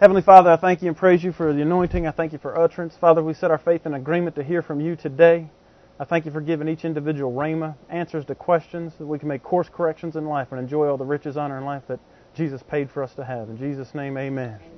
Heavenly 0.00 0.22
Father, 0.22 0.52
I 0.52 0.56
thank 0.56 0.80
you 0.80 0.86
and 0.86 0.96
praise 0.96 1.24
you 1.24 1.32
for 1.32 1.52
the 1.52 1.62
anointing. 1.62 2.06
I 2.06 2.12
thank 2.12 2.32
you 2.32 2.38
for 2.38 2.56
utterance. 2.56 2.94
Father, 3.00 3.20
we 3.20 3.34
set 3.34 3.50
our 3.50 3.58
faith 3.58 3.84
in 3.84 3.94
agreement 3.94 4.36
to 4.36 4.44
hear 4.44 4.62
from 4.62 4.80
you 4.80 4.94
today. 4.94 5.50
I 5.98 6.04
thank 6.04 6.24
you 6.24 6.30
for 6.30 6.40
giving 6.40 6.68
each 6.68 6.84
individual 6.84 7.32
rhema, 7.32 7.74
answers 7.88 8.24
to 8.26 8.36
questions, 8.36 8.92
that 9.00 9.06
we 9.06 9.18
can 9.18 9.26
make 9.26 9.42
course 9.42 9.68
corrections 9.68 10.14
in 10.14 10.24
life 10.26 10.52
and 10.52 10.60
enjoy 10.60 10.86
all 10.86 10.98
the 10.98 11.04
riches, 11.04 11.36
honor, 11.36 11.56
and 11.56 11.66
life 11.66 11.82
that 11.88 11.98
Jesus 12.32 12.62
paid 12.62 12.88
for 12.92 13.02
us 13.02 13.12
to 13.14 13.24
have. 13.24 13.48
In 13.48 13.58
Jesus' 13.58 13.92
name, 13.92 14.16
amen. 14.16 14.60
amen. 14.60 14.70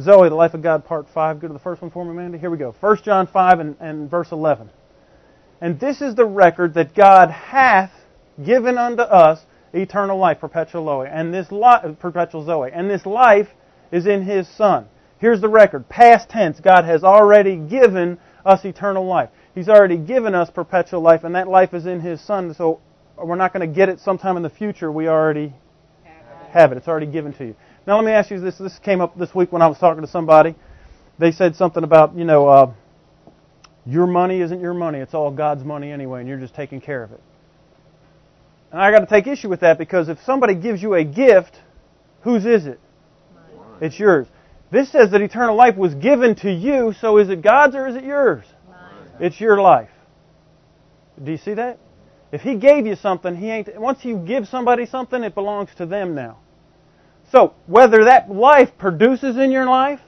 Zoe, 0.00 0.28
the 0.28 0.36
Life 0.36 0.54
of 0.54 0.62
God, 0.62 0.84
Part 0.84 1.08
5. 1.12 1.40
Go 1.40 1.48
to 1.48 1.52
the 1.52 1.58
first 1.58 1.82
one 1.82 1.90
for 1.90 2.04
me, 2.04 2.14
Mandy. 2.14 2.38
Here 2.38 2.48
we 2.48 2.56
go. 2.56 2.72
1 2.78 2.98
John 3.02 3.26
5 3.26 3.58
and, 3.58 3.76
and 3.80 4.08
verse 4.08 4.30
11. 4.30 4.70
And 5.60 5.80
this 5.80 6.00
is 6.00 6.14
the 6.14 6.26
record 6.26 6.74
that 6.74 6.94
God 6.94 7.32
hath 7.32 7.90
given 8.46 8.78
unto 8.78 9.02
us 9.02 9.40
eternal 9.72 10.16
life, 10.16 10.38
perpetual 10.38 10.84
Zoe, 10.84 11.08
and 11.10 11.34
this 11.34 11.50
li- 11.50 11.96
perpetual 11.98 12.44
Zoe, 12.44 12.70
and 12.72 12.88
this 12.88 13.04
life 13.04 13.48
is 13.92 14.06
in 14.06 14.22
His 14.22 14.48
Son. 14.48 14.86
Here's 15.18 15.40
the 15.40 15.48
record. 15.48 15.88
Past 15.88 16.28
tense, 16.28 16.60
God 16.60 16.84
has 16.84 17.04
already 17.04 17.56
given 17.56 18.18
us 18.44 18.64
eternal 18.64 19.06
life. 19.06 19.30
He's 19.54 19.68
already 19.68 19.98
given 19.98 20.34
us 20.34 20.48
perpetual 20.50 21.00
life, 21.00 21.24
and 21.24 21.34
that 21.34 21.48
life 21.48 21.74
is 21.74 21.86
in 21.86 22.00
His 22.00 22.20
Son. 22.20 22.54
So 22.54 22.80
we're 23.16 23.36
not 23.36 23.52
going 23.52 23.68
to 23.68 23.74
get 23.74 23.88
it 23.88 24.00
sometime 24.00 24.36
in 24.36 24.42
the 24.42 24.50
future. 24.50 24.90
We 24.90 25.08
already 25.08 25.52
have 26.50 26.72
it. 26.72 26.78
It's 26.78 26.88
already 26.88 27.06
given 27.06 27.32
to 27.34 27.46
you. 27.46 27.56
Now 27.86 27.96
let 27.96 28.04
me 28.04 28.12
ask 28.12 28.30
you 28.30 28.40
this. 28.40 28.58
This 28.58 28.78
came 28.78 29.00
up 29.00 29.18
this 29.18 29.34
week 29.34 29.52
when 29.52 29.62
I 29.62 29.66
was 29.66 29.78
talking 29.78 30.02
to 30.02 30.08
somebody. 30.08 30.54
They 31.18 31.32
said 31.32 31.54
something 31.54 31.84
about, 31.84 32.16
you 32.16 32.24
know, 32.24 32.48
uh, 32.48 32.72
your 33.84 34.06
money 34.06 34.40
isn't 34.40 34.60
your 34.60 34.74
money. 34.74 34.98
It's 34.98 35.14
all 35.14 35.30
God's 35.30 35.64
money 35.64 35.90
anyway, 35.90 36.20
and 36.20 36.28
you're 36.28 36.38
just 36.38 36.54
taking 36.54 36.80
care 36.80 37.02
of 37.02 37.12
it. 37.12 37.20
And 38.70 38.80
I 38.80 38.90
got 38.90 39.00
to 39.00 39.06
take 39.06 39.26
issue 39.26 39.48
with 39.48 39.60
that 39.60 39.78
because 39.78 40.08
if 40.08 40.18
somebody 40.24 40.54
gives 40.54 40.80
you 40.82 40.94
a 40.94 41.04
gift, 41.04 41.56
whose 42.22 42.46
is 42.46 42.66
it? 42.66 42.78
It's 43.80 43.98
yours. 43.98 44.26
This 44.70 44.90
says 44.90 45.10
that 45.10 45.20
eternal 45.20 45.56
life 45.56 45.76
was 45.76 45.94
given 45.94 46.36
to 46.36 46.50
you, 46.50 46.94
so 47.00 47.18
is 47.18 47.28
it 47.28 47.42
God's 47.42 47.74
or 47.74 47.88
is 47.88 47.96
it 47.96 48.04
yours? 48.04 48.44
Mine. 48.68 48.76
It's 49.18 49.40
your 49.40 49.60
life. 49.60 49.90
Do 51.22 51.32
you 51.32 51.38
see 51.38 51.54
that? 51.54 51.78
If 52.32 52.42
He 52.42 52.54
gave 52.54 52.86
you 52.86 52.94
something, 52.94 53.34
He 53.34 53.50
ain't. 53.50 53.68
Once 53.80 54.04
you 54.04 54.16
give 54.16 54.46
somebody 54.46 54.86
something, 54.86 55.22
it 55.24 55.34
belongs 55.34 55.70
to 55.78 55.86
them 55.86 56.14
now. 56.14 56.38
So 57.32 57.54
whether 57.66 58.04
that 58.04 58.30
life 58.30 58.70
produces 58.78 59.36
in 59.36 59.50
your 59.50 59.66
life, 59.66 60.00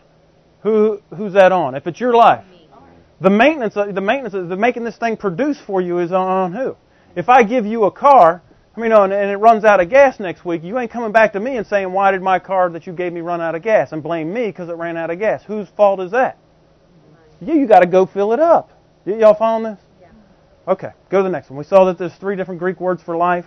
who 0.63 1.01
who's 1.17 1.33
that 1.33 1.51
on? 1.51 1.75
If 1.75 1.87
it's 1.87 2.01
your 2.01 2.15
life, 2.15 2.45
the 3.21 3.31
maintenance, 3.31 3.75
the 3.75 4.01
maintenance, 4.01 4.35
of 4.35 4.49
the 4.49 4.57
making 4.57 4.85
this 4.85 4.97
thing 4.97 5.17
produce 5.17 5.59
for 5.67 5.81
you 5.81 5.99
is 5.99 6.13
on 6.13 6.53
who? 6.53 6.77
If 7.17 7.29
I 7.29 7.43
give 7.43 7.67
you 7.67 7.85
a 7.85 7.91
car 7.91 8.43
I 8.75 8.81
mean, 8.81 8.93
and 8.93 9.13
it 9.13 9.37
runs 9.37 9.65
out 9.65 9.81
of 9.81 9.91
gas 9.91 10.19
next 10.19 10.47
week, 10.47 10.63
you 10.65 10.79
ain't 10.79 10.91
coming 10.91 11.13
back 11.13 11.35
to 11.35 11.41
me 11.41 11.59
and 11.59 11.67
saying, 11.67 11.93
why 11.93 12.11
did 12.11 12.23
my 12.23 12.39
car 12.39 12.71
that 12.71 12.87
you 12.87 12.95
gave 12.95 13.13
me 13.13 13.21
run 13.21 13.41
out 13.41 13.55
of 13.55 13.63
gas? 13.63 13.93
And 13.93 14.03
blame 14.03 14.33
me 14.33 14.47
because 14.47 14.71
it 14.71 14.77
ran 14.77 14.97
out 14.97 15.11
of 15.11 15.19
gas. 15.19 15.43
Whose 15.45 15.69
fault 15.77 16.01
is 16.01 16.13
that? 16.13 16.39
You, 17.43 17.55
you 17.55 17.67
got 17.67 17.81
to 17.81 17.87
go 17.87 18.07
fill 18.07 18.33
it 18.33 18.41
up. 18.41 18.71
Y- 19.05 19.19
y'all 19.19 19.35
following 19.35 19.75
this? 19.75 19.85
Yeah. 20.01 20.09
Okay, 20.69 20.91
go 21.11 21.19
to 21.19 21.23
the 21.25 21.29
next 21.29 21.51
one. 21.51 21.59
We 21.59 21.65
saw 21.65 21.85
that 21.85 21.99
there's 21.99 22.15
three 22.15 22.35
different 22.35 22.61
Greek 22.61 22.81
words 22.81 23.03
for 23.03 23.15
life. 23.15 23.45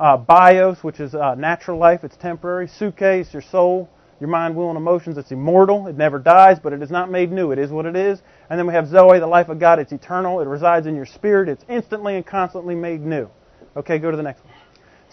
Uh, 0.00 0.16
bios, 0.16 0.82
which 0.82 0.98
is 0.98 1.14
uh, 1.14 1.34
natural 1.34 1.78
life, 1.78 2.02
it's 2.02 2.16
temporary. 2.16 2.66
Is 2.66 3.32
your 3.32 3.42
soul, 3.42 3.90
your 4.18 4.30
mind, 4.30 4.56
will, 4.56 4.70
and 4.70 4.78
emotions. 4.78 5.18
It's 5.18 5.30
immortal. 5.30 5.88
It 5.88 5.96
never 5.96 6.18
dies, 6.18 6.58
but 6.58 6.72
it 6.72 6.82
is 6.82 6.90
not 6.90 7.10
made 7.10 7.30
new. 7.30 7.50
It 7.50 7.58
is 7.58 7.70
what 7.70 7.84
it 7.84 7.96
is. 7.96 8.22
And 8.48 8.58
then 8.58 8.66
we 8.66 8.72
have 8.72 8.88
Zoe, 8.88 9.18
the 9.18 9.26
life 9.26 9.50
of 9.50 9.58
God. 9.58 9.78
It's 9.78 9.92
eternal. 9.92 10.40
It 10.40 10.46
resides 10.46 10.86
in 10.86 10.96
your 10.96 11.06
spirit. 11.06 11.50
It's 11.50 11.64
instantly 11.68 12.16
and 12.16 12.24
constantly 12.24 12.74
made 12.74 13.02
new. 13.02 13.28
Okay, 13.76 13.98
go 13.98 14.10
to 14.10 14.16
the 14.16 14.22
next 14.22 14.44
one. 14.44 14.53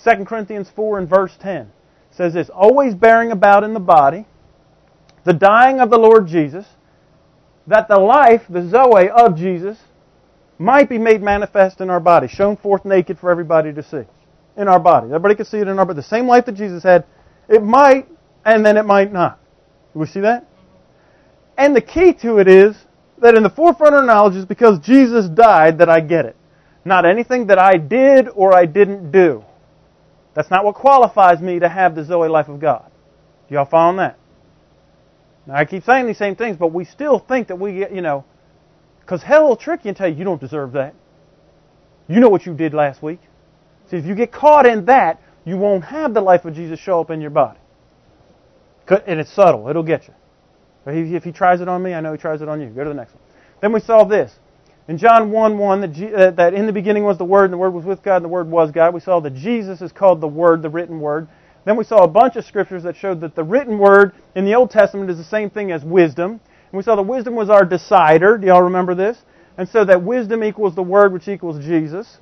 2 0.03 0.25
Corinthians 0.25 0.69
4 0.75 0.99
and 0.99 1.09
verse 1.09 1.37
10 1.39 1.71
says 2.11 2.33
this 2.33 2.49
always 2.49 2.95
bearing 2.95 3.31
about 3.31 3.63
in 3.63 3.73
the 3.73 3.79
body 3.79 4.25
the 5.23 5.33
dying 5.33 5.79
of 5.79 5.89
the 5.89 5.97
Lord 5.97 6.27
Jesus, 6.27 6.65
that 7.67 7.87
the 7.87 7.99
life, 7.99 8.41
the 8.49 8.67
Zoe 8.67 9.09
of 9.09 9.35
Jesus, 9.35 9.77
might 10.57 10.89
be 10.89 10.97
made 10.97 11.21
manifest 11.21 11.81
in 11.81 11.89
our 11.89 11.99
body, 11.99 12.27
shown 12.27 12.57
forth 12.57 12.85
naked 12.85 13.19
for 13.19 13.31
everybody 13.31 13.73
to 13.73 13.83
see. 13.83 14.03
In 14.57 14.67
our 14.67 14.79
body. 14.79 15.07
Everybody 15.07 15.35
can 15.35 15.45
see 15.45 15.59
it 15.59 15.67
in 15.67 15.79
our 15.79 15.85
body. 15.85 15.97
The 15.97 16.03
same 16.03 16.27
life 16.27 16.45
that 16.45 16.55
Jesus 16.55 16.83
had, 16.83 17.05
it 17.47 17.63
might, 17.63 18.07
and 18.43 18.65
then 18.65 18.77
it 18.77 18.83
might 18.83 19.11
not. 19.11 19.39
Do 19.93 19.99
we 19.99 20.07
see 20.07 20.19
that? 20.21 20.47
And 21.57 21.75
the 21.75 21.81
key 21.81 22.13
to 22.15 22.39
it 22.39 22.47
is 22.47 22.75
that 23.19 23.35
in 23.35 23.43
the 23.43 23.49
forefront 23.49 23.95
of 23.95 24.05
knowledge 24.05 24.35
is 24.35 24.45
because 24.45 24.79
Jesus 24.79 25.29
died 25.29 25.77
that 25.77 25.89
I 25.89 26.01
get 26.01 26.25
it. 26.25 26.35
Not 26.83 27.05
anything 27.05 27.47
that 27.47 27.59
I 27.59 27.77
did 27.77 28.27
or 28.27 28.53
I 28.53 28.65
didn't 28.65 29.11
do. 29.11 29.45
That's 30.33 30.49
not 30.49 30.63
what 30.63 30.75
qualifies 30.75 31.41
me 31.41 31.59
to 31.59 31.67
have 31.69 31.95
the 31.95 32.03
Zoe 32.03 32.29
life 32.29 32.47
of 32.47 32.59
God. 32.59 32.89
Do 33.49 33.55
y'all 33.55 33.65
follow 33.65 33.97
that? 33.97 34.17
Now, 35.45 35.55
I 35.55 35.65
keep 35.65 35.83
saying 35.83 36.07
these 36.07 36.17
same 36.17 36.35
things, 36.35 36.57
but 36.57 36.67
we 36.67 36.85
still 36.85 37.19
think 37.19 37.47
that 37.49 37.57
we 37.57 37.73
get, 37.73 37.93
you 37.93 38.01
know, 38.01 38.23
because 39.01 39.23
hell 39.23 39.47
will 39.49 39.57
trick 39.57 39.81
you 39.83 39.89
and 39.89 39.97
tell 39.97 40.07
you 40.07 40.15
you 40.15 40.23
don't 40.23 40.39
deserve 40.39 40.73
that. 40.73 40.95
You 42.07 42.19
know 42.19 42.29
what 42.29 42.45
you 42.45 42.53
did 42.53 42.73
last 42.73 43.01
week. 43.03 43.19
See, 43.89 43.97
if 43.97 44.05
you 44.05 44.15
get 44.15 44.31
caught 44.31 44.65
in 44.65 44.85
that, 44.85 45.21
you 45.43 45.57
won't 45.57 45.83
have 45.85 46.13
the 46.13 46.21
life 46.21 46.45
of 46.45 46.53
Jesus 46.53 46.79
show 46.79 47.01
up 47.01 47.09
in 47.09 47.19
your 47.19 47.31
body. 47.31 47.59
And 49.07 49.19
it's 49.19 49.33
subtle. 49.33 49.67
It'll 49.69 49.83
get 49.83 50.07
you. 50.07 50.13
If 50.85 51.23
he 51.23 51.31
tries 51.31 51.61
it 51.61 51.67
on 51.67 51.81
me, 51.81 51.93
I 51.93 52.01
know 52.01 52.11
he 52.11 52.17
tries 52.17 52.41
it 52.41 52.49
on 52.49 52.61
you. 52.61 52.67
Go 52.67 52.83
to 52.83 52.89
the 52.89 52.95
next 52.95 53.13
one. 53.13 53.23
Then 53.61 53.73
we 53.73 53.79
saw 53.79 54.03
this. 54.03 54.31
In 54.91 54.97
John 54.97 55.31
1 55.31 55.57
1, 55.57 55.79
that, 55.79 56.13
uh, 56.13 56.31
that 56.31 56.53
in 56.53 56.65
the 56.65 56.73
beginning 56.73 57.05
was 57.05 57.17
the 57.17 57.23
Word, 57.23 57.45
and 57.45 57.53
the 57.53 57.57
Word 57.57 57.73
was 57.73 57.85
with 57.85 58.03
God, 58.03 58.17
and 58.17 58.25
the 58.25 58.29
Word 58.29 58.51
was 58.51 58.71
God. 58.71 58.93
We 58.93 58.99
saw 58.99 59.21
that 59.21 59.33
Jesus 59.33 59.81
is 59.81 59.93
called 59.93 60.19
the 60.19 60.27
Word, 60.27 60.61
the 60.61 60.69
written 60.69 60.99
Word. 60.99 61.29
Then 61.63 61.77
we 61.77 61.85
saw 61.85 62.03
a 62.03 62.09
bunch 62.09 62.35
of 62.35 62.43
scriptures 62.43 62.83
that 62.83 62.97
showed 62.97 63.21
that 63.21 63.33
the 63.33 63.43
written 63.45 63.79
Word 63.79 64.11
in 64.35 64.43
the 64.43 64.55
Old 64.55 64.69
Testament 64.69 65.09
is 65.09 65.15
the 65.15 65.23
same 65.23 65.49
thing 65.49 65.71
as 65.71 65.81
wisdom. 65.81 66.31
And 66.31 66.73
we 66.73 66.83
saw 66.83 66.97
that 66.97 67.03
wisdom 67.03 67.35
was 67.35 67.49
our 67.49 67.63
decider. 67.63 68.37
Do 68.37 68.47
y'all 68.47 68.63
remember 68.63 68.93
this? 68.93 69.17
And 69.57 69.69
so 69.69 69.85
that 69.85 70.03
wisdom 70.03 70.43
equals 70.43 70.75
the 70.75 70.83
Word, 70.83 71.13
which 71.13 71.29
equals 71.29 71.63
Jesus. 71.63 72.17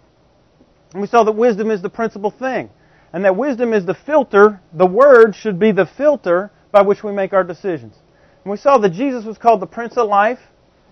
And 0.93 1.01
we 1.01 1.07
saw 1.07 1.23
that 1.23 1.31
wisdom 1.31 1.71
is 1.71 1.81
the 1.81 1.89
principal 1.89 2.29
thing. 2.29 2.69
And 3.11 3.25
that 3.25 3.35
wisdom 3.35 3.73
is 3.73 3.87
the 3.87 3.95
filter. 3.95 4.61
The 4.73 4.85
Word 4.85 5.35
should 5.35 5.57
be 5.57 5.71
the 5.71 5.87
filter 5.87 6.51
by 6.71 6.83
which 6.83 7.03
we 7.03 7.13
make 7.13 7.33
our 7.33 7.43
decisions. 7.43 7.95
And 8.43 8.51
we 8.51 8.57
saw 8.57 8.77
that 8.77 8.91
Jesus 8.91 9.25
was 9.25 9.39
called 9.39 9.59
the 9.59 9.65
Prince 9.65 9.97
of 9.97 10.07
Life 10.07 10.37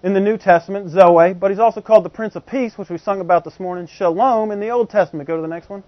in 0.04 0.14
the 0.14 0.20
New 0.20 0.38
Testament, 0.38 0.90
Zoe, 0.90 1.34
but 1.34 1.52
he's 1.52 1.60
also 1.60 1.82
called 1.82 2.06
the 2.06 2.10
Prince 2.10 2.36
of 2.36 2.46
Peace, 2.46 2.78
which 2.78 2.90
we 2.90 2.98
sung 2.98 3.20
about 3.20 3.44
this 3.44 3.60
morning, 3.60 3.88
Shalom, 3.88 4.52
in 4.52 4.60
the 4.60 4.70
Old 4.70 4.90
Testament. 4.90 5.28
Go 5.28 5.36
to 5.36 5.42
the 5.42 5.48
next 5.48 5.70
one. 5.70 5.84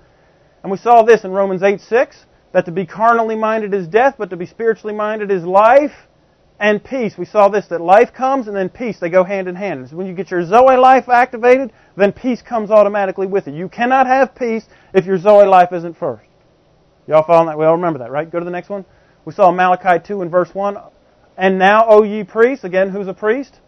And 0.63 0.71
we 0.71 0.77
saw 0.77 1.03
this 1.03 1.23
in 1.23 1.31
Romans 1.31 1.63
8 1.63 1.79
6, 1.79 2.25
that 2.51 2.65
to 2.65 2.71
be 2.71 2.85
carnally 2.85 3.35
minded 3.35 3.73
is 3.73 3.87
death, 3.87 4.15
but 4.17 4.29
to 4.31 4.37
be 4.37 4.45
spiritually 4.45 4.95
minded 4.95 5.31
is 5.31 5.43
life 5.43 5.93
and 6.59 6.83
peace. 6.83 7.17
We 7.17 7.25
saw 7.25 7.47
this, 7.49 7.67
that 7.67 7.81
life 7.81 8.11
comes 8.13 8.47
and 8.47 8.55
then 8.55 8.69
peace, 8.69 8.99
they 8.99 9.09
go 9.09 9.23
hand 9.23 9.47
in 9.47 9.55
hand. 9.55 9.89
When 9.91 10.07
you 10.07 10.13
get 10.13 10.31
your 10.31 10.45
Zoe 10.45 10.75
life 10.75 11.07
activated, 11.07 11.71
then 11.95 12.11
peace 12.11 12.41
comes 12.41 12.71
automatically 12.71 13.27
with 13.27 13.47
it. 13.47 13.53
You 13.53 13.69
cannot 13.69 14.07
have 14.07 14.35
peace 14.35 14.65
if 14.93 15.05
your 15.05 15.17
Zoe 15.17 15.45
life 15.45 15.71
isn't 15.71 15.97
first. 15.97 16.23
Y'all 17.07 17.23
following 17.23 17.47
that? 17.47 17.57
We 17.57 17.65
all 17.65 17.75
remember 17.75 17.99
that, 17.99 18.11
right? 18.11 18.29
Go 18.29 18.39
to 18.39 18.45
the 18.45 18.51
next 18.51 18.69
one. 18.69 18.85
We 19.25 19.33
saw 19.33 19.51
Malachi 19.51 20.03
2 20.05 20.21
and 20.21 20.29
verse 20.29 20.53
1. 20.53 20.77
And 21.37 21.57
now, 21.57 21.85
O 21.87 22.03
ye 22.03 22.23
priests, 22.23 22.65
again, 22.65 22.89
who's 22.89 23.07
a 23.07 23.13
priest? 23.13 23.59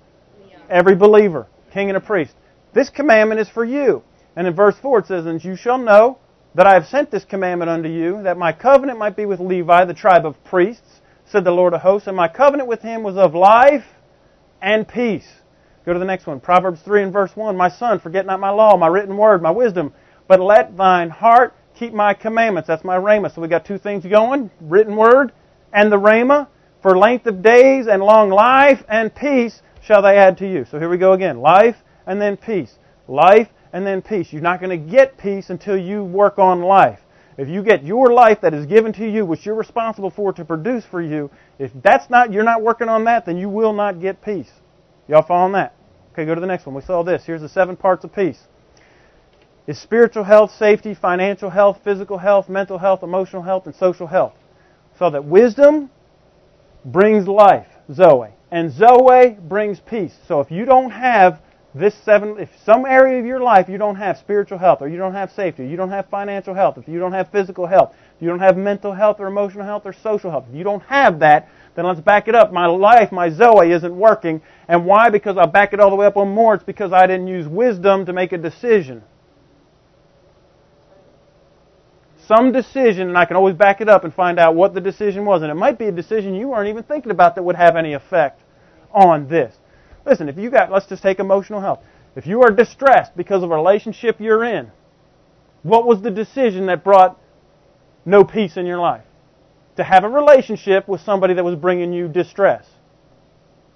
Every 0.72 0.96
believer, 0.96 1.48
king 1.72 1.90
and 1.90 1.98
a 1.98 2.02
priest. 2.02 2.34
This 2.74 2.90
commandment 2.90 3.40
is 3.42 3.50
for 3.50 3.64
you. 3.64 4.04
And 4.36 4.48
in 4.48 4.56
verse 4.56 4.76
4 4.82 5.00
it 5.00 5.08
says, 5.08 5.26
And 5.26 5.44
you 5.44 5.56
shall 5.56 5.78
know 5.78 6.18
that 6.56 6.66
I 6.66 6.74
have 6.74 6.86
sent 6.88 7.12
this 7.12 7.26
commandment 7.26 7.70
unto 7.70 7.90
you, 7.90 8.24
that 8.24 8.38
my 8.38 8.52
covenant 8.54 8.98
might 8.98 9.16
be 9.16 9.26
with 9.26 9.40
Levi, 9.40 9.86
the 9.86 9.94
tribe 9.94 10.26
of 10.26 10.42
priests, 10.44 11.02
said 11.26 11.44
the 11.44 11.52
Lord 11.52 11.74
of 11.74 11.82
hosts, 11.82 12.08
and 12.08 12.18
my 12.18 12.28
covenant 12.28 12.68
with 12.68 12.82
him 12.82 13.04
was 13.04 13.18
of 13.18 13.36
life 13.36 13.86
and 14.62 14.88
peace. 14.88 15.28
Go 15.86 15.94
to 15.94 16.00
the 16.00 16.06
next 16.06 16.28
one. 16.28 16.40
Proverbs 16.40 16.82
3 16.84 17.04
and 17.04 17.14
verse 17.14 17.32
1. 17.36 17.56
My 17.56 17.70
son, 17.70 18.00
forget 18.00 18.26
not 18.26 18.40
my 18.40 18.50
law, 18.50 18.78
my 18.78 18.88
written 18.88 19.18
word, 19.18 19.42
my 19.42 19.52
wisdom, 19.52 19.94
but 20.28 20.40
let 20.40 20.78
thine 20.78 21.10
heart 21.10 21.54
keep 21.78 21.94
my 21.94 22.14
commandments. 22.14 22.68
That's 22.68 22.84
my 22.84 22.98
rhema. 22.98 23.34
So 23.34 23.42
we 23.42 23.48
got 23.48 23.66
two 23.66 23.78
things 23.78 24.06
going, 24.06 24.52
written 24.62 24.96
word 24.96 25.32
and 25.74 25.92
the 25.92 25.98
rhema, 25.98 26.48
for 26.82 26.98
length 26.98 27.26
of 27.28 27.42
days 27.42 27.88
and 27.88 28.04
long 28.04 28.30
life 28.30 28.84
and 28.88 29.14
peace 29.14 29.62
shall 29.84 30.02
they 30.02 30.18
add 30.18 30.38
to 30.40 30.48
you. 30.48 30.66
So 30.70 30.80
here 30.80 30.90
we 30.90 30.98
go 30.98 31.14
again. 31.14 31.40
Life 31.40 31.76
and 32.06 32.22
then 32.22 32.38
peace. 32.38 32.74
Life 33.08 33.50
and 33.74 33.86
then 33.86 34.02
peace. 34.02 34.32
You're 34.32 34.42
not 34.42 34.60
going 34.60 34.70
to 34.70 34.92
get 34.92 35.18
peace 35.18 35.50
until 35.50 35.78
you 35.78 36.04
work 36.04 36.40
on 36.40 36.62
life. 36.62 37.00
If 37.38 37.48
you 37.48 37.64
get 37.64 37.84
your 37.84 38.12
life 38.14 38.42
that 38.42 38.54
is 38.54 38.66
given 38.66 38.94
to 38.94 39.10
you, 39.10 39.26
which 39.26 39.46
you're 39.46 39.56
responsible 39.56 40.12
for 40.12 40.34
to 40.34 40.46
produce 40.46 40.86
for 40.86 41.02
you, 41.02 41.32
if 41.58 41.72
that's 41.82 42.10
not, 42.10 42.32
you're 42.32 42.44
not 42.44 42.62
working 42.62 42.90
on 42.90 43.06
that, 43.06 43.26
then 43.26 43.38
you 43.38 43.50
will 43.50 43.74
not 43.74 44.02
get 44.02 44.22
peace. 44.22 44.52
Y'all 45.08 45.26
following 45.26 45.54
that? 45.54 45.74
Okay, 46.14 46.26
go 46.26 46.36
to 46.36 46.42
the 46.42 46.48
next 46.48 46.66
one. 46.66 46.76
We 46.76 46.82
saw 46.82 47.04
this. 47.04 47.24
Here's 47.26 47.42
the 47.42 47.50
seven 47.50 47.78
parts 47.78 48.04
of 48.04 48.14
peace. 48.14 48.40
It's 49.66 49.80
spiritual 49.80 50.26
health, 50.26 50.52
safety, 50.52 50.94
financial 50.94 51.50
health, 51.50 51.80
physical 51.84 52.18
health, 52.18 52.50
mental 52.50 52.78
health, 52.78 53.04
emotional 53.04 53.44
health, 53.44 53.66
and 53.66 53.76
social 53.76 54.08
health. 54.08 54.34
So 55.00 55.10
that 55.10 55.24
wisdom 55.24 55.90
brings 56.84 57.28
life, 57.28 57.68
Zoe. 57.94 58.32
And 58.52 58.72
Zoe 58.72 59.38
brings 59.40 59.80
peace. 59.80 60.14
So 60.28 60.42
if 60.42 60.52
you 60.52 60.66
don't 60.66 60.92
have 60.92 61.42
this 61.74 61.96
seven, 62.04 62.38
if 62.38 62.50
some 62.66 62.86
area 62.86 63.18
of 63.18 63.26
your 63.26 63.40
life 63.40 63.70
you 63.70 63.78
don't 63.78 63.96
have 63.96 64.18
spiritual 64.18 64.58
health, 64.58 64.82
or 64.82 64.90
you 64.90 64.98
don't 64.98 65.14
have 65.14 65.32
safety, 65.32 65.66
you 65.66 65.78
don't 65.78 65.90
have 65.90 66.10
financial 66.10 66.54
health, 66.54 66.78
if 66.78 66.86
you 66.88 67.00
don't 67.00 67.14
have 67.14 67.32
physical 67.32 67.66
health, 67.66 67.96
if 68.18 68.22
you 68.22 68.28
don't 68.28 68.40
have 68.40 68.58
mental 68.58 68.92
health 68.94 69.22
or 69.22 69.28
emotional 69.28 69.64
health 69.64 69.84
or 69.86 69.94
social 69.94 70.30
health, 70.30 70.46
if 70.50 70.56
you 70.56 70.66
don't 70.66 70.84
have 70.84 71.20
that, 71.20 71.50
then 71.76 71.86
let's 71.86 72.02
back 72.02 72.28
it 72.28 72.36
up. 72.36 72.52
My 72.52 72.66
life, 72.66 73.14
my 73.14 73.30
Zoe 73.30 73.72
isn't 73.72 73.96
working. 73.96 74.42
And 74.68 74.86
why? 74.86 75.10
Because 75.10 75.38
I 75.38 75.46
back 75.46 75.72
it 75.72 75.80
all 75.80 75.90
the 75.90 75.96
way 75.96 76.06
up 76.06 76.18
on 76.18 76.30
more. 76.30 76.56
It's 76.56 76.64
because 76.64 76.92
I 76.92 77.08
didn't 77.08 77.28
use 77.28 77.48
wisdom 77.48 78.06
to 78.06 78.12
make 78.12 78.34
a 78.34 78.38
decision. 78.38 79.04
Some 82.32 82.54
decision, 82.54 83.10
and 83.10 83.18
I 83.18 83.26
can 83.26 83.36
always 83.36 83.56
back 83.56 83.82
it 83.82 83.90
up 83.90 84.06
and 84.06 84.14
find 84.14 84.40
out 84.40 84.56
what 84.56 84.74
the 84.74 84.80
decision 84.80 85.26
was. 85.26 85.42
And 85.42 85.52
it 85.52 85.56
might 85.56 85.78
be 85.78 85.88
a 85.88 85.92
decision 85.92 86.34
you 86.34 86.48
weren't 86.48 86.70
even 86.70 86.84
thinking 86.84 87.12
about 87.12 87.36
that 87.36 87.44
would 87.44 87.58
have 87.58 87.76
any 87.76 87.92
effect 87.92 88.40
on 88.94 89.28
this. 89.28 89.54
Listen, 90.06 90.30
if 90.30 90.38
you 90.38 90.50
got, 90.50 90.72
let's 90.72 90.86
just 90.86 91.04
take 91.04 91.20
emotional 91.20 91.60
health. 91.60 91.82
If 92.16 92.26
you 92.26 92.44
are 92.44 92.50
distressed 92.50 93.18
because 93.18 93.44
of 93.44 93.52
a 93.52 93.56
relationship 93.56 94.22
you're 94.22 94.46
in, 94.46 94.72
what 95.64 95.86
was 95.86 96.02
the 96.02 96.10
decision 96.10 96.68
that 96.68 96.86
brought 96.86 97.20
no 98.06 98.24
peace 98.24 98.56
in 98.56 98.66
your 98.66 98.80
life? 98.80 99.04
To 99.76 99.84
have 99.84 100.06
a 100.06 100.10
relationship 100.10 100.88
with 100.88 101.02
somebody 101.02 101.34
that 101.34 101.44
was 101.44 101.56
bringing 101.56 101.92
you 101.92 102.08
distress. 102.08 102.66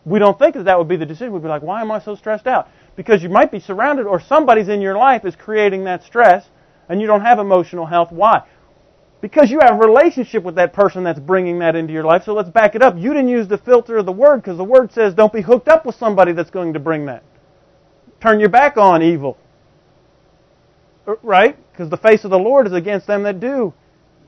We 0.06 0.18
don't 0.18 0.40
think 0.40 0.56
that 0.56 0.64
that 0.64 0.78
would 0.78 0.88
be 0.88 0.96
the 0.96 1.06
decision. 1.06 1.34
We'd 1.34 1.42
be 1.42 1.50
like, 1.50 1.62
why 1.62 1.82
am 1.82 1.92
I 1.92 2.00
so 2.00 2.16
stressed 2.16 2.48
out? 2.48 2.70
Because 2.96 3.22
you 3.22 3.28
might 3.28 3.52
be 3.52 3.60
surrounded 3.60 4.06
or 4.06 4.22
somebody's 4.22 4.70
in 4.70 4.80
your 4.80 4.98
life 4.98 5.26
is 5.26 5.36
creating 5.36 5.84
that 5.84 6.04
stress 6.04 6.48
and 6.90 7.02
you 7.02 7.08
don't 7.08 7.22
have 7.22 7.40
emotional 7.40 7.86
health. 7.86 8.12
Why? 8.12 8.44
Because 9.22 9.50
you 9.50 9.60
have 9.62 9.76
a 9.76 9.88
relationship 9.88 10.44
with 10.44 10.56
that 10.56 10.74
person 10.74 11.04
that's 11.04 11.20
bringing 11.20 11.60
that 11.60 11.76
into 11.76 11.94
your 11.94 12.04
life. 12.04 12.24
So 12.26 12.34
let's 12.34 12.50
back 12.50 12.76
it 12.76 12.82
up. 12.82 12.96
You 12.98 13.14
didn't 13.14 13.30
use 13.30 13.48
the 13.48 13.58
filter 13.58 13.98
of 13.98 14.06
the 14.06 14.12
Word 14.12 14.38
because 14.42 14.58
the 14.58 14.64
Word 14.64 14.92
says 14.92 15.14
don't 15.14 15.34
be 15.34 15.42
hooked 15.42 15.68
up 15.68 15.86
with 15.86 15.96
somebody 15.96 16.32
that's 16.32 16.52
going 16.52 16.74
to 16.74 16.80
bring 16.80 17.06
that. 17.08 17.24
Turn 18.22 18.40
your 18.40 18.50
back 18.50 18.78
on 18.78 19.02
evil. 19.02 19.38
Uh, 21.08 21.16
right? 21.22 21.58
Because 21.72 21.90
the 21.90 21.98
face 21.98 22.24
of 22.24 22.32
the 22.32 22.40
Lord 22.40 22.68
is 22.68 22.74
against 22.74 23.08
them 23.08 23.24
that 23.24 23.40
do 23.40 23.74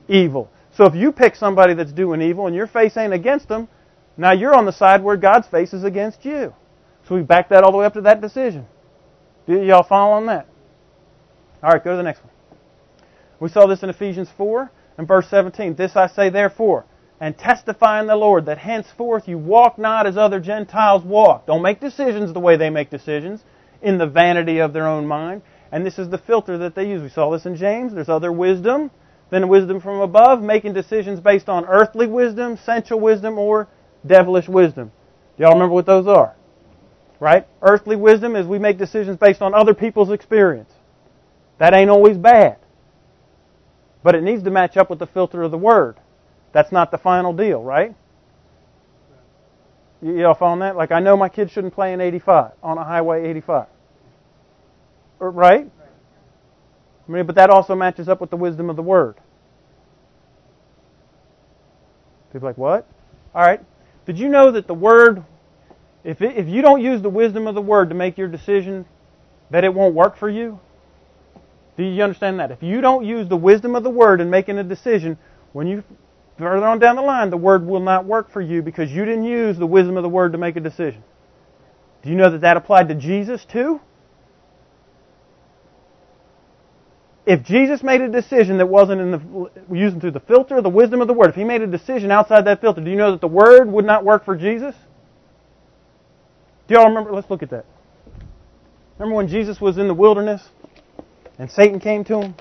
evil. 0.08 0.50
So 0.72 0.84
if 0.84 0.94
you 0.94 1.12
pick 1.12 1.34
somebody 1.34 1.74
that's 1.74 1.92
doing 1.92 2.22
evil 2.22 2.46
and 2.46 2.54
your 2.54 2.66
face 2.66 2.96
ain't 2.96 3.12
against 3.12 3.48
them, 3.48 3.68
now 4.16 4.32
you're 4.32 4.54
on 4.54 4.64
the 4.64 4.72
side 4.72 5.02
where 5.02 5.16
God's 5.16 5.46
face 5.46 5.72
is 5.72 5.84
against 5.84 6.24
you. 6.24 6.54
So 7.08 7.14
we 7.14 7.22
back 7.22 7.48
that 7.48 7.64
all 7.64 7.72
the 7.72 7.78
way 7.78 7.86
up 7.86 7.94
to 7.94 8.00
that 8.02 8.20
decision. 8.20 8.66
Y'all 9.46 9.82
follow 9.82 10.12
on 10.12 10.26
that? 10.26 10.46
All 11.62 11.70
right, 11.70 11.82
go 11.82 11.92
to 11.92 11.96
the 11.96 12.02
next 12.02 12.22
one. 12.22 12.32
We 13.40 13.48
saw 13.48 13.66
this 13.66 13.82
in 13.82 13.90
Ephesians 13.90 14.28
4 14.36 14.70
and 14.98 15.06
verse 15.06 15.28
17. 15.28 15.74
This 15.74 15.96
I 15.96 16.08
say 16.08 16.30
therefore, 16.30 16.84
and 17.20 17.36
testify 17.36 18.00
in 18.00 18.06
the 18.06 18.16
Lord 18.16 18.46
that 18.46 18.58
henceforth 18.58 19.28
you 19.28 19.38
walk 19.38 19.78
not 19.78 20.06
as 20.06 20.16
other 20.16 20.40
Gentiles 20.40 21.04
walk. 21.04 21.46
Don't 21.46 21.62
make 21.62 21.80
decisions 21.80 22.32
the 22.32 22.40
way 22.40 22.56
they 22.56 22.70
make 22.70 22.90
decisions, 22.90 23.42
in 23.82 23.98
the 23.98 24.06
vanity 24.06 24.58
of 24.58 24.72
their 24.72 24.86
own 24.86 25.06
mind. 25.06 25.42
And 25.70 25.84
this 25.84 25.98
is 25.98 26.08
the 26.08 26.18
filter 26.18 26.58
that 26.58 26.74
they 26.74 26.88
use. 26.88 27.02
We 27.02 27.08
saw 27.08 27.30
this 27.30 27.46
in 27.46 27.56
James. 27.56 27.94
There's 27.94 28.08
other 28.08 28.32
wisdom 28.32 28.90
than 29.30 29.48
wisdom 29.48 29.80
from 29.80 30.00
above, 30.00 30.42
making 30.42 30.72
decisions 30.72 31.20
based 31.20 31.48
on 31.48 31.64
earthly 31.66 32.06
wisdom, 32.06 32.58
sensual 32.64 33.00
wisdom, 33.00 33.38
or 33.38 33.68
devilish 34.06 34.48
wisdom. 34.48 34.90
Do 35.36 35.44
y'all 35.44 35.52
remember 35.52 35.74
what 35.74 35.86
those 35.86 36.06
are? 36.06 36.34
Right? 37.20 37.46
Earthly 37.60 37.96
wisdom 37.96 38.36
is 38.36 38.46
we 38.46 38.58
make 38.58 38.78
decisions 38.78 39.16
based 39.18 39.42
on 39.42 39.54
other 39.54 39.74
people's 39.74 40.10
experience. 40.10 40.70
That 41.58 41.74
ain't 41.74 41.90
always 41.90 42.16
bad. 42.16 42.58
But 44.02 44.14
it 44.14 44.22
needs 44.22 44.42
to 44.44 44.50
match 44.50 44.76
up 44.76 44.90
with 44.90 44.98
the 44.98 45.06
filter 45.06 45.42
of 45.42 45.50
the 45.50 45.58
Word. 45.58 45.96
That's 46.52 46.72
not 46.72 46.90
the 46.90 46.98
final 46.98 47.32
deal, 47.32 47.62
right? 47.62 47.94
You 50.00 50.24
all 50.26 50.34
following 50.34 50.60
that? 50.60 50.76
Like, 50.76 50.92
I 50.92 51.00
know 51.00 51.16
my 51.16 51.28
kids 51.28 51.50
shouldn't 51.52 51.74
play 51.74 51.92
in 51.92 52.00
85, 52.00 52.52
on 52.62 52.78
a 52.78 52.84
highway 52.84 53.28
85. 53.28 53.66
Er, 55.20 55.30
right? 55.30 55.68
I 57.08 57.12
mean, 57.12 57.26
but 57.26 57.34
that 57.34 57.50
also 57.50 57.74
matches 57.74 58.08
up 58.08 58.20
with 58.20 58.30
the 58.30 58.36
wisdom 58.36 58.70
of 58.70 58.76
the 58.76 58.82
Word. 58.82 59.16
People 62.32 62.48
like, 62.48 62.58
what? 62.58 62.86
All 63.34 63.42
right. 63.42 63.60
Did 64.06 64.18
you 64.18 64.28
know 64.28 64.52
that 64.52 64.66
the 64.66 64.74
Word, 64.74 65.24
if, 66.04 66.22
it, 66.22 66.36
if 66.36 66.46
you 66.46 66.62
don't 66.62 66.82
use 66.82 67.02
the 67.02 67.08
wisdom 67.08 67.46
of 67.46 67.54
the 67.54 67.62
Word 67.62 67.88
to 67.88 67.94
make 67.94 68.18
your 68.18 68.28
decision, 68.28 68.84
that 69.50 69.64
it 69.64 69.74
won't 69.74 69.94
work 69.94 70.16
for 70.16 70.28
you? 70.28 70.60
Do 71.78 71.84
you 71.84 72.02
understand 72.02 72.40
that? 72.40 72.50
If 72.50 72.62
you 72.62 72.82
don't 72.82 73.06
use 73.06 73.28
the 73.28 73.36
wisdom 73.36 73.74
of 73.74 73.84
the 73.84 73.90
Word 73.90 74.20
in 74.20 74.28
making 74.28 74.58
a 74.58 74.64
decision, 74.64 75.16
when 75.52 75.66
you 75.66 75.82
further 76.36 76.66
on 76.66 76.78
down 76.78 76.96
the 76.96 77.02
line, 77.02 77.30
the 77.30 77.36
Word 77.38 77.64
will 77.66 77.80
not 77.80 78.04
work 78.04 78.30
for 78.30 78.42
you 78.42 78.60
because 78.60 78.90
you 78.90 79.06
didn't 79.06 79.24
use 79.24 79.56
the 79.56 79.66
wisdom 79.66 79.96
of 79.96 80.02
the 80.02 80.08
Word 80.10 80.32
to 80.32 80.38
make 80.38 80.56
a 80.56 80.60
decision. 80.60 81.02
Do 82.02 82.10
you 82.10 82.16
know 82.16 82.30
that 82.30 82.42
that 82.42 82.58
applied 82.58 82.88
to 82.88 82.94
Jesus 82.94 83.46
too? 83.46 83.80
if 87.28 87.42
Jesus 87.42 87.82
made 87.82 88.00
a 88.00 88.08
decision 88.08 88.56
that 88.56 88.66
wasn't 88.66 89.02
in 89.02 89.10
the 89.10 89.50
using 89.70 90.00
through 90.00 90.12
the 90.12 90.20
filter 90.20 90.56
of 90.56 90.64
the 90.64 90.70
wisdom 90.70 91.02
of 91.02 91.08
the 91.08 91.12
word, 91.12 91.28
if 91.28 91.36
he 91.36 91.44
made 91.44 91.60
a 91.60 91.66
decision 91.66 92.10
outside 92.10 92.46
that 92.46 92.62
filter, 92.62 92.80
do 92.80 92.90
you 92.90 92.96
know 92.96 93.10
that 93.10 93.20
the 93.20 93.28
word 93.28 93.70
would 93.70 93.84
not 93.84 94.02
work 94.02 94.24
for 94.24 94.34
Jesus? 94.34 94.74
Do 96.66 96.74
y'all 96.74 96.88
remember? 96.88 97.12
Let's 97.12 97.28
look 97.28 97.42
at 97.42 97.50
that. 97.50 97.66
Remember 98.98 99.14
when 99.14 99.28
Jesus 99.28 99.60
was 99.60 99.76
in 99.76 99.88
the 99.88 99.94
wilderness 99.94 100.40
and 101.38 101.50
Satan 101.50 101.80
came 101.80 102.04
to 102.04 102.20
him? 102.20 102.34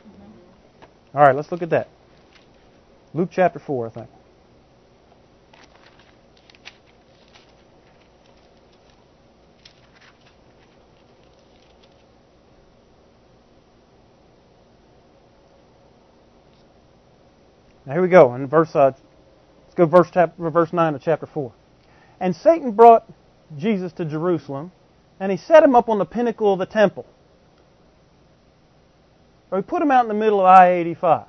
All 1.13 1.21
right, 1.21 1.35
let's 1.35 1.51
look 1.51 1.61
at 1.61 1.69
that. 1.71 1.89
Luke 3.13 3.29
chapter 3.31 3.59
4, 3.59 3.87
I 3.87 3.89
think. 3.89 4.09
Now 17.87 17.93
here 17.93 18.01
we 18.01 18.09
go. 18.09 18.35
In 18.35 18.45
verse, 18.47 18.75
uh, 18.75 18.91
let's 19.63 19.75
go 19.75 19.85
verse 19.85 20.09
chapter, 20.13 20.49
verse 20.49 20.73
nine 20.73 20.93
of 20.93 21.01
chapter 21.01 21.25
four. 21.25 21.53
And 22.19 22.35
Satan 22.35 22.73
brought 22.73 23.09
Jesus 23.57 23.93
to 23.93 24.03
Jerusalem, 24.03 24.73
and 25.21 25.31
he 25.31 25.37
set 25.37 25.63
him 25.63 25.73
up 25.73 25.87
on 25.87 25.97
the 25.97 26.05
pinnacle 26.05 26.51
of 26.51 26.59
the 26.59 26.65
temple. 26.65 27.05
Or 29.51 29.59
he 29.59 29.63
put 29.63 29.81
him 29.81 29.91
out 29.91 30.03
in 30.03 30.09
the 30.09 30.13
middle 30.13 30.39
of 30.39 30.45
I-85. 30.45 31.27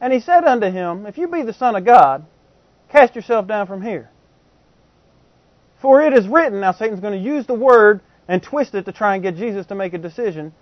And 0.00 0.12
he 0.12 0.20
said 0.20 0.44
unto 0.44 0.70
him, 0.70 1.06
If 1.06 1.18
you 1.18 1.28
be 1.28 1.42
the 1.42 1.52
Son 1.52 1.76
of 1.76 1.84
God, 1.84 2.24
cast 2.88 3.16
yourself 3.16 3.46
down 3.46 3.66
from 3.66 3.82
here. 3.82 4.10
For 5.80 6.02
it 6.02 6.12
is 6.12 6.26
written, 6.26 6.60
now 6.60 6.72
Satan's 6.72 7.00
going 7.00 7.20
to 7.20 7.24
use 7.24 7.46
the 7.46 7.54
word 7.54 8.00
and 8.26 8.42
twist 8.42 8.74
it 8.74 8.84
to 8.84 8.92
try 8.92 9.14
and 9.14 9.22
get 9.22 9.36
Jesus 9.36 9.66
to 9.66 9.74
make 9.74 9.94
a 9.94 9.98
decision. 9.98 10.52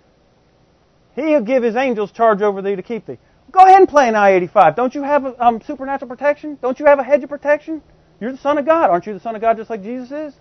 He'll 1.15 1.41
give 1.41 1.63
his 1.63 1.75
angels 1.75 2.11
charge 2.11 2.41
over 2.41 2.61
thee 2.61 2.75
to 2.75 2.83
keep 2.83 3.05
thee. 3.05 3.17
Go 3.51 3.61
ahead 3.61 3.79
and 3.79 3.89
play 3.89 4.07
an 4.07 4.15
I-85. 4.15 4.75
Don't 4.75 4.93
you 4.93 5.03
have 5.03 5.25
um, 5.39 5.61
supernatural 5.65 6.09
protection? 6.09 6.57
Don't 6.61 6.79
you 6.79 6.85
have 6.85 6.99
a 6.99 7.03
hedge 7.03 7.23
of 7.23 7.29
protection? 7.29 7.81
You're 8.19 8.31
the 8.31 8.37
Son 8.37 8.57
of 8.57 8.65
God. 8.65 8.89
Aren't 8.89 9.07
you 9.07 9.13
the 9.13 9.19
Son 9.19 9.35
of 9.35 9.41
God 9.41 9.57
just 9.57 9.69
like 9.69 9.83
Jesus 9.83 10.11
is? 10.11 10.33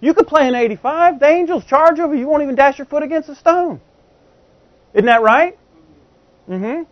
You 0.00 0.12
could 0.12 0.26
play 0.26 0.46
an 0.46 0.54
85. 0.54 1.18
The 1.18 1.26
angels 1.26 1.64
charge 1.64 1.98
over 1.98 2.14
you. 2.14 2.20
You 2.20 2.28
won't 2.28 2.42
even 2.42 2.56
dash 2.56 2.78
your 2.78 2.86
foot 2.86 3.02
against 3.02 3.28
a 3.28 3.34
stone. 3.34 3.80
Isn't 4.94 5.06
that 5.06 5.22
right? 5.22 5.58
Mm-hmm. 6.48 6.84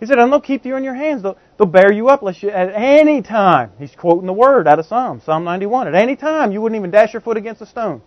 He 0.00 0.06
said, 0.06 0.18
and 0.18 0.32
they'll 0.32 0.40
keep 0.40 0.64
you 0.64 0.76
in 0.76 0.84
your 0.84 0.94
hands. 0.94 1.22
They'll, 1.22 1.36
they'll 1.58 1.66
bear 1.66 1.92
you 1.92 2.08
up 2.08 2.22
lest 2.22 2.42
you, 2.42 2.50
at 2.50 2.72
any 2.74 3.22
time. 3.22 3.72
He's 3.78 3.94
quoting 3.94 4.26
the 4.26 4.32
word 4.32 4.66
out 4.66 4.78
of 4.78 4.86
Psalm, 4.86 5.20
Psalm 5.24 5.44
91. 5.44 5.88
At 5.88 5.94
any 5.94 6.16
time, 6.16 6.52
you 6.52 6.60
wouldn't 6.60 6.78
even 6.78 6.90
dash 6.90 7.12
your 7.12 7.20
foot 7.20 7.36
against 7.36 7.60
a 7.62 7.66
stone. 7.66 8.02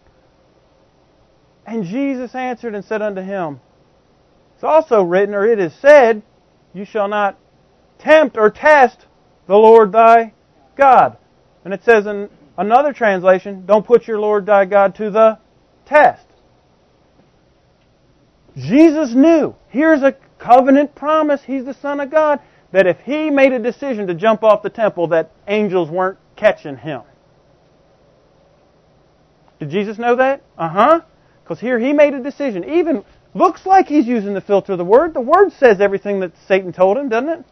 And 1.65 1.85
Jesus 1.85 2.35
answered 2.35 2.75
and 2.75 2.83
said 2.83 3.01
unto 3.01 3.21
him, 3.21 3.59
it's 4.63 4.69
also 4.69 5.03
written, 5.03 5.35
or 5.35 5.45
it 5.45 5.59
is 5.59 5.73
said, 5.81 6.23
You 6.73 6.85
shall 6.85 7.09
not 7.09 7.37
tempt 7.99 8.37
or 8.37 8.49
test 8.49 9.07
the 9.45 9.57
Lord 9.57 9.91
thy 9.91 10.31
God. 10.77 11.17
And 11.65 11.73
it 11.73 11.83
says 11.83 12.05
in 12.07 12.29
another 12.57 12.93
translation, 12.93 13.65
Don't 13.65 13.85
put 13.85 14.07
your 14.07 14.21
Lord 14.21 14.45
thy 14.45 14.63
God 14.63 14.95
to 14.95 15.11
the 15.11 15.37
test. 15.85 16.22
Jesus 18.55 19.13
knew. 19.13 19.55
Here's 19.69 20.03
a 20.03 20.15
covenant 20.39 20.95
promise. 20.95 21.41
He's 21.43 21.65
the 21.65 21.73
Son 21.73 21.99
of 21.99 22.11
God. 22.11 22.39
That 22.71 22.87
if 22.87 22.99
he 23.01 23.29
made 23.29 23.53
a 23.53 23.59
decision 23.59 24.07
to 24.07 24.15
jump 24.15 24.43
off 24.43 24.63
the 24.63 24.69
temple, 24.69 25.07
that 25.07 25.31
angels 25.47 25.89
weren't 25.89 26.17
catching 26.35 26.77
him. 26.77 27.01
Did 29.59 29.69
Jesus 29.69 29.97
know 29.97 30.15
that? 30.15 30.41
Uh 30.57 30.69
huh. 30.69 31.01
Because 31.43 31.59
here 31.59 31.77
he 31.77 31.93
made 31.93 32.13
a 32.13 32.21
decision. 32.21 32.63
Even 32.63 33.03
Looks 33.35 33.65
like 33.65 33.87
he's 33.87 34.05
using 34.05 34.33
the 34.33 34.41
filter 34.41 34.73
of 34.73 34.77
the 34.77 34.85
Word. 34.85 35.13
The 35.13 35.21
Word 35.21 35.51
says 35.53 35.81
everything 35.81 36.19
that 36.19 36.33
Satan 36.47 36.71
told 36.71 36.97
him, 36.97 37.09
doesn't 37.09 37.29
it? 37.29 37.45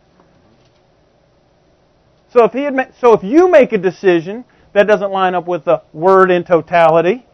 So 2.32 2.46
if 2.46 2.54
he 2.54 2.62
had, 2.62 2.94
so 3.00 3.14
if 3.14 3.24
you 3.24 3.50
make 3.50 3.74
a 3.74 3.78
decision 3.78 4.46
that 4.74 4.88
doesn't 4.88 5.12
line 5.12 5.34
up 5.34 5.48
with 5.48 5.66
the 5.66 5.82
Word 5.92 6.30
in 6.30 6.44
totality, 6.44 7.26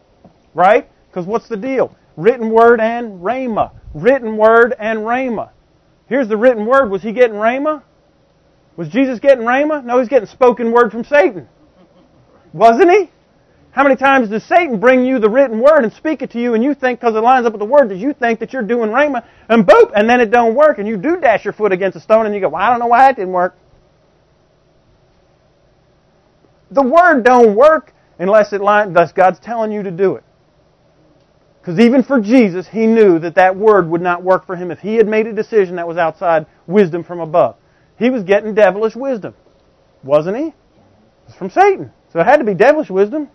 right? 0.54 0.88
Because 1.08 1.26
what's 1.26 1.48
the 1.48 1.56
deal? 1.56 1.94
Written 2.18 2.50
Word 2.50 2.80
and 2.80 3.20
Rhema. 3.22 3.70
Written 3.94 4.36
Word 4.36 4.74
and 4.76 4.98
Rhema. 4.98 5.50
Here's 6.08 6.28
the 6.28 6.36
written 6.36 6.66
Word. 6.66 6.90
Was 6.90 7.00
he 7.00 7.12
getting 7.12 7.36
Rhema? 7.36 7.84
Was 8.76 8.88
Jesus 8.88 9.20
getting 9.20 9.44
Rhema? 9.44 9.84
No, 9.84 10.00
he's 10.00 10.08
getting 10.08 10.28
spoken 10.28 10.72
Word 10.72 10.90
from 10.90 11.04
Satan. 11.04 11.48
Wasn't 12.52 12.90
he? 12.90 13.10
How 13.70 13.84
many 13.84 13.94
times 13.94 14.30
does 14.30 14.42
Satan 14.42 14.80
bring 14.80 15.06
you 15.06 15.20
the 15.20 15.30
written 15.30 15.60
word 15.60 15.84
and 15.84 15.92
speak 15.92 16.22
it 16.22 16.32
to 16.32 16.40
you 16.40 16.54
and 16.54 16.64
you 16.64 16.74
think 16.74 16.98
because 16.98 17.14
it 17.14 17.20
lines 17.20 17.46
up 17.46 17.52
with 17.52 17.60
the 17.60 17.66
word 17.66 17.90
that 17.90 17.98
you 17.98 18.12
think 18.12 18.40
that 18.40 18.52
you're 18.52 18.62
doing 18.62 18.90
Rhema 18.90 19.24
and 19.48 19.64
boop, 19.64 19.92
and 19.94 20.10
then 20.10 20.20
it 20.20 20.32
don't 20.32 20.56
work 20.56 20.78
and 20.78 20.88
you 20.88 20.96
do 20.96 21.20
dash 21.20 21.44
your 21.44 21.52
foot 21.52 21.70
against 21.70 21.96
a 21.96 22.00
stone 22.00 22.26
and 22.26 22.34
you 22.34 22.40
go, 22.40 22.48
well, 22.48 22.62
I 22.62 22.70
don't 22.70 22.80
know 22.80 22.88
why 22.88 23.06
that 23.06 23.14
didn't 23.14 23.32
work. 23.32 23.56
The 26.72 26.82
Word 26.82 27.22
don't 27.22 27.54
work 27.54 27.92
unless 28.18 28.52
it 28.52 28.60
line, 28.60 28.88
unless 28.88 29.12
God's 29.12 29.38
telling 29.38 29.70
you 29.70 29.84
to 29.84 29.92
do 29.92 30.16
it. 30.16 30.24
Because 31.60 31.80
even 31.80 32.02
for 32.02 32.20
Jesus, 32.20 32.68
He 32.68 32.86
knew 32.86 33.18
that 33.18 33.34
that 33.34 33.56
Word 33.56 33.88
would 33.88 34.00
not 34.00 34.22
work 34.22 34.46
for 34.46 34.56
Him 34.56 34.70
if 34.70 34.78
He 34.78 34.96
had 34.96 35.06
made 35.06 35.26
a 35.26 35.32
decision 35.32 35.76
that 35.76 35.88
was 35.88 35.96
outside 35.96 36.46
wisdom 36.66 37.04
from 37.04 37.20
above. 37.20 37.56
He 37.98 38.10
was 38.10 38.22
getting 38.22 38.54
devilish 38.54 38.94
wisdom, 38.94 39.34
wasn't 40.02 40.36
He? 40.36 40.44
It 40.44 40.54
was 41.26 41.34
from 41.34 41.50
Satan. 41.50 41.92
So 42.12 42.20
it 42.20 42.24
had 42.24 42.38
to 42.38 42.44
be 42.44 42.54
devilish 42.54 42.90
wisdom. 42.90 43.28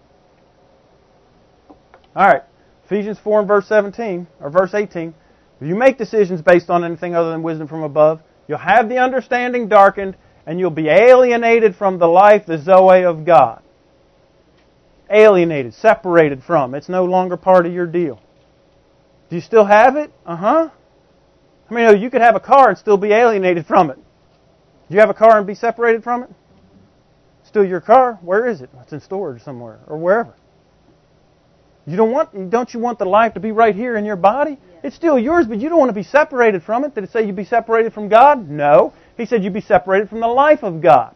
Alright. 2.15 2.43
Ephesians 2.85 3.17
4 3.23 3.39
and 3.39 3.47
verse 3.47 3.67
17, 3.67 4.27
or 4.39 4.49
verse 4.49 4.73
18. 4.73 5.13
If 5.61 5.67
you 5.67 5.75
make 5.75 5.97
decisions 5.97 6.41
based 6.41 6.69
on 6.69 6.83
anything 6.83 7.15
other 7.15 7.31
than 7.31 7.41
wisdom 7.41 7.67
from 7.67 7.83
above, 7.83 8.21
you'll 8.47 8.57
have 8.57 8.89
the 8.89 8.97
understanding 8.97 9.67
darkened, 9.67 10.15
and 10.45 10.59
you'll 10.59 10.69
be 10.69 10.89
alienated 10.89 11.75
from 11.75 11.97
the 11.97 12.07
life, 12.07 12.45
the 12.45 12.57
Zoe 12.57 13.03
of 13.03 13.25
God. 13.25 13.62
Alienated, 15.13 15.75
separated 15.75 16.43
from. 16.43 16.73
It's 16.73 16.89
no 16.89 17.05
longer 17.05 17.37
part 17.37 17.65
of 17.65 17.73
your 17.73 17.85
deal. 17.85 18.19
Do 19.29 19.35
you 19.35 19.41
still 19.41 19.65
have 19.65 19.95
it? 19.95 20.11
Uh 20.25 20.35
huh. 20.35 20.69
I 21.69 21.73
mean, 21.73 22.01
you 22.01 22.09
could 22.09 22.21
have 22.21 22.35
a 22.35 22.39
car 22.39 22.69
and 22.69 22.77
still 22.77 22.97
be 22.97 23.11
alienated 23.11 23.65
from 23.65 23.89
it. 23.89 23.95
Do 23.95 24.93
you 24.95 24.99
have 24.99 25.09
a 25.09 25.13
car 25.13 25.37
and 25.37 25.47
be 25.47 25.55
separated 25.55 26.03
from 26.03 26.23
it? 26.23 26.29
Still 27.45 27.63
your 27.63 27.81
car? 27.81 28.19
Where 28.21 28.47
is 28.47 28.61
it? 28.61 28.69
It's 28.81 28.93
in 28.93 29.01
storage 29.01 29.43
somewhere 29.43 29.79
or 29.87 29.97
wherever. 29.97 30.33
You 31.85 31.97
don't 31.97 32.11
want 32.11 32.49
don't 32.49 32.73
you 32.73 32.79
want 32.79 32.99
the 32.99 33.05
life 33.05 33.33
to 33.33 33.39
be 33.39 33.51
right 33.51 33.75
here 33.75 33.97
in 33.97 34.05
your 34.05 34.15
body? 34.15 34.57
It's 34.83 34.95
still 34.95 35.19
yours, 35.19 35.45
but 35.47 35.59
you 35.59 35.69
don't 35.69 35.79
want 35.79 35.89
to 35.89 35.93
be 35.95 36.03
separated 36.03 36.63
from 36.63 36.83
it. 36.85 36.95
Did 36.95 37.03
it 37.03 37.11
say 37.11 37.25
you'd 37.25 37.35
be 37.35 37.45
separated 37.45 37.93
from 37.93 38.09
God? 38.09 38.49
No. 38.49 38.93
He 39.17 39.25
said 39.25 39.43
you'd 39.43 39.53
be 39.53 39.61
separated 39.61 40.09
from 40.09 40.19
the 40.19 40.27
life 40.27 40.63
of 40.63 40.81
God. 40.81 41.15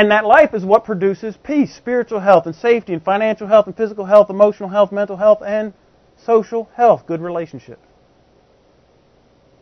And 0.00 0.10
that 0.12 0.24
life 0.24 0.54
is 0.54 0.64
what 0.64 0.86
produces 0.86 1.36
peace, 1.36 1.74
spiritual 1.74 2.20
health, 2.20 2.46
and 2.46 2.56
safety, 2.56 2.94
and 2.94 3.04
financial 3.04 3.46
health, 3.46 3.66
and 3.66 3.76
physical 3.76 4.06
health, 4.06 4.30
emotional 4.30 4.70
health, 4.70 4.92
mental 4.92 5.18
health, 5.18 5.42
and 5.44 5.74
social 6.16 6.70
health, 6.74 7.06
good 7.06 7.20
relationships. 7.20 7.86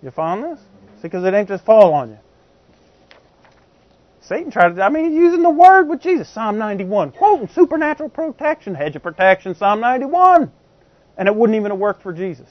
You 0.01 0.13
following 0.13 0.53
this? 0.53 0.61
See, 0.61 1.09
because 1.09 1.25
it 1.25 1.35
ain't 1.35 1.49
just 1.49 1.65
fall 1.65 1.93
on 1.93 2.11
you. 2.11 2.19
Satan 4.21 4.53
tried 4.53 4.77
to, 4.77 4.81
I 4.81 4.91
mean, 4.91 5.07
he's 5.11 5.19
using 5.19 5.43
the 5.43 5.51
word 5.51 5.89
with 5.89 6.01
Jesus. 6.01 6.29
Psalm 6.29 6.57
91. 6.57 7.11
Quoting 7.11 7.49
supernatural 7.49 8.09
protection, 8.09 8.77
hedge 8.77 8.95
of 8.95 9.03
protection, 9.03 9.57
Psalm 9.57 9.81
91. 9.81 10.53
And 11.17 11.27
it 11.27 11.35
wouldn't 11.35 11.57
even 11.57 11.73
have 11.73 11.81
worked 11.81 12.05
for 12.05 12.13
Jesus. 12.13 12.49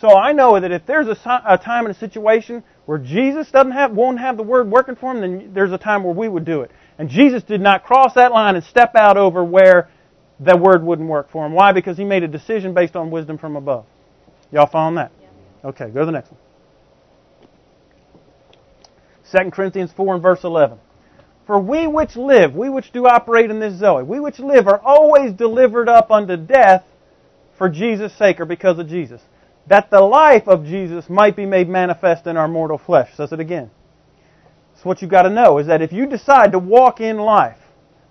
So 0.00 0.16
I 0.16 0.32
know 0.32 0.58
that 0.58 0.72
if 0.72 0.86
there's 0.86 1.08
a, 1.08 1.42
a 1.46 1.58
time 1.58 1.84
and 1.84 1.94
a 1.94 1.98
situation 1.98 2.64
where 2.86 2.96
Jesus 2.96 3.50
doesn't 3.50 3.72
have, 3.72 3.92
won't 3.92 4.18
have 4.18 4.38
the 4.38 4.42
word 4.42 4.70
working 4.70 4.96
for 4.96 5.14
him, 5.14 5.20
then 5.20 5.52
there's 5.52 5.72
a 5.72 5.78
time 5.78 6.04
where 6.04 6.14
we 6.14 6.26
would 6.26 6.46
do 6.46 6.62
it. 6.62 6.70
And 6.98 7.10
Jesus 7.10 7.42
did 7.42 7.60
not 7.60 7.84
cross 7.84 8.14
that 8.14 8.32
line 8.32 8.56
and 8.56 8.64
step 8.64 8.94
out 8.94 9.18
over 9.18 9.44
where 9.44 9.90
the 10.40 10.56
word 10.56 10.82
wouldn't 10.82 11.08
work 11.08 11.30
for 11.30 11.44
him. 11.44 11.52
Why? 11.52 11.72
Because 11.72 11.98
he 11.98 12.04
made 12.04 12.22
a 12.22 12.28
decision 12.28 12.72
based 12.72 12.96
on 12.96 13.10
wisdom 13.10 13.36
from 13.36 13.56
above. 13.56 13.84
Y'all 14.50 14.66
following 14.66 14.94
that? 14.94 15.12
Okay, 15.62 15.90
go 15.90 16.00
to 16.00 16.06
the 16.06 16.12
next 16.12 16.32
one. 16.32 16.40
2 19.44 19.50
Corinthians 19.50 19.92
4 19.92 20.14
and 20.14 20.22
verse 20.22 20.44
11. 20.44 20.78
For 21.46 21.60
we 21.60 21.86
which 21.86 22.16
live, 22.16 22.54
we 22.54 22.70
which 22.70 22.90
do 22.90 23.06
operate 23.06 23.50
in 23.50 23.60
this 23.60 23.74
Zoe, 23.78 24.02
we 24.02 24.18
which 24.18 24.38
live 24.38 24.66
are 24.66 24.80
always 24.80 25.32
delivered 25.32 25.88
up 25.88 26.10
unto 26.10 26.36
death 26.38 26.84
for 27.58 27.68
Jesus' 27.68 28.16
sake 28.16 28.40
or 28.40 28.46
because 28.46 28.78
of 28.78 28.88
Jesus. 28.88 29.20
That 29.70 29.88
the 29.88 30.00
life 30.00 30.48
of 30.48 30.64
Jesus 30.64 31.08
might 31.08 31.36
be 31.36 31.46
made 31.46 31.68
manifest 31.68 32.26
in 32.26 32.36
our 32.36 32.48
mortal 32.48 32.76
flesh. 32.76 33.14
Says 33.16 33.30
it 33.30 33.38
again. 33.38 33.70
So 34.74 34.82
what 34.82 35.00
you've 35.00 35.12
got 35.12 35.22
to 35.22 35.30
know 35.30 35.58
is 35.58 35.68
that 35.68 35.80
if 35.80 35.92
you 35.92 36.06
decide 36.06 36.50
to 36.52 36.58
walk 36.58 37.00
in 37.00 37.18
life, 37.18 37.58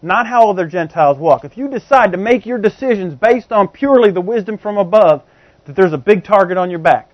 not 0.01 0.25
how 0.25 0.49
other 0.49 0.65
Gentiles 0.65 1.17
walk, 1.17 1.43
if 1.43 1.57
you 1.57 1.67
decide 1.67 2.13
to 2.13 2.17
make 2.17 2.45
your 2.45 2.59
decisions 2.59 3.13
based 3.13 3.51
on 3.51 3.67
purely 3.67 4.09
the 4.09 4.21
wisdom 4.21 4.57
from 4.57 4.77
above, 4.77 5.21
that 5.65 5.75
there's 5.75 5.91
a 5.91 5.97
big 5.97 6.23
target 6.23 6.57
on 6.57 6.69
your 6.69 6.79
back. 6.79 7.11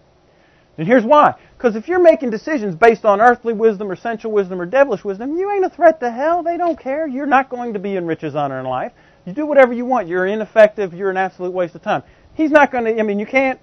And 0.78 0.86
here's 0.86 1.04
why. 1.04 1.34
Because 1.58 1.76
if 1.76 1.88
you're 1.88 2.00
making 2.00 2.30
decisions 2.30 2.76
based 2.76 3.04
on 3.04 3.22
earthly 3.22 3.54
wisdom 3.54 3.90
or 3.90 3.96
sensual 3.96 4.32
wisdom 4.32 4.62
or 4.62 4.68
devilish 4.68 5.04
wisdom, 5.04 5.36
you 5.36 5.50
ain't 5.50 5.66
a 5.66 5.70
threat 5.72 6.00
to 6.02 6.12
hell. 6.12 6.44
They 6.44 6.58
don't 6.58 6.80
care. 6.80 7.08
You're 7.08 7.26
not 7.26 7.50
going 7.50 7.74
to 7.74 7.80
be 7.80 7.96
in 7.96 8.06
riches, 8.06 8.36
honor, 8.36 8.60
and 8.60 8.68
life. 8.68 8.92
You 9.26 9.34
do 9.34 9.48
whatever 9.48 9.74
you 9.74 9.86
want. 9.86 10.08
You're 10.08 10.28
ineffective. 10.28 10.94
You're 10.94 11.10
an 11.10 11.18
absolute 11.18 11.52
waste 11.52 11.74
of 11.74 11.82
time. 11.82 12.04
He's 12.36 12.52
not 12.52 12.72
going 12.72 12.84
to, 12.86 13.00
I 13.00 13.02
mean, 13.02 13.18
you 13.18 13.26
can't 13.26 13.60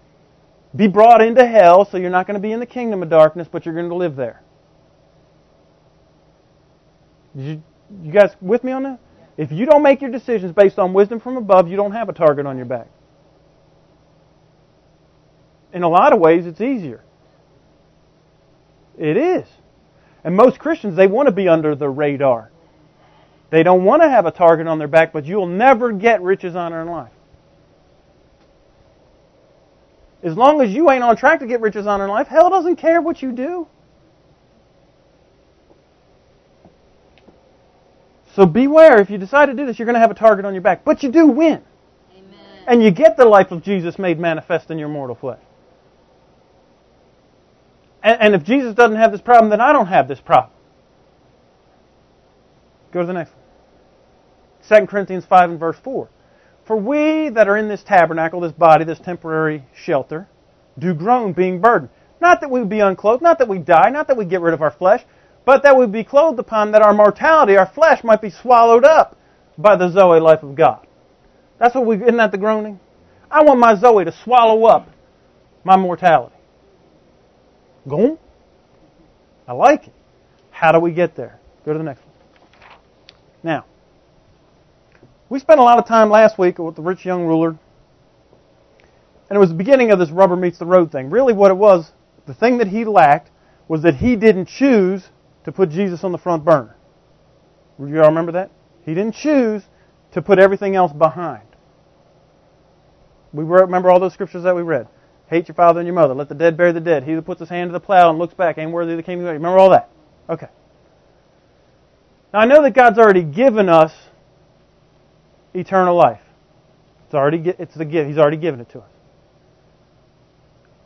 be 0.74 0.88
brought 0.88 1.22
into 1.22 1.46
hell, 1.46 1.84
so 1.84 1.96
you're 1.96 2.10
not 2.10 2.26
going 2.26 2.34
to 2.34 2.40
be 2.40 2.52
in 2.52 2.60
the 2.60 2.66
kingdom 2.66 3.02
of 3.02 3.10
darkness, 3.10 3.48
but 3.50 3.66
you're 3.66 3.74
going 3.74 3.88
to 3.88 3.94
live 3.94 4.16
there. 4.16 4.42
You, 7.34 7.62
you 8.02 8.12
guys 8.12 8.30
with 8.40 8.64
me 8.64 8.72
on 8.72 8.82
that? 8.84 9.00
If 9.36 9.52
you 9.52 9.66
don't 9.66 9.82
make 9.82 10.00
your 10.00 10.10
decisions 10.10 10.52
based 10.52 10.78
on 10.78 10.92
wisdom 10.92 11.20
from 11.20 11.36
above, 11.36 11.68
you 11.68 11.76
don't 11.76 11.92
have 11.92 12.08
a 12.08 12.12
target 12.12 12.46
on 12.46 12.56
your 12.56 12.66
back. 12.66 12.88
In 15.72 15.82
a 15.82 15.88
lot 15.88 16.12
of 16.12 16.20
ways, 16.20 16.46
it's 16.46 16.60
easier. 16.60 17.02
It 18.98 19.16
is. 19.16 19.46
And 20.22 20.36
most 20.36 20.58
Christians, 20.58 20.96
they 20.96 21.06
want 21.06 21.28
to 21.28 21.32
be 21.32 21.48
under 21.48 21.74
the 21.74 21.88
radar. 21.88 22.50
They 23.50 23.62
don't 23.62 23.84
want 23.84 24.02
to 24.02 24.08
have 24.08 24.26
a 24.26 24.30
target 24.30 24.66
on 24.66 24.78
their 24.78 24.88
back, 24.88 25.12
but 25.12 25.24
you'll 25.24 25.46
never 25.46 25.92
get 25.92 26.22
riches, 26.22 26.54
honor, 26.54 26.80
and 26.80 26.90
life. 26.90 27.12
As 30.22 30.36
long 30.36 30.60
as 30.60 30.70
you 30.70 30.90
ain't 30.90 31.02
on 31.02 31.16
track 31.16 31.40
to 31.40 31.46
get 31.46 31.60
riches, 31.60 31.86
honor, 31.86 32.04
and 32.04 32.12
life, 32.12 32.28
hell 32.28 32.48
doesn't 32.48 32.76
care 32.76 33.00
what 33.00 33.22
you 33.22 33.32
do. 33.32 33.66
So 38.34 38.46
beware, 38.46 39.00
if 39.00 39.10
you 39.10 39.18
decide 39.18 39.46
to 39.46 39.54
do 39.54 39.66
this, 39.66 39.78
you're 39.78 39.86
going 39.86 39.94
to 39.94 40.00
have 40.00 40.10
a 40.10 40.14
target 40.14 40.44
on 40.44 40.54
your 40.54 40.62
back. 40.62 40.84
But 40.84 41.02
you 41.02 41.10
do 41.10 41.26
win. 41.26 41.62
Amen. 42.16 42.64
And 42.66 42.82
you 42.82 42.90
get 42.90 43.16
the 43.16 43.24
life 43.24 43.50
of 43.50 43.62
Jesus 43.62 43.98
made 43.98 44.18
manifest 44.18 44.70
in 44.70 44.78
your 44.78 44.88
mortal 44.88 45.16
flesh. 45.16 45.40
And, 48.02 48.20
and 48.20 48.34
if 48.34 48.44
Jesus 48.44 48.74
doesn't 48.74 48.96
have 48.96 49.12
this 49.12 49.20
problem, 49.20 49.50
then 49.50 49.60
I 49.60 49.72
don't 49.72 49.88
have 49.88 50.08
this 50.08 50.20
problem. 50.20 50.52
Go 52.92 53.00
to 53.00 53.06
the 53.06 53.12
next 53.12 53.32
one. 54.68 54.80
2 54.80 54.86
Corinthians 54.86 55.24
5 55.24 55.50
and 55.50 55.60
verse 55.60 55.76
4. 55.82 56.08
For 56.64 56.76
we 56.76 57.28
that 57.30 57.48
are 57.48 57.56
in 57.56 57.68
this 57.68 57.82
tabernacle, 57.82 58.40
this 58.40 58.52
body, 58.52 58.84
this 58.84 59.00
temporary 59.00 59.64
shelter, 59.74 60.28
do 60.78 60.94
groan, 60.94 61.32
being 61.32 61.60
burdened. 61.60 61.90
Not 62.20 62.40
that 62.40 62.50
we 62.50 62.62
be 62.64 62.80
unclothed, 62.80 63.22
not 63.22 63.38
that 63.38 63.48
we 63.48 63.58
die, 63.58 63.90
not 63.90 64.06
that 64.06 64.16
we 64.16 64.24
get 64.24 64.40
rid 64.40 64.54
of 64.54 64.62
our 64.62 64.70
flesh, 64.70 65.04
but 65.44 65.64
that 65.64 65.76
we 65.76 65.86
be 65.86 66.04
clothed 66.04 66.38
upon, 66.38 66.70
that 66.72 66.82
our 66.82 66.94
mortality, 66.94 67.56
our 67.56 67.66
flesh, 67.66 68.04
might 68.04 68.22
be 68.22 68.30
swallowed 68.30 68.84
up 68.84 69.16
by 69.58 69.74
the 69.76 69.90
Zoe 69.90 70.20
life 70.20 70.42
of 70.42 70.54
God. 70.54 70.86
That's 71.58 71.74
what 71.74 71.84
we, 71.84 71.96
isn't 71.96 72.16
that 72.16 72.30
the 72.30 72.38
groaning? 72.38 72.78
I 73.30 73.42
want 73.42 73.58
my 73.58 73.74
Zoe 73.74 74.04
to 74.04 74.12
swallow 74.12 74.64
up 74.66 74.88
my 75.64 75.76
mortality. 75.76 76.36
Go 77.88 78.18
I 79.46 79.52
like 79.52 79.88
it. 79.88 79.94
How 80.50 80.70
do 80.70 80.78
we 80.78 80.92
get 80.92 81.16
there? 81.16 81.40
Go 81.64 81.72
to 81.72 81.78
the 81.78 81.84
next 81.84 82.00
one. 82.00 82.14
Now, 83.42 83.64
we 85.32 85.38
spent 85.38 85.58
a 85.58 85.62
lot 85.62 85.78
of 85.78 85.86
time 85.86 86.10
last 86.10 86.38
week 86.38 86.58
with 86.58 86.76
the 86.76 86.82
rich 86.82 87.06
young 87.06 87.24
ruler, 87.24 87.48
and 89.30 89.36
it 89.36 89.38
was 89.38 89.48
the 89.48 89.54
beginning 89.54 89.90
of 89.90 89.98
this 89.98 90.10
rubber 90.10 90.36
meets 90.36 90.58
the 90.58 90.66
road 90.66 90.92
thing. 90.92 91.08
Really, 91.08 91.32
what 91.32 91.50
it 91.50 91.56
was, 91.56 91.90
the 92.26 92.34
thing 92.34 92.58
that 92.58 92.68
he 92.68 92.84
lacked 92.84 93.30
was 93.66 93.80
that 93.82 93.94
he 93.94 94.14
didn't 94.14 94.44
choose 94.44 95.08
to 95.44 95.50
put 95.50 95.70
Jesus 95.70 96.04
on 96.04 96.12
the 96.12 96.18
front 96.18 96.44
burner. 96.44 96.76
You 97.78 98.02
all 98.02 98.08
remember 98.08 98.32
that? 98.32 98.50
He 98.84 98.92
didn't 98.92 99.14
choose 99.14 99.62
to 100.12 100.20
put 100.20 100.38
everything 100.38 100.76
else 100.76 100.92
behind. 100.92 101.48
We 103.32 103.42
remember 103.42 103.90
all 103.90 104.00
those 104.00 104.12
scriptures 104.12 104.42
that 104.42 104.54
we 104.54 104.60
read. 104.60 104.86
Hate 105.28 105.48
your 105.48 105.54
father 105.54 105.80
and 105.80 105.86
your 105.86 105.94
mother. 105.94 106.12
Let 106.12 106.28
the 106.28 106.34
dead 106.34 106.58
bury 106.58 106.72
the 106.72 106.80
dead. 106.80 107.04
He 107.04 107.14
that 107.14 107.22
puts 107.22 107.40
his 107.40 107.48
hand 107.48 107.70
to 107.70 107.72
the 107.72 107.80
plow 107.80 108.10
and 108.10 108.18
looks 108.18 108.34
back 108.34 108.58
ain't 108.58 108.70
worthy 108.70 108.92
of 108.92 108.98
the 108.98 109.02
kingdom. 109.02 109.24
Remember 109.28 109.58
all 109.58 109.70
that? 109.70 109.88
Okay. 110.28 110.48
Now 112.34 112.40
I 112.40 112.44
know 112.44 112.60
that 112.60 112.74
God's 112.74 112.98
already 112.98 113.22
given 113.22 113.70
us 113.70 113.92
eternal 115.54 115.96
life. 115.96 116.20
It's 117.06 117.14
already 117.14 117.42
it's 117.58 117.74
the 117.74 117.84
gift. 117.84 118.08
He's 118.08 118.18
already 118.18 118.36
given 118.36 118.60
it 118.60 118.70
to 118.70 118.80
us. 118.80 118.90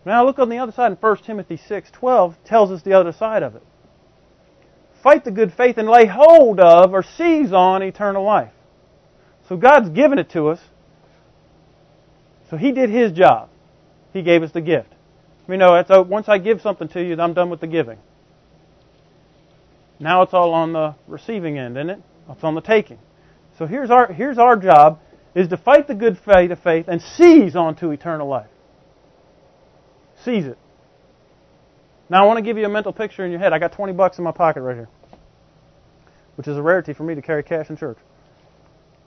Now 0.05 0.25
look 0.25 0.39
on 0.39 0.49
the 0.49 0.59
other 0.59 0.73
side 0.73 0.93
in 0.93 0.99
1 0.99 1.17
Timothy 1.25 1.57
6:12 1.57 2.35
tells 2.45 2.71
us 2.71 2.83
the 2.83 2.93
other 2.93 3.13
side 3.13 3.43
of 3.43 3.57
it. 3.57 3.63
Fight 5.03 5.25
the 5.25 5.31
good 5.31 5.53
faith 5.53 5.79
and 5.79 5.89
lay 5.89 6.07
hold 6.07 6.59
of 6.59 6.93
or 6.93 7.03
seize 7.03 7.53
on 7.53 7.83
eternal 7.83 8.25
life. 8.25 8.53
So 9.49 9.57
God's 9.57 9.91
given 9.91 10.19
it 10.19 10.31
to 10.31 10.49
us. 10.49 10.61
So 12.51 12.57
he 12.57 12.73
did 12.73 12.91
his 12.91 13.13
job. 13.13 13.49
He 14.13 14.23
gave 14.23 14.43
us 14.43 14.53
the 14.53 14.61
gift. 14.61 14.93
You 15.49 15.57
know 15.57 15.77
it's, 15.77 15.91
uh, 15.91 16.03
once 16.03 16.29
I 16.29 16.39
give 16.39 16.61
something 16.61 16.89
to 16.89 17.03
you, 17.03 17.21
I'm 17.21 17.35
done 17.35 17.51
with 17.51 17.61
the 17.61 17.67
giving. 17.67 17.99
Now 20.01 20.23
it's 20.23 20.35
all 20.35 20.53
on 20.53 20.73
the 20.73 20.95
receiving 21.07 21.59
end, 21.59 21.77
isn't 21.77 21.91
it? 21.91 22.03
It's 22.31 22.45
on 22.45 22.55
the 22.55 22.61
taking. 22.61 22.99
So 23.59 23.67
here's 23.67 23.91
our, 23.91 24.13
here's 24.13 24.39
our 24.39 24.57
job, 24.57 25.01
is 25.35 25.49
to 25.49 25.57
fight 25.57 25.89
the 25.89 25.95
good 25.95 26.19
fight 26.19 26.51
of 26.51 26.61
faith 26.61 26.87
and 26.89 27.01
seize 27.01 27.57
onto 27.57 27.91
eternal 27.91 28.29
life. 28.29 28.51
Seize 30.25 30.47
it. 30.47 30.59
Now 32.09 32.25
I 32.25 32.27
want 32.27 32.39
to 32.39 32.43
give 32.43 32.59
you 32.59 32.65
a 32.65 32.69
mental 32.69 32.93
picture 32.93 33.25
in 33.25 33.31
your 33.31 33.41
head. 33.41 33.53
I 33.53 33.59
got 33.59 33.73
20 33.73 33.93
bucks 33.93 34.19
in 34.19 34.25
my 34.25 34.33
pocket 34.33 34.63
right 34.63 34.77
here. 34.77 34.89
which 36.37 36.49
is 36.49 36.57
a 36.57 36.63
rarity 36.63 36.93
for 36.93 37.03
me 37.03 37.15
to 37.15 37.23
carry 37.23 37.43
cash 37.43 37.71
in 37.71 37.77
church. 37.77 37.99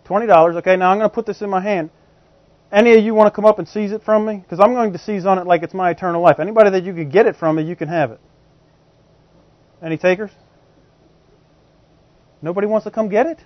$20. 0.05 0.55
Okay, 0.57 0.75
now 0.75 0.91
I'm 0.91 0.97
going 0.97 1.09
to 1.09 1.13
put 1.13 1.25
this 1.25 1.41
in 1.41 1.49
my 1.49 1.61
hand. 1.61 1.91
Any 2.71 2.93
of 2.93 3.03
you 3.03 3.13
want 3.13 3.31
to 3.31 3.35
come 3.35 3.45
up 3.45 3.59
and 3.59 3.67
seize 3.67 3.91
it 3.91 4.03
from 4.03 4.25
me? 4.25 4.37
Because 4.37 4.59
I'm 4.59 4.73
going 4.73 4.93
to 4.93 4.99
seize 4.99 5.25
on 5.25 5.39
it 5.39 5.47
like 5.47 5.63
it's 5.63 5.73
my 5.73 5.91
eternal 5.91 6.21
life. 6.21 6.39
Anybody 6.39 6.71
that 6.71 6.83
you 6.83 6.93
can 6.93 7.09
get 7.09 7.25
it 7.25 7.35
from 7.35 7.55
me, 7.55 7.63
you 7.63 7.75
can 7.75 7.87
have 7.87 8.11
it. 8.11 8.19
Any 9.81 9.97
takers? 9.97 10.31
Nobody 12.41 12.67
wants 12.67 12.85
to 12.85 12.91
come 12.91 13.09
get 13.09 13.27
it? 13.27 13.39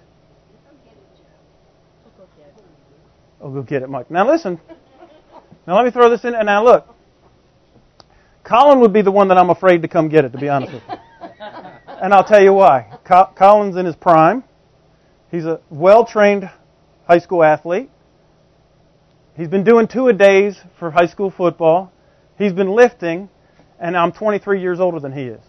Oh, 3.44 3.52
go 3.52 3.62
get 3.62 3.82
it, 3.82 3.90
Mike. 3.90 4.10
Now 4.10 4.26
listen. 4.26 4.60
Now 5.68 5.76
let 5.76 5.84
me 5.84 5.92
throw 5.92 6.10
this 6.10 6.24
in. 6.24 6.34
And 6.34 6.46
now 6.46 6.64
look. 6.64 6.88
Colin 8.46 8.80
would 8.80 8.94
be 8.94 9.02
the 9.02 9.12
one 9.12 9.28
that 9.28 9.38
I'm 9.38 9.50
afraid 9.50 9.82
to 9.82 9.88
come 9.90 10.08
get 10.08 10.24
it, 10.26 10.32
to 10.32 10.38
be 10.38 10.48
honest 10.50 10.74
with 10.74 10.84
you. 10.88 10.96
And 11.88 12.14
I'll 12.14 12.24
tell 12.24 12.42
you 12.42 12.54
why. 12.54 12.98
Colin's 13.36 13.76
in 13.76 13.86
his 13.86 13.96
prime. 13.96 14.44
He's 15.30 15.46
a 15.46 15.60
well 15.70 16.06
trained 16.06 16.50
high 17.08 17.20
school 17.20 17.44
athlete. 17.44 17.90
He's 19.36 19.48
been 19.48 19.64
doing 19.64 19.88
two 19.88 20.08
a 20.08 20.14
days 20.14 20.58
for 20.80 20.92
high 20.92 21.08
school 21.08 21.30
football. 21.30 21.92
He's 22.38 22.54
been 22.54 22.70
lifting, 22.70 23.30
and 23.80 23.98
I'm 23.98 24.12
23 24.12 24.62
years 24.62 24.80
older 24.80 25.00
than 25.00 25.12
he 25.12 25.24
is. 25.24 25.42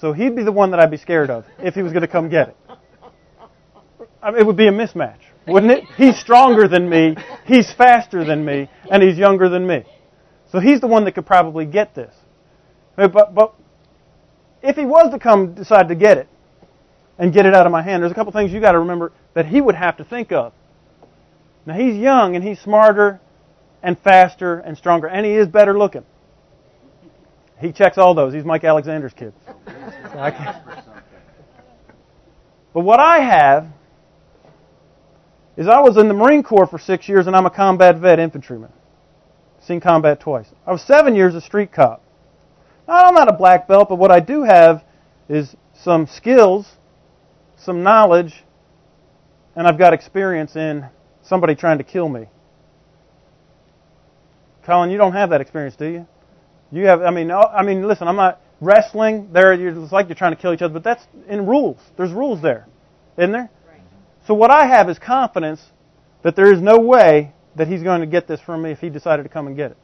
So 0.00 0.12
he'd 0.12 0.36
be 0.36 0.42
the 0.42 0.52
one 0.52 0.72
that 0.72 0.80
I'd 0.80 0.90
be 0.90 0.96
scared 0.96 1.30
of 1.30 1.46
if 1.58 1.74
he 1.74 1.82
was 1.82 1.92
going 1.92 2.02
to 2.02 2.08
come 2.08 2.28
get 2.28 2.48
it. 2.48 2.56
I 4.22 4.32
mean, 4.32 4.40
it 4.40 4.46
would 4.46 4.56
be 4.56 4.66
a 4.66 4.72
mismatch, 4.72 5.20
wouldn't 5.46 5.72
it? 5.72 5.84
He's 5.96 6.18
stronger 6.18 6.68
than 6.68 6.88
me, 6.88 7.16
he's 7.46 7.72
faster 7.72 8.24
than 8.24 8.44
me, 8.44 8.68
and 8.90 9.02
he's 9.02 9.16
younger 9.16 9.48
than 9.48 9.66
me. 9.66 9.84
So 10.50 10.60
he's 10.60 10.80
the 10.80 10.86
one 10.86 11.04
that 11.04 11.12
could 11.12 11.26
probably 11.26 11.66
get 11.66 11.94
this. 11.94 12.14
But, 12.96 13.34
but 13.34 13.54
if 14.62 14.76
he 14.76 14.84
was 14.84 15.12
to 15.12 15.18
come 15.18 15.54
decide 15.54 15.88
to 15.88 15.94
get 15.94 16.18
it 16.18 16.28
and 17.18 17.32
get 17.32 17.46
it 17.46 17.54
out 17.54 17.66
of 17.66 17.72
my 17.72 17.82
hand, 17.82 18.02
there's 18.02 18.12
a 18.12 18.14
couple 18.14 18.32
things 18.32 18.52
you 18.52 18.60
got 18.60 18.72
to 18.72 18.80
remember 18.80 19.12
that 19.34 19.46
he 19.46 19.60
would 19.60 19.74
have 19.74 19.96
to 19.98 20.04
think 20.04 20.32
of. 20.32 20.52
Now 21.66 21.74
he's 21.74 21.96
young 21.96 22.36
and 22.36 22.44
he's 22.44 22.60
smarter 22.60 23.20
and 23.82 23.98
faster 23.98 24.58
and 24.58 24.76
stronger, 24.78 25.06
and 25.08 25.26
he 25.26 25.32
is 25.32 25.48
better 25.48 25.76
looking. 25.76 26.04
He 27.60 27.72
checks 27.72 27.98
all 27.98 28.14
those. 28.14 28.34
He's 28.34 28.44
Mike 28.44 28.64
Alexander's 28.64 29.12
kid. 29.12 29.32
but 32.74 32.82
what 32.82 33.00
I 33.00 33.20
have 33.20 33.68
is 35.56 35.68
I 35.68 35.80
was 35.80 35.96
in 35.96 36.08
the 36.08 36.14
Marine 36.14 36.42
Corps 36.42 36.66
for 36.66 36.78
six 36.78 37.08
years 37.08 37.26
and 37.26 37.34
I'm 37.34 37.46
a 37.46 37.50
combat 37.50 37.96
vet 37.96 38.18
infantryman. 38.18 38.72
Seen 39.60 39.80
combat 39.80 40.20
twice. 40.20 40.48
I 40.66 40.72
was 40.72 40.82
seven 40.82 41.14
years 41.14 41.34
a 41.34 41.40
street 41.40 41.72
cop. 41.72 42.02
Now, 42.86 43.06
I'm 43.06 43.14
not 43.14 43.28
a 43.28 43.32
black 43.32 43.66
belt, 43.66 43.88
but 43.88 43.96
what 43.96 44.12
I 44.12 44.20
do 44.20 44.44
have 44.44 44.84
is 45.28 45.56
some 45.74 46.06
skills, 46.06 46.76
some 47.56 47.82
knowledge, 47.82 48.44
and 49.56 49.66
I've 49.66 49.78
got 49.78 49.92
experience 49.92 50.54
in 50.54 50.86
somebody 51.22 51.56
trying 51.56 51.78
to 51.78 51.84
kill 51.84 52.08
me. 52.08 52.26
Colin, 54.64 54.90
you 54.90 54.98
don't 54.98 55.12
have 55.12 55.30
that 55.30 55.40
experience, 55.40 55.74
do 55.76 55.86
you? 55.86 56.06
You 56.72 56.86
have. 56.86 57.02
I 57.02 57.10
mean, 57.10 57.30
I 57.30 57.62
mean, 57.62 57.86
listen. 57.86 58.08
I'm 58.08 58.16
not 58.16 58.40
wrestling. 58.60 59.30
There, 59.32 59.52
it's 59.52 59.92
like 59.92 60.08
you're 60.08 60.16
trying 60.16 60.34
to 60.34 60.40
kill 60.40 60.52
each 60.52 60.62
other, 60.62 60.74
but 60.74 60.82
that's 60.84 61.06
in 61.28 61.46
rules. 61.46 61.78
There's 61.96 62.12
rules 62.12 62.42
there, 62.42 62.66
isn't 63.16 63.32
there? 63.32 63.50
So 64.26 64.34
what 64.34 64.50
I 64.50 64.66
have 64.66 64.88
is 64.90 64.98
confidence 64.98 65.60
that 66.22 66.34
there 66.34 66.52
is 66.52 66.60
no 66.60 66.78
way 66.78 67.32
that 67.54 67.68
he's 67.68 67.82
going 67.82 68.00
to 68.00 68.06
get 68.06 68.26
this 68.26 68.40
from 68.40 68.62
me 68.62 68.72
if 68.72 68.80
he 68.80 68.90
decided 68.90 69.22
to 69.22 69.28
come 69.28 69.46
and 69.46 69.56
get 69.56 69.70
it. 69.70 69.76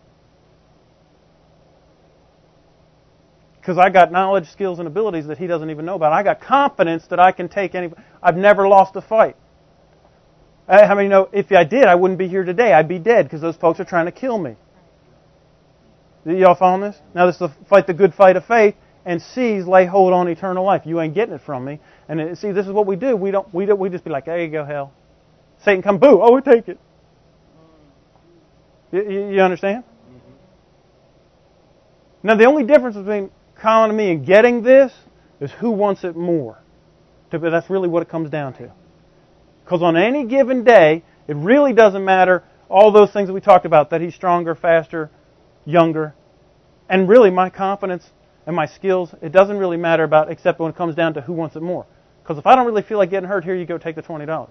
Because 3.60 3.78
I 3.78 3.90
got 3.90 4.10
knowledge, 4.10 4.48
skills, 4.50 4.80
and 4.80 4.88
abilities 4.88 5.28
that 5.28 5.38
he 5.38 5.46
doesn't 5.46 5.70
even 5.70 5.84
know 5.84 5.94
about. 5.94 6.12
I 6.12 6.24
got 6.24 6.40
confidence 6.40 7.04
that 7.10 7.20
I 7.20 7.30
can 7.30 7.48
take 7.48 7.76
any. 7.76 7.90
I've 8.20 8.36
never 8.36 8.66
lost 8.66 8.96
a 8.96 9.00
fight. 9.00 9.36
I 10.66 10.94
mean, 10.94 11.04
you 11.04 11.10
know, 11.10 11.28
if 11.32 11.52
I 11.52 11.64
did, 11.64 11.84
I 11.84 11.94
wouldn't 11.94 12.18
be 12.18 12.28
here 12.28 12.44
today. 12.44 12.72
I'd 12.72 12.88
be 12.88 12.98
dead 12.98 13.26
because 13.26 13.40
those 13.40 13.56
folks 13.56 13.78
are 13.78 13.84
trying 13.84 14.06
to 14.06 14.12
kill 14.12 14.38
me. 14.38 14.56
Y'all 16.24 16.54
following 16.56 16.82
this? 16.82 16.96
Now 17.14 17.26
this 17.26 17.36
is 17.36 17.40
to 17.40 17.52
fight 17.68 17.86
the 17.86 17.94
good 17.94 18.14
fight 18.14 18.36
of 18.36 18.44
faith 18.46 18.74
and 19.04 19.20
seize, 19.20 19.66
lay 19.66 19.86
hold 19.86 20.12
on 20.12 20.28
eternal 20.28 20.64
life. 20.64 20.82
You 20.84 21.00
ain't 21.00 21.14
getting 21.14 21.34
it 21.34 21.40
from 21.44 21.64
me. 21.64 21.80
And 22.12 22.20
it, 22.20 22.36
see, 22.36 22.52
this 22.52 22.66
is 22.66 22.72
what 22.72 22.86
we 22.86 22.96
do. 22.96 23.16
We 23.16 23.30
don't. 23.30 23.52
We 23.54 23.64
don't. 23.64 23.80
We 23.80 23.88
just 23.88 24.04
be 24.04 24.10
like, 24.10 24.26
there 24.26 24.38
you 24.38 24.50
go, 24.50 24.66
hell. 24.66 24.92
Satan 25.64 25.80
come, 25.80 25.96
boo. 25.96 26.20
Oh, 26.20 26.34
we 26.34 26.42
take 26.42 26.68
it. 26.68 26.78
You, 28.92 29.30
you 29.30 29.40
understand? 29.40 29.82
Mm-hmm. 29.84 30.32
Now 32.22 32.36
the 32.36 32.44
only 32.44 32.64
difference 32.64 32.96
between 32.96 33.30
Colin 33.62 33.98
and 33.98 34.26
getting 34.26 34.62
this 34.62 34.92
is 35.40 35.50
who 35.52 35.70
wants 35.70 36.04
it 36.04 36.14
more. 36.14 36.58
That's 37.30 37.70
really 37.70 37.88
what 37.88 38.02
it 38.02 38.10
comes 38.10 38.28
down 38.28 38.52
to. 38.58 38.70
Because 39.64 39.80
on 39.80 39.96
any 39.96 40.26
given 40.26 40.64
day, 40.64 41.04
it 41.26 41.36
really 41.36 41.72
doesn't 41.72 42.04
matter 42.04 42.44
all 42.68 42.92
those 42.92 43.10
things 43.10 43.28
that 43.28 43.32
we 43.32 43.40
talked 43.40 43.64
about 43.64 43.88
that 43.88 44.02
he's 44.02 44.14
stronger, 44.14 44.54
faster, 44.54 45.10
younger. 45.64 46.14
And 46.90 47.08
really, 47.08 47.30
my 47.30 47.48
confidence 47.48 48.04
and 48.46 48.54
my 48.54 48.66
skills, 48.66 49.14
it 49.22 49.32
doesn't 49.32 49.56
really 49.56 49.78
matter 49.78 50.04
about 50.04 50.30
except 50.30 50.60
when 50.60 50.68
it 50.68 50.76
comes 50.76 50.94
down 50.94 51.14
to 51.14 51.22
who 51.22 51.32
wants 51.32 51.56
it 51.56 51.62
more. 51.62 51.86
Because 52.22 52.38
if 52.38 52.46
I 52.46 52.54
don't 52.54 52.66
really 52.66 52.82
feel 52.82 52.98
like 52.98 53.10
getting 53.10 53.28
hurt, 53.28 53.44
here 53.44 53.54
you 53.54 53.66
go, 53.66 53.78
take 53.78 53.96
the 53.96 54.02
$20. 54.02 54.48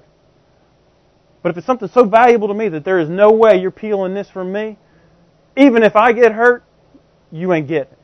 But 1.44 1.50
if 1.50 1.58
it's 1.58 1.66
something 1.66 1.88
so 1.88 2.04
valuable 2.04 2.48
to 2.50 2.54
me 2.54 2.70
that 2.70 2.84
there 2.84 3.00
is 3.00 3.10
no 3.10 3.32
way 3.32 3.60
you're 3.60 3.72
peeling 3.72 4.14
this 4.14 4.30
from 4.30 4.52
me, 4.52 4.78
even 5.58 5.84
if 5.84 5.96
I 5.96 6.14
get 6.14 6.34
hurt, 6.34 6.64
you 7.32 7.54
ain't 7.54 7.68
getting 7.68 7.94
it. 7.94 7.98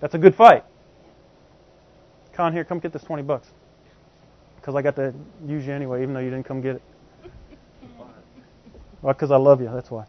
That's 0.00 0.14
a 0.14 0.18
good 0.18 0.34
fight. 0.34 0.64
Con, 2.32 2.52
here, 2.52 2.64
come 2.64 2.80
get 2.80 2.92
this 2.92 3.04
20 3.04 3.22
bucks. 3.22 3.48
Because 4.56 4.74
I 4.74 4.82
got 4.82 4.96
to 4.96 5.14
use 5.46 5.66
you 5.66 5.72
anyway, 5.72 6.02
even 6.02 6.14
though 6.14 6.20
you 6.20 6.30
didn't 6.30 6.46
come 6.46 6.60
get 6.60 6.76
it. 6.76 6.82
Well, 9.02 9.14
because 9.14 9.32
I 9.32 9.36
love 9.36 9.60
you, 9.60 9.68
that's 9.72 9.90
why 9.90 10.06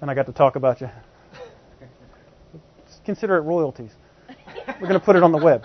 and 0.00 0.10
I 0.10 0.14
got 0.14 0.26
to 0.26 0.32
talk 0.32 0.56
about 0.56 0.80
you. 0.80 0.90
Consider 3.04 3.36
it 3.36 3.42
royalties. 3.42 3.92
We're 4.80 4.88
going 4.88 5.00
to 5.00 5.04
put 5.04 5.16
it 5.16 5.22
on 5.22 5.32
the 5.32 5.38
web. 5.38 5.64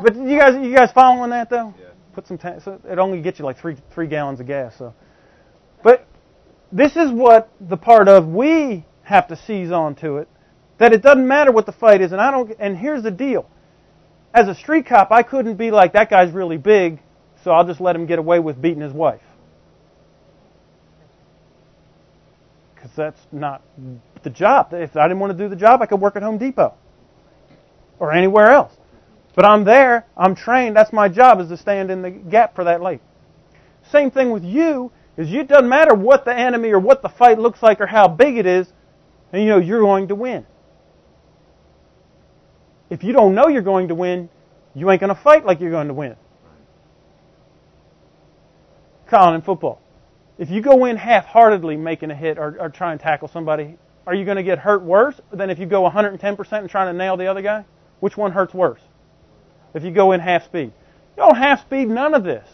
But 0.00 0.16
you 0.16 0.38
guys, 0.38 0.54
you 0.54 0.74
guys 0.74 0.90
following 0.92 1.30
that 1.30 1.50
though? 1.50 1.74
Yeah. 1.78 1.86
Put 2.14 2.26
some. 2.26 2.38
So 2.38 2.80
it 2.88 2.98
only 2.98 3.20
gets 3.20 3.38
you 3.38 3.44
like 3.44 3.58
three 3.58 3.76
three 3.92 4.06
gallons 4.06 4.40
of 4.40 4.46
gas. 4.46 4.74
So, 4.78 4.94
but 5.82 6.06
this 6.70 6.96
is 6.96 7.10
what 7.10 7.50
the 7.60 7.76
part 7.76 8.08
of 8.08 8.28
we 8.28 8.84
have 9.02 9.28
to 9.28 9.36
seize 9.36 9.70
on 9.70 9.94
to 9.96 10.18
it. 10.18 10.28
That 10.78 10.92
it 10.92 11.02
doesn't 11.02 11.26
matter 11.26 11.52
what 11.52 11.66
the 11.66 11.72
fight 11.72 12.00
is, 12.00 12.12
and 12.12 12.20
I 12.20 12.30
don't. 12.30 12.52
And 12.58 12.76
here's 12.76 13.02
the 13.02 13.10
deal: 13.10 13.48
as 14.34 14.48
a 14.48 14.54
street 14.54 14.86
cop, 14.86 15.10
I 15.10 15.22
couldn't 15.22 15.56
be 15.56 15.70
like 15.70 15.92
that 15.94 16.10
guy's 16.10 16.32
really 16.32 16.58
big, 16.58 17.00
so 17.42 17.50
I'll 17.50 17.66
just 17.66 17.80
let 17.80 17.96
him 17.96 18.06
get 18.06 18.18
away 18.18 18.40
with 18.40 18.60
beating 18.60 18.82
his 18.82 18.92
wife. 18.92 19.22
because 22.82 22.96
that's 22.96 23.20
not 23.30 23.62
the 24.24 24.30
job. 24.30 24.70
If 24.72 24.96
I 24.96 25.06
didn't 25.06 25.20
want 25.20 25.36
to 25.36 25.44
do 25.44 25.48
the 25.48 25.56
job, 25.56 25.82
I 25.82 25.86
could 25.86 26.00
work 26.00 26.16
at 26.16 26.22
Home 26.22 26.38
Depot 26.38 26.74
or 27.98 28.12
anywhere 28.12 28.50
else. 28.50 28.72
But 29.34 29.44
I'm 29.44 29.64
there, 29.64 30.06
I'm 30.16 30.34
trained, 30.34 30.76
that's 30.76 30.92
my 30.92 31.08
job 31.08 31.40
is 31.40 31.48
to 31.48 31.56
stand 31.56 31.90
in 31.90 32.02
the 32.02 32.10
gap 32.10 32.54
for 32.54 32.64
that 32.64 32.82
lady. 32.82 33.02
Same 33.90 34.10
thing 34.10 34.30
with 34.30 34.44
you, 34.44 34.92
is 35.16 35.32
it 35.32 35.48
doesn't 35.48 35.68
matter 35.68 35.94
what 35.94 36.24
the 36.24 36.34
enemy 36.34 36.70
or 36.70 36.78
what 36.78 37.02
the 37.02 37.08
fight 37.08 37.38
looks 37.38 37.62
like 37.62 37.80
or 37.80 37.86
how 37.86 38.08
big 38.08 38.36
it 38.36 38.46
is, 38.46 38.72
and 39.32 39.42
you 39.42 39.48
know 39.48 39.58
you're 39.58 39.80
going 39.80 40.08
to 40.08 40.14
win. 40.14 40.46
If 42.90 43.02
you 43.02 43.12
don't 43.12 43.34
know 43.34 43.48
you're 43.48 43.62
going 43.62 43.88
to 43.88 43.94
win, 43.94 44.28
you 44.74 44.90
ain't 44.90 45.00
going 45.00 45.14
to 45.14 45.20
fight 45.20 45.46
like 45.46 45.60
you're 45.60 45.70
going 45.70 45.88
to 45.88 45.94
win. 45.94 46.16
Colin 49.06 49.34
in 49.34 49.42
football 49.42 49.82
if 50.42 50.50
you 50.50 50.60
go 50.60 50.86
in 50.86 50.96
half-heartedly 50.96 51.76
making 51.76 52.10
a 52.10 52.14
hit 52.14 52.38
or, 52.38 52.56
or 52.58 52.68
try 52.68 52.90
and 52.90 53.00
tackle 53.00 53.28
somebody, 53.28 53.76
are 54.06 54.14
you 54.14 54.24
going 54.24 54.38
to 54.38 54.42
get 54.42 54.58
hurt 54.58 54.82
worse 54.82 55.20
than 55.32 55.50
if 55.50 55.58
you 55.60 55.66
go 55.66 55.88
110% 55.88 56.52
and 56.52 56.68
trying 56.68 56.92
to 56.92 56.98
nail 56.98 57.16
the 57.16 57.26
other 57.26 57.42
guy? 57.42 57.64
Which 58.00 58.16
one 58.16 58.32
hurts 58.32 58.52
worse? 58.52 58.80
If 59.74 59.84
you 59.84 59.90
go 59.90 60.12
in 60.12 60.20
half 60.20 60.44
speed. 60.44 60.72
You 61.16 61.22
don't 61.24 61.36
half 61.36 61.62
speed 61.62 61.88
none 61.88 62.14
of 62.14 62.24
this. 62.24 62.48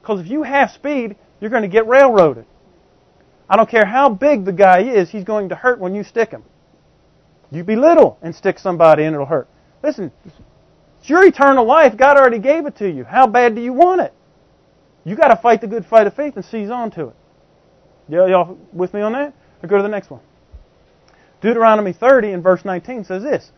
Because 0.00 0.20
if 0.20 0.26
you 0.26 0.42
half 0.42 0.74
speed, 0.74 1.16
you're 1.40 1.50
going 1.50 1.62
to 1.62 1.68
get 1.68 1.86
railroaded. 1.86 2.46
I 3.48 3.56
don't 3.56 3.68
care 3.68 3.84
how 3.84 4.08
big 4.08 4.44
the 4.44 4.52
guy 4.52 4.80
is, 4.80 5.10
he's 5.10 5.24
going 5.24 5.50
to 5.50 5.54
hurt 5.54 5.78
when 5.78 5.94
you 5.94 6.02
stick 6.02 6.30
him. 6.30 6.44
You 7.50 7.64
belittle 7.64 8.18
and 8.22 8.34
stick 8.34 8.58
somebody 8.58 9.04
and 9.04 9.14
it'll 9.14 9.26
hurt. 9.26 9.48
Listen, 9.82 10.10
it's 11.00 11.08
your 11.08 11.26
eternal 11.26 11.66
life. 11.66 11.96
God 11.96 12.16
already 12.16 12.38
gave 12.38 12.66
it 12.66 12.76
to 12.78 12.90
you. 12.90 13.04
How 13.04 13.26
bad 13.26 13.54
do 13.54 13.60
you 13.60 13.72
want 13.72 14.00
it? 14.00 14.14
You 15.04 15.16
got 15.16 15.28
to 15.28 15.36
fight 15.36 15.60
the 15.60 15.66
good 15.66 15.84
fight 15.84 16.06
of 16.06 16.14
faith 16.14 16.36
and 16.36 16.44
seize 16.44 16.70
on 16.70 16.90
to 16.92 17.08
it. 17.08 17.16
Yeah, 18.08 18.26
y'all 18.26 18.58
with 18.72 18.94
me 18.94 19.02
on 19.02 19.12
that? 19.12 19.34
Or 19.62 19.68
go 19.68 19.76
to 19.76 19.82
the 19.82 19.88
next 19.88 20.10
one. 20.10 20.20
Deuteronomy 21.40 21.92
30 21.92 22.32
and 22.32 22.42
verse 22.42 22.64
19 22.64 23.04
says 23.04 23.22
this. 23.22 23.52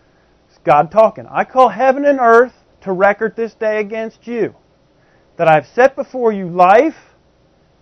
It's 0.48 0.58
God 0.58 0.90
talking. 0.90 1.26
I 1.30 1.44
call 1.44 1.68
heaven 1.68 2.04
and 2.04 2.18
earth 2.20 2.52
to 2.86 2.92
record 2.92 3.36
this 3.36 3.52
day 3.54 3.78
against 3.80 4.26
you, 4.26 4.54
that 5.36 5.48
I've 5.48 5.66
set 5.66 5.94
before 5.94 6.32
you 6.32 6.48
life 6.48 6.96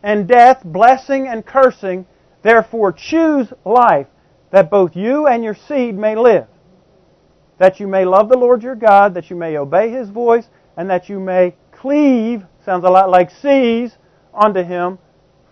and 0.02 0.26
death, 0.26 0.62
blessing 0.64 1.28
and 1.28 1.46
cursing. 1.46 2.06
Therefore 2.42 2.92
choose 2.92 3.52
life, 3.64 4.06
that 4.50 4.70
both 4.70 4.96
you 4.96 5.26
and 5.26 5.42
your 5.42 5.54
seed 5.54 5.96
may 5.96 6.16
live, 6.16 6.46
that 7.58 7.80
you 7.80 7.86
may 7.86 8.04
love 8.04 8.28
the 8.28 8.36
Lord 8.36 8.62
your 8.62 8.74
God, 8.74 9.14
that 9.14 9.30
you 9.30 9.36
may 9.36 9.56
obey 9.56 9.90
his 9.90 10.10
voice, 10.10 10.46
and 10.76 10.90
that 10.90 11.08
you 11.08 11.20
may 11.20 11.54
cleave, 11.72 12.42
sounds 12.64 12.84
a 12.84 12.90
lot 12.90 13.08
like 13.08 13.30
seize, 13.30 13.96
unto 14.34 14.62
him, 14.62 14.98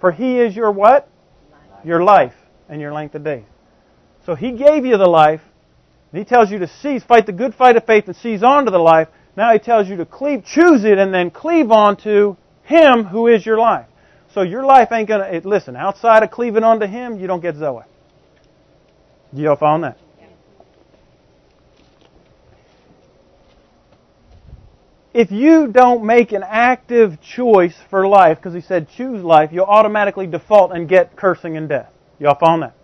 for 0.01 0.13
he 0.13 0.39
is 0.39 0.57
your 0.57 0.73
what? 0.73 1.09
Life. 1.51 1.87
Your 1.87 2.03
life 2.03 2.35
and 2.69 2.81
your 2.81 2.93
length 2.93 3.15
of 3.15 3.25
days. 3.25 3.45
So 4.27 4.35
he 4.35 4.53
gave 4.53 4.85
you 4.85 4.99
the 4.99 5.07
life, 5.07 5.41
and 6.11 6.19
he 6.19 6.25
tells 6.25 6.51
you 6.51 6.59
to 6.59 6.69
seize, 6.69 7.05
fight 7.05 7.27
the 7.27 7.33
good 7.33 7.55
fight 7.55 7.77
of 7.77 7.87
faith 7.87 8.07
and 8.07 8.17
seize 8.17 8.43
onto 8.43 8.71
the 8.71 8.79
life. 8.79 9.09
Now 9.37 9.53
he 9.53 9.59
tells 9.59 9.89
you 9.89 9.97
to 9.97 10.07
cleave, 10.07 10.45
choose 10.45 10.85
it, 10.85 10.99
and 10.99 11.13
then 11.13 11.31
cleave 11.31 11.71
onto 11.71 12.37
him 12.65 13.05
who 13.05 13.29
is 13.29 13.45
your 13.45 13.59
life. 13.59 13.87
So 14.35 14.43
your 14.43 14.65
life 14.65 14.93
ain't 14.93 15.09
gonna, 15.09 15.25
it, 15.25 15.45
listen, 15.45 15.77
outside 15.77 16.23
of 16.23 16.31
cleaving 16.31 16.65
onto 16.65 16.87
him, 16.87 17.19
you 17.19 17.27
don't 17.27 17.41
get 17.41 17.57
Zoe. 17.57 17.83
Do 19.35 19.43
you 19.43 19.51
all 19.51 19.57
found 19.57 19.85
that? 19.85 19.99
if 25.15 25.31
you 25.31 25.67
don't 25.67 26.05
make 26.05 26.33
an 26.33 26.43
active 26.43 27.21
choice 27.21 27.75
for 27.91 28.07
life, 28.07 28.39
because 28.39 28.55
he 28.55 28.61
said 28.61 28.89
choose 28.89 29.23
life, 29.23 29.51
you'll 29.53 29.67
automatically 29.67 30.27
default 30.27 30.73
and 30.73 30.89
get 30.89 31.17
cursing 31.17 31.57
and 31.57 31.69
death. 31.69 31.91
Y'all 32.19 32.39
found 32.39 32.63
that? 32.63 32.75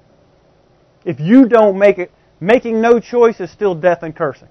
If 1.04 1.20
you 1.20 1.46
don't 1.46 1.78
make 1.78 1.98
it, 1.98 2.12
making 2.40 2.80
no 2.80 3.00
choice 3.00 3.40
is 3.40 3.50
still 3.50 3.74
death 3.74 4.02
and 4.02 4.14
cursing. 4.14 4.48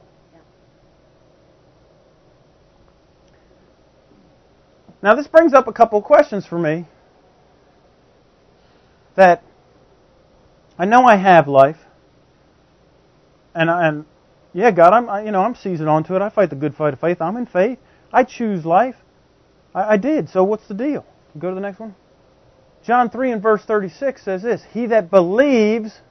Now, 5.02 5.16
this 5.16 5.28
brings 5.28 5.54
up 5.54 5.68
a 5.68 5.74
couple 5.74 6.00
of 6.00 6.06
questions 6.06 6.46
for 6.46 6.58
me 6.58 6.86
that 9.16 9.44
I 10.78 10.86
know 10.86 11.06
I 11.06 11.16
have 11.16 11.48
life, 11.48 11.78
and, 13.54 13.70
and 13.70 14.06
yeah, 14.54 14.72
God, 14.72 14.94
I'm 14.94 15.10
I, 15.10 15.24
you 15.24 15.32
know 15.32 15.42
I'm 15.42 15.56
seizing 15.56 15.88
onto 15.88 16.16
it. 16.16 16.22
I 16.22 16.30
fight 16.30 16.50
the 16.50 16.56
good 16.56 16.76
fight 16.76 16.94
of 16.94 17.00
faith. 17.00 17.22
I'm 17.22 17.38
in 17.38 17.46
faith. 17.46 17.80
I 18.12 18.24
choose 18.24 18.66
life. 18.66 18.96
I, 19.74 19.94
I 19.94 19.98
did. 19.98 20.30
So 20.30 20.44
what's 20.44 20.68
the 20.68 20.74
deal? 20.74 21.06
Go 21.38 21.50
to 21.50 21.56
the 21.56 21.62
next 21.62 21.80
one. 21.80 21.96
John 22.84 23.10
three 23.10 23.32
and 23.32 23.42
verse 23.42 23.64
thirty 23.64 23.90
six 23.90 24.24
says 24.24 24.44
this: 24.44 24.64
He 24.72 24.88
that 24.88 25.10
believes 25.10 26.02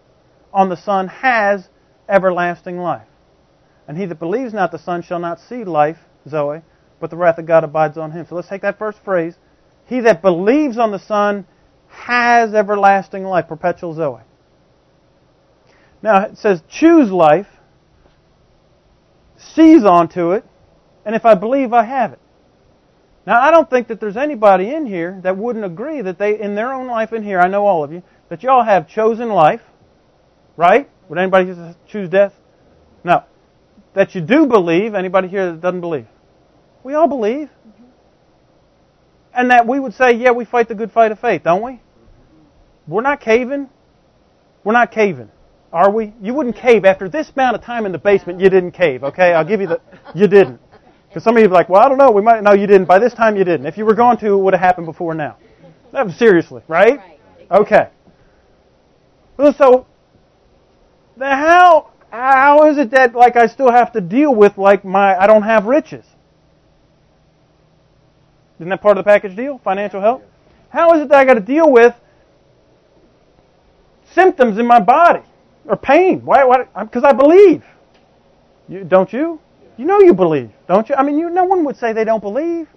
on 0.52 0.68
the 0.68 0.76
Son 0.76 1.08
has 1.08 1.68
everlasting 2.08 2.78
life, 2.78 3.08
and 3.88 3.96
he 3.96 4.06
that 4.06 4.18
believes 4.18 4.52
not 4.52 4.72
the 4.72 4.78
Son 4.78 5.02
shall 5.02 5.18
not 5.20 5.40
see 5.40 5.64
life, 5.64 5.98
Zoe, 6.28 6.62
but 7.00 7.10
the 7.10 7.16
wrath 7.16 7.38
of 7.38 7.46
God 7.46 7.64
abides 7.64 7.98
on 7.98 8.12
him. 8.12 8.26
So 8.28 8.34
let's 8.34 8.48
take 8.48 8.62
that 8.62 8.78
first 8.78 8.98
phrase. 9.04 9.36
He 9.86 10.00
that 10.00 10.22
believes 10.22 10.78
on 10.78 10.90
the 10.90 10.98
Son 10.98 11.46
has 11.88 12.54
everlasting 12.54 13.24
life, 13.24 13.48
perpetual 13.48 13.94
Zoe. 13.94 14.20
Now 16.02 16.24
it 16.24 16.38
says 16.38 16.62
choose 16.68 17.10
life 17.10 17.46
seize 19.38 19.84
onto 19.84 20.32
it, 20.32 20.44
and 21.04 21.14
if 21.14 21.24
I 21.24 21.34
believe, 21.34 21.72
I 21.72 21.84
have 21.84 22.12
it. 22.12 22.18
Now, 23.26 23.40
I 23.40 23.50
don't 23.50 23.68
think 23.68 23.88
that 23.88 24.00
there's 24.00 24.16
anybody 24.16 24.72
in 24.72 24.86
here 24.86 25.18
that 25.22 25.36
wouldn't 25.36 25.64
agree 25.64 26.00
that 26.00 26.18
they, 26.18 26.38
in 26.38 26.54
their 26.54 26.72
own 26.72 26.86
life 26.86 27.12
in 27.12 27.24
here, 27.24 27.40
I 27.40 27.48
know 27.48 27.66
all 27.66 27.82
of 27.82 27.92
you, 27.92 28.02
that 28.28 28.42
y'all 28.42 28.62
have 28.62 28.88
chosen 28.88 29.28
life, 29.30 29.62
right? 30.56 30.88
Would 31.08 31.18
anybody 31.18 31.52
choose 31.88 32.08
death? 32.08 32.34
No. 33.02 33.24
That 33.94 34.14
you 34.14 34.20
do 34.20 34.46
believe, 34.46 34.94
anybody 34.94 35.28
here 35.28 35.52
that 35.52 35.60
doesn't 35.60 35.80
believe? 35.80 36.06
We 36.86 36.94
all 36.94 37.08
believe. 37.08 37.50
And 39.34 39.50
that 39.50 39.66
we 39.66 39.80
would 39.80 39.92
say, 39.92 40.12
yeah, 40.12 40.30
we 40.30 40.44
fight 40.44 40.68
the 40.68 40.76
good 40.76 40.92
fight 40.92 41.10
of 41.10 41.18
faith, 41.18 41.42
don't 41.42 41.60
we? 41.60 41.80
We're 42.86 43.02
not 43.02 43.20
caving. 43.20 43.68
We're 44.62 44.72
not 44.72 44.92
caving. 44.92 45.28
Are 45.72 45.90
we? 45.90 46.14
You 46.22 46.32
wouldn't 46.32 46.54
cave 46.54 46.84
after 46.84 47.08
this 47.08 47.28
amount 47.34 47.56
of 47.56 47.64
time 47.64 47.86
in 47.86 47.92
the 47.92 47.98
basement. 47.98 48.40
You 48.40 48.48
didn't 48.50 48.70
cave. 48.70 49.02
Okay, 49.02 49.32
I'll 49.32 49.44
give 49.44 49.60
you 49.60 49.66
the. 49.66 49.80
You 50.14 50.28
didn't. 50.28 50.60
Because 51.08 51.24
some 51.24 51.36
of 51.36 51.42
you 51.42 51.48
are 51.48 51.52
like, 51.52 51.68
well, 51.68 51.82
I 51.82 51.88
don't 51.88 51.98
know. 51.98 52.12
We 52.12 52.22
might. 52.22 52.44
No, 52.44 52.52
you 52.52 52.68
didn't. 52.68 52.86
By 52.86 53.00
this 53.00 53.12
time, 53.12 53.36
you 53.36 53.42
didn't. 53.42 53.66
If 53.66 53.76
you 53.76 53.84
were 53.84 53.96
going 53.96 54.16
to, 54.18 54.34
it 54.34 54.36
would 54.36 54.54
have 54.54 54.60
happened 54.60 54.86
before 54.86 55.12
now. 55.12 55.38
Seriously, 56.16 56.62
right? 56.68 57.00
Okay. 57.50 57.88
Well, 59.36 59.52
so 59.58 59.86
how 61.18 61.90
how 62.10 62.70
is 62.70 62.78
it 62.78 62.92
that 62.92 63.16
like 63.16 63.34
I 63.34 63.48
still 63.48 63.72
have 63.72 63.92
to 63.94 64.00
deal 64.00 64.32
with 64.32 64.56
like 64.56 64.84
my 64.84 65.16
I 65.16 65.26
don't 65.26 65.42
have 65.42 65.64
riches? 65.64 66.04
Isn't 68.58 68.68
that 68.70 68.82
part 68.82 68.98
of 68.98 69.04
the 69.04 69.08
package 69.08 69.36
deal? 69.36 69.58
Financial 69.62 70.00
help? 70.00 70.24
How 70.70 70.94
is 70.94 71.02
it 71.02 71.08
that 71.08 71.18
I 71.18 71.24
got 71.24 71.34
to 71.34 71.40
deal 71.40 71.70
with 71.70 71.94
symptoms 74.14 74.58
in 74.58 74.66
my 74.66 74.80
body? 74.80 75.22
or 75.68 75.76
pain. 75.76 76.24
Why? 76.24 76.44
Why? 76.44 76.64
Because 76.84 77.04
I 77.04 77.12
believe. 77.12 77.64
You, 78.68 78.84
don't 78.84 79.12
you? 79.12 79.40
You 79.76 79.84
know 79.84 80.00
you 80.00 80.14
believe, 80.14 80.50
don't 80.68 80.88
you? 80.88 80.94
I 80.94 81.02
mean, 81.02 81.18
you, 81.18 81.28
no 81.28 81.44
one 81.44 81.64
would 81.64 81.76
say 81.76 81.92
they 81.92 82.04
don't 82.04 82.22
believe. 82.22 82.68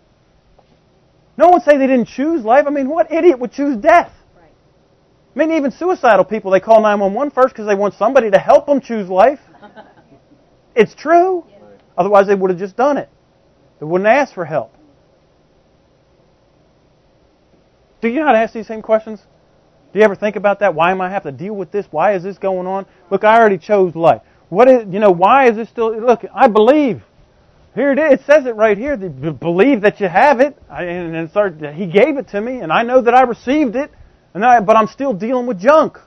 No 1.38 1.46
one 1.46 1.56
would 1.56 1.64
say 1.64 1.78
they 1.78 1.88
didn't 1.88 2.08
choose 2.10 2.44
life. 2.44 2.66
I 2.68 2.72
mean, 2.72 2.90
what 2.90 3.12
idiot 3.12 3.40
would 3.40 3.54
choose 3.54 3.78
death? 3.78 4.12
I 5.36 5.40
mean, 5.40 5.52
even 5.54 5.72
suicidal 5.72 6.26
people, 6.26 6.52
they 6.52 6.60
call 6.60 6.82
911 6.82 7.32
first 7.32 7.54
because 7.54 7.68
they 7.68 7.76
want 7.76 7.94
somebody 7.94 8.30
to 8.32 8.38
help 8.38 8.66
them 8.66 8.82
choose 8.82 9.08
life. 9.08 9.40
it's 10.76 10.94
true. 10.96 11.46
Otherwise, 11.98 12.28
they 12.28 12.36
would 12.36 12.50
have 12.50 12.60
just 12.60 12.76
done 12.76 12.98
it. 12.98 13.10
They 13.80 13.86
wouldn't 13.86 14.10
ask 14.10 14.34
for 14.34 14.44
help. 14.44 14.74
Do 18.02 18.08
you 18.08 18.20
not 18.22 18.36
ask 18.36 18.54
these 18.54 18.68
same 18.68 18.82
questions? 18.82 19.22
Do 19.92 20.00
you 20.00 20.06
ever 20.06 20.16
think 20.16 20.36
about 20.36 20.60
that? 20.60 20.76
Why 20.76 20.92
am 20.92 21.02
I 21.02 21.10
have 21.10 21.24
to 21.24 21.32
deal 21.32 21.56
with 21.56 21.72
this? 21.72 21.86
Why 21.92 22.14
is 22.14 22.24
this 22.24 22.38
going 22.38 22.68
on? 22.68 22.86
Look, 23.10 23.24
I 23.24 23.40
already 23.40 23.58
chose 23.58 23.96
life. 23.96 24.22
What 24.50 24.70
is, 24.70 24.86
you 24.92 25.00
know, 25.00 25.12
why 25.12 25.50
is 25.50 25.56
this 25.56 25.70
still, 25.70 26.00
look, 26.00 26.26
I 26.34 26.48
believe. 26.48 27.02
Here 27.76 27.92
it 27.92 28.00
is. 28.00 28.20
It 28.20 28.26
says 28.26 28.46
it 28.46 28.56
right 28.56 28.78
here. 28.78 28.98
Believe 28.98 29.82
that 29.82 30.00
you 30.00 30.08
have 30.08 30.40
it. 30.40 30.58
and 30.70 31.76
he 31.76 31.86
gave 31.86 32.18
it 32.18 32.30
to 32.30 32.42
me, 32.42 32.60
and 32.60 32.72
I 32.72 32.84
know 32.84 33.02
that 33.02 33.14
I 33.14 33.22
received 33.22 33.76
it, 33.76 33.92
and 34.34 34.44
I, 34.44 34.60
but 34.60 34.76
I'm 34.76 34.88
still 34.88 35.14
dealing 35.14 35.46
with 35.46 35.60
junk. 35.60 35.98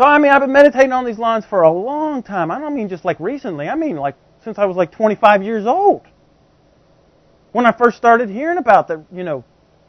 So, 0.00 0.06
I 0.06 0.16
mean, 0.16 0.32
I've 0.32 0.40
been 0.40 0.52
meditating 0.52 0.92
on 0.92 1.04
these 1.04 1.18
lines 1.18 1.44
for 1.44 1.60
a 1.60 1.70
long 1.70 2.22
time. 2.22 2.50
I 2.50 2.58
don't 2.58 2.74
mean 2.74 2.88
just 2.88 3.04
like 3.04 3.20
recently. 3.20 3.68
I 3.68 3.74
mean 3.74 3.96
like 3.96 4.16
since 4.42 4.58
I 4.58 4.64
was 4.64 4.74
like 4.74 4.92
25 4.92 5.42
years 5.42 5.66
old. 5.66 6.06
When 7.52 7.66
I 7.66 7.72
first 7.72 7.96
started 7.96 8.30
hearing 8.30 8.58
about 8.58 8.88
the, 8.88 9.04
you 9.12 9.24
know, 9.24 9.44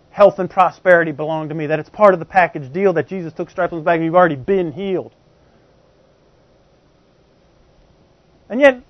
health 0.10 0.40
and 0.40 0.50
prosperity 0.50 1.12
belong 1.12 1.50
to 1.50 1.56
me, 1.56 1.68
that 1.68 1.80
it's 1.80 1.90
part 1.90 2.14
of 2.14 2.20
the 2.20 2.26
package 2.26 2.72
deal 2.74 2.94
that 2.94 3.08
Jesus 3.08 3.34
took 3.34 3.50
stripes 3.50 3.72
on 3.72 3.80
his 3.80 3.86
back 3.86 3.96
and 3.96 4.06
you've 4.06 4.16
already 4.16 4.36
been 4.36 4.72
healed. 4.72 5.14
And 8.50 8.60
yet, 8.60 8.82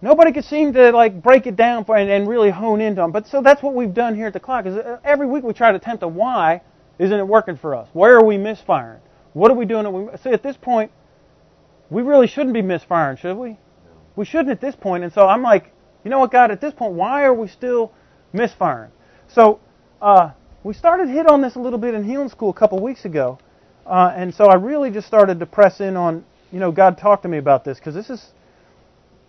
nobody 0.00 0.32
could 0.32 0.44
seem 0.44 0.72
to 0.72 0.90
like 0.90 1.22
break 1.22 1.46
it 1.46 1.54
down 1.54 1.84
for 1.84 1.96
and, 1.96 2.10
and 2.10 2.26
really 2.26 2.50
hone 2.50 2.80
into 2.80 3.02
them. 3.02 3.12
But 3.12 3.28
so 3.28 3.42
that's 3.42 3.62
what 3.62 3.74
we've 3.74 3.94
done 3.94 4.16
here 4.16 4.26
at 4.26 4.32
the 4.32 4.40
clock. 4.40 4.66
Is 4.66 4.76
uh, 4.76 4.98
every 5.04 5.26
week 5.26 5.44
we 5.44 5.52
try 5.52 5.70
to 5.70 5.76
attempt 5.76 6.02
a 6.02 6.08
why 6.08 6.62
isn't 6.98 7.16
it 7.18 7.26
working 7.26 7.56
for 7.56 7.74
us? 7.74 7.88
Where 7.92 8.16
are 8.16 8.24
we 8.24 8.36
misfiring? 8.38 9.00
What 9.34 9.50
are 9.50 9.54
we 9.54 9.66
doing? 9.66 10.08
See, 10.22 10.30
at 10.30 10.42
this 10.42 10.56
point, 10.56 10.90
we 11.90 12.02
really 12.02 12.26
shouldn't 12.26 12.54
be 12.54 12.62
misfiring, 12.62 13.16
should 13.16 13.36
we? 13.36 13.58
We 14.16 14.24
shouldn't 14.24 14.50
at 14.50 14.60
this 14.60 14.76
point. 14.76 15.04
And 15.04 15.12
so 15.12 15.26
I'm 15.26 15.42
like, 15.42 15.73
you 16.04 16.10
know 16.10 16.18
what, 16.18 16.30
God? 16.30 16.50
At 16.50 16.60
this 16.60 16.74
point, 16.74 16.92
why 16.92 17.24
are 17.24 17.34
we 17.34 17.48
still 17.48 17.92
misfiring? 18.32 18.90
So 19.28 19.60
uh, 20.02 20.32
we 20.62 20.74
started 20.74 21.08
hit 21.08 21.26
on 21.26 21.40
this 21.40 21.56
a 21.56 21.58
little 21.58 21.78
bit 21.78 21.94
in 21.94 22.04
healing 22.04 22.28
school 22.28 22.50
a 22.50 22.54
couple 22.54 22.78
weeks 22.80 23.04
ago, 23.04 23.38
uh, 23.86 24.12
and 24.14 24.34
so 24.34 24.46
I 24.46 24.54
really 24.54 24.90
just 24.90 25.06
started 25.06 25.40
to 25.40 25.46
press 25.46 25.80
in 25.80 25.96
on, 25.96 26.24
you 26.52 26.60
know, 26.60 26.70
God 26.70 26.98
talked 26.98 27.22
to 27.22 27.28
me 27.28 27.38
about 27.38 27.64
this 27.64 27.78
because 27.78 27.94
this 27.94 28.10
is 28.10 28.32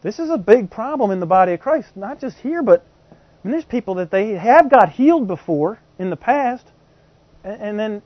this 0.04 0.20
is 0.20 0.30
a 0.30 0.38
big 0.38 0.70
problem 0.70 1.10
in 1.10 1.20
the 1.20 1.26
body 1.26 1.54
of 1.54 1.60
Christ, 1.62 1.88
not 1.96 2.20
just 2.20 2.38
here, 2.38 2.62
but 2.62 2.86
I 3.12 3.48
mean, 3.48 3.54
there's 3.54 3.66
people 3.66 3.96
that 3.96 4.12
they 4.12 4.32
have 4.32 4.70
got 4.70 4.90
healed 4.90 5.28
before 5.28 5.80
in 5.98 6.10
the 6.10 6.16
past, 6.16 6.68
and, 7.44 7.62
and 7.62 7.80
then, 7.80 8.02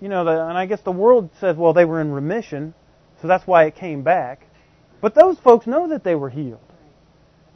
you 0.00 0.08
know, 0.08 0.24
the, 0.24 0.32
and 0.48 0.58
I 0.58 0.66
guess 0.66 0.80
the 0.82 0.92
world 0.92 1.30
says, 1.40 1.56
well, 1.56 1.72
they 1.72 1.84
were 1.84 2.00
in 2.00 2.12
remission, 2.12 2.74
so 3.22 3.28
that's 3.28 3.46
why 3.46 3.64
it 3.64 3.76
came 3.76 4.02
back. 4.02 4.46
But 5.00 5.14
those 5.14 5.38
folks 5.38 5.66
know 5.66 5.88
that 5.88 6.04
they 6.04 6.14
were 6.14 6.30
healed. 6.30 6.60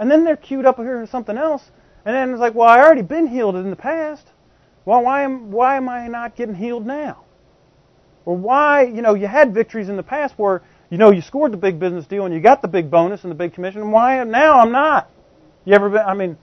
And 0.00 0.10
then 0.10 0.24
they're 0.24 0.36
queued 0.36 0.64
up 0.64 0.78
here 0.78 1.02
with 1.02 1.10
something 1.10 1.36
else, 1.36 1.70
and 2.06 2.16
then 2.16 2.30
it's 2.30 2.40
like, 2.40 2.54
well, 2.54 2.68
I 2.68 2.80
already 2.80 3.02
been 3.02 3.26
healed 3.26 3.54
in 3.54 3.68
the 3.68 3.76
past. 3.76 4.26
Well, 4.86 5.02
why 5.02 5.24
am 5.24 5.50
why 5.50 5.76
am 5.76 5.90
I 5.90 6.08
not 6.08 6.36
getting 6.36 6.54
healed 6.54 6.86
now? 6.86 7.24
Or 8.24 8.34
why, 8.34 8.84
you 8.84 9.02
know, 9.02 9.12
you 9.12 9.26
had 9.26 9.52
victories 9.52 9.90
in 9.90 9.98
the 9.98 10.02
past 10.02 10.38
where, 10.38 10.62
you 10.88 10.96
know, 10.96 11.10
you 11.10 11.20
scored 11.20 11.52
the 11.52 11.58
big 11.58 11.78
business 11.78 12.06
deal 12.06 12.24
and 12.24 12.34
you 12.34 12.40
got 12.40 12.62
the 12.62 12.68
big 12.68 12.90
bonus 12.90 13.24
and 13.24 13.30
the 13.30 13.34
big 13.34 13.52
commission. 13.52 13.82
And 13.82 13.92
why 13.92 14.24
now 14.24 14.60
I'm 14.60 14.72
not? 14.72 15.10
You 15.66 15.74
ever 15.74 15.90
been? 15.90 16.00
I 16.00 16.14
mean, 16.14 16.38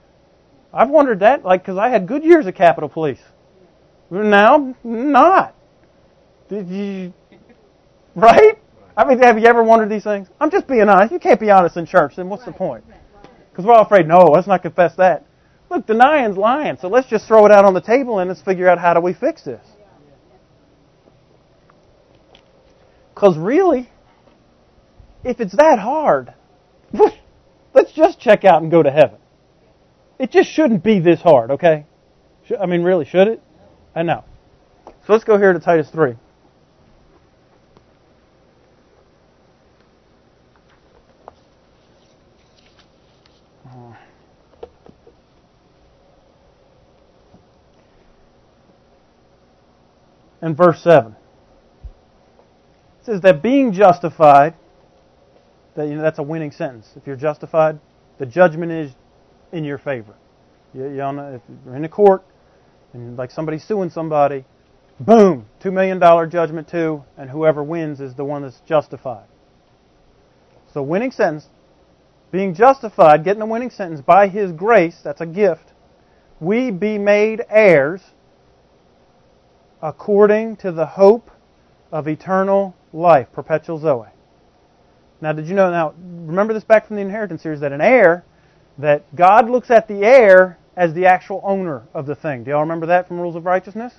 I've 0.71 0.91
wondered 0.91 1.21
that, 1.21 1.43
like, 1.43 1.63
because 1.63 1.79
I 1.79 1.89
had 1.89 2.07
good 2.07 2.23
years 2.23 2.45
at 2.45 2.55
Capitol 2.55 2.89
Police. 2.89 3.21
Now, 4.11 4.75
not. 4.83 5.55
Did 6.47 6.67
you? 6.67 7.11
Right? 8.13 8.59
I 8.95 9.03
mean, 9.05 9.17
have 9.19 9.39
you 9.39 9.45
ever 9.45 9.63
wondered 9.63 9.89
these 9.89 10.03
things? 10.03 10.27
I'm 10.39 10.51
just 10.51 10.67
being 10.67 10.87
honest. 10.87 11.11
You 11.11 11.19
can't 11.19 11.39
be 11.39 11.49
honest 11.49 11.75
in 11.75 11.87
church, 11.87 12.17
then 12.17 12.29
what's 12.29 12.45
the 12.45 12.51
point? 12.51 12.83
Because 13.57 13.69
we're 13.69 13.73
all 13.73 13.85
afraid, 13.85 14.07
no, 14.07 14.25
let's 14.25 14.45
not 14.45 14.61
confess 14.61 14.95
that. 14.97 15.25
Look, 15.71 15.87
denying's 15.87 16.37
lying, 16.37 16.77
so 16.79 16.89
let's 16.89 17.07
just 17.07 17.25
throw 17.25 17.43
it 17.47 17.51
out 17.51 17.65
on 17.65 17.73
the 17.73 17.81
table 17.81 18.19
and 18.19 18.29
let's 18.29 18.39
figure 18.39 18.69
out 18.69 18.77
how 18.77 18.93
do 18.93 18.99
we 18.99 19.13
fix 19.13 19.41
this. 19.41 19.65
Because 23.15 23.35
really, 23.35 23.89
if 25.23 25.39
it's 25.39 25.55
that 25.55 25.79
hard, 25.79 26.35
let's 26.93 27.91
just 27.93 28.19
check 28.19 28.45
out 28.45 28.61
and 28.61 28.69
go 28.69 28.83
to 28.83 28.91
heaven. 28.91 29.17
It 30.19 30.29
just 30.29 30.51
shouldn't 30.51 30.83
be 30.83 30.99
this 30.99 31.19
hard, 31.19 31.49
okay? 31.49 31.87
I 32.61 32.67
mean, 32.67 32.83
really, 32.83 33.05
should 33.05 33.27
it? 33.27 33.41
I 33.95 34.03
know. 34.03 34.23
So 34.85 35.13
let's 35.13 35.23
go 35.23 35.39
here 35.39 35.51
to 35.51 35.59
Titus 35.59 35.89
3. 35.89 36.13
And 50.41 50.55
verse 50.55 50.81
7. 50.83 51.13
It 51.13 53.05
says 53.05 53.21
that 53.21 53.41
being 53.41 53.71
justified, 53.71 54.55
that 55.75 55.87
you 55.87 55.95
know, 55.95 56.01
that's 56.01 56.19
a 56.19 56.23
winning 56.23 56.51
sentence. 56.51 56.91
If 56.95 57.07
you're 57.07 57.15
justified, 57.15 57.79
the 58.17 58.25
judgment 58.25 58.71
is 58.71 58.91
in 59.51 59.63
your 59.63 59.77
favor. 59.77 60.15
You, 60.73 60.83
you 60.89 60.97
know, 60.97 61.33
if 61.35 61.41
you're 61.65 61.75
in 61.75 61.85
a 61.85 61.89
court 61.89 62.23
and 62.93 63.17
like 63.17 63.31
somebody's 63.31 63.63
suing 63.63 63.89
somebody, 63.89 64.45
boom, 64.99 65.45
two 65.59 65.71
million 65.71 65.99
dollar 65.99 66.27
judgment 66.27 66.67
too, 66.67 67.03
and 67.17 67.29
whoever 67.29 67.63
wins 67.63 67.99
is 67.99 68.15
the 68.15 68.25
one 68.25 68.41
that's 68.41 68.59
justified. 68.67 69.27
So 70.73 70.81
winning 70.81 71.11
sentence, 71.11 71.47
being 72.31 72.53
justified, 72.53 73.23
getting 73.23 73.41
a 73.41 73.45
winning 73.45 73.69
sentence 73.69 74.01
by 74.01 74.27
His 74.27 74.51
grace, 74.51 74.99
that's 75.03 75.21
a 75.21 75.25
gift. 75.25 75.73
We 76.39 76.71
be 76.71 76.97
made 76.97 77.43
heirs 77.49 78.01
according 79.81 80.57
to 80.57 80.71
the 80.71 80.85
hope 80.85 81.31
of 81.91 82.07
eternal 82.07 82.75
life, 82.93 83.27
perpetual 83.31 83.79
Zoe. 83.79 84.07
Now, 85.21 85.33
did 85.33 85.47
you 85.47 85.55
know? 85.55 85.71
Now, 85.71 85.93
remember 85.97 86.53
this 86.53 86.63
back 86.63 86.87
from 86.87 86.95
the 86.97 87.01
inheritance 87.01 87.41
series 87.41 87.59
that 87.61 87.71
an 87.71 87.81
heir, 87.81 88.23
that 88.77 89.15
God 89.15 89.49
looks 89.49 89.71
at 89.71 89.87
the 89.87 90.03
heir 90.03 90.59
as 90.75 90.93
the 90.93 91.07
actual 91.07 91.41
owner 91.43 91.83
of 91.93 92.05
the 92.05 92.15
thing. 92.15 92.43
Do 92.43 92.51
y'all 92.51 92.61
remember 92.61 92.85
that 92.87 93.07
from 93.07 93.19
Rules 93.19 93.35
of 93.35 93.45
Righteousness? 93.45 93.93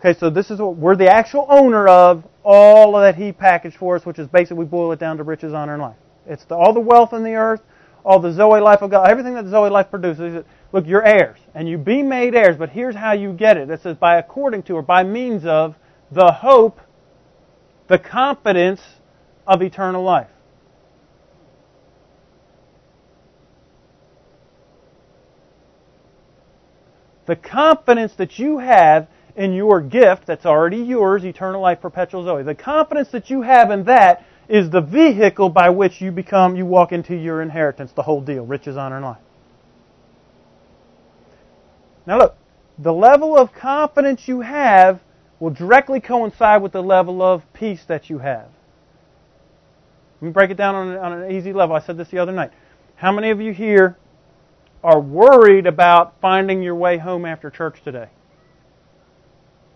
Okay, 0.00 0.18
so 0.18 0.28
this 0.28 0.50
is 0.50 0.58
what 0.60 0.76
we're 0.76 0.96
the 0.96 1.10
actual 1.10 1.46
owner 1.48 1.88
of 1.88 2.24
all 2.42 2.94
of 2.94 3.02
that 3.02 3.14
He 3.16 3.32
packaged 3.32 3.76
for 3.76 3.96
us, 3.96 4.04
which 4.04 4.18
is 4.18 4.28
basically 4.28 4.58
we 4.58 4.64
boil 4.66 4.92
it 4.92 4.98
down 4.98 5.16
to 5.16 5.22
riches, 5.22 5.54
honor, 5.54 5.74
and 5.74 5.82
life. 5.82 5.96
It's 6.26 6.44
the, 6.44 6.54
all 6.54 6.74
the 6.74 6.80
wealth 6.80 7.14
in 7.14 7.22
the 7.22 7.34
earth, 7.34 7.62
all 8.04 8.18
the 8.18 8.32
Zoe 8.32 8.60
life 8.60 8.82
of 8.82 8.90
God, 8.90 9.08
everything 9.08 9.34
that 9.34 9.46
Zoe 9.46 9.70
life 9.70 9.90
produces. 9.90 10.44
Look, 10.74 10.88
you're 10.88 11.06
heirs, 11.06 11.38
and 11.54 11.68
you 11.68 11.78
be 11.78 12.02
made 12.02 12.34
heirs, 12.34 12.56
but 12.56 12.70
here's 12.70 12.96
how 12.96 13.12
you 13.12 13.32
get 13.32 13.56
it. 13.56 13.70
It 13.70 13.80
says 13.82 13.96
by 13.96 14.18
according 14.18 14.64
to 14.64 14.72
or 14.72 14.82
by 14.82 15.04
means 15.04 15.46
of 15.46 15.76
the 16.10 16.32
hope, 16.32 16.80
the 17.86 17.96
confidence 17.96 18.80
of 19.46 19.62
eternal 19.62 20.02
life. 20.02 20.26
The 27.26 27.36
confidence 27.36 28.14
that 28.16 28.40
you 28.40 28.58
have 28.58 29.06
in 29.36 29.52
your 29.52 29.80
gift 29.80 30.26
that's 30.26 30.44
already 30.44 30.78
yours, 30.78 31.24
eternal 31.24 31.60
life, 31.60 31.80
perpetual 31.80 32.24
Zoe. 32.24 32.42
The 32.42 32.56
confidence 32.56 33.12
that 33.12 33.30
you 33.30 33.42
have 33.42 33.70
in 33.70 33.84
that 33.84 34.24
is 34.48 34.70
the 34.70 34.80
vehicle 34.80 35.50
by 35.50 35.70
which 35.70 36.00
you 36.00 36.10
become, 36.10 36.56
you 36.56 36.66
walk 36.66 36.90
into 36.90 37.14
your 37.14 37.42
inheritance, 37.42 37.92
the 37.92 38.02
whole 38.02 38.20
deal, 38.20 38.44
riches, 38.44 38.76
honor, 38.76 38.96
and 38.96 39.04
life. 39.04 39.23
Now 42.06 42.18
look, 42.18 42.36
the 42.78 42.92
level 42.92 43.36
of 43.36 43.52
confidence 43.52 44.26
you 44.26 44.40
have 44.40 45.00
will 45.40 45.50
directly 45.50 46.00
coincide 46.00 46.62
with 46.62 46.72
the 46.72 46.82
level 46.82 47.22
of 47.22 47.42
peace 47.52 47.84
that 47.86 48.10
you 48.10 48.18
have. 48.18 48.48
Let 50.20 50.26
me 50.28 50.32
break 50.32 50.50
it 50.50 50.56
down 50.56 50.74
on, 50.74 50.96
on 50.96 51.12
an 51.22 51.30
easy 51.30 51.52
level. 51.52 51.76
I 51.76 51.80
said 51.80 51.96
this 51.96 52.08
the 52.08 52.18
other 52.18 52.32
night. 52.32 52.50
How 52.96 53.12
many 53.12 53.30
of 53.30 53.40
you 53.40 53.52
here 53.52 53.98
are 54.82 55.00
worried 55.00 55.66
about 55.66 56.14
finding 56.20 56.62
your 56.62 56.74
way 56.74 56.98
home 56.98 57.24
after 57.24 57.50
church 57.50 57.82
today? 57.82 58.08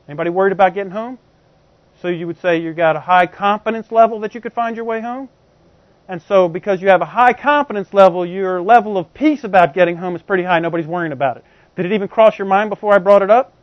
Anybody 0.09 0.31
worried 0.31 0.53
about 0.53 0.75
getting 0.75 0.93
home? 0.93 1.19
So 2.01 2.09
you 2.09 2.27
would 2.27 2.41
say 2.41 2.61
you've 2.61 2.77
got 2.77 2.97
a 2.97 3.01
high 3.01 3.27
confidence 3.27 3.91
level 3.91 4.21
that 4.21 4.35
you 4.35 4.41
could 4.41 4.53
find 4.53 4.77
your 4.77 4.85
way 4.85 5.01
home? 5.01 5.29
And 6.09 6.23
so 6.23 6.49
because 6.49 6.81
you 6.81 6.89
have 6.89 7.03
a 7.03 7.07
high 7.07 7.35
confidence 7.35 7.93
level, 7.93 8.25
your 8.25 8.63
level 8.63 8.97
of 8.97 9.13
peace 9.13 9.45
about 9.45 9.75
getting 9.75 9.97
home 9.97 10.17
is 10.17 10.23
pretty 10.23 10.45
high. 10.45 10.59
Nobody's 10.59 10.87
worrying 10.87 11.13
about 11.13 11.37
it. 11.37 11.45
Did 11.79 11.87
it 11.87 11.93
even 11.93 12.09
cross 12.09 12.37
your 12.37 12.49
mind 12.49 12.71
before 12.71 12.93
I 12.93 12.99
brought 12.99 13.23
it 13.23 13.31
up? 13.31 13.55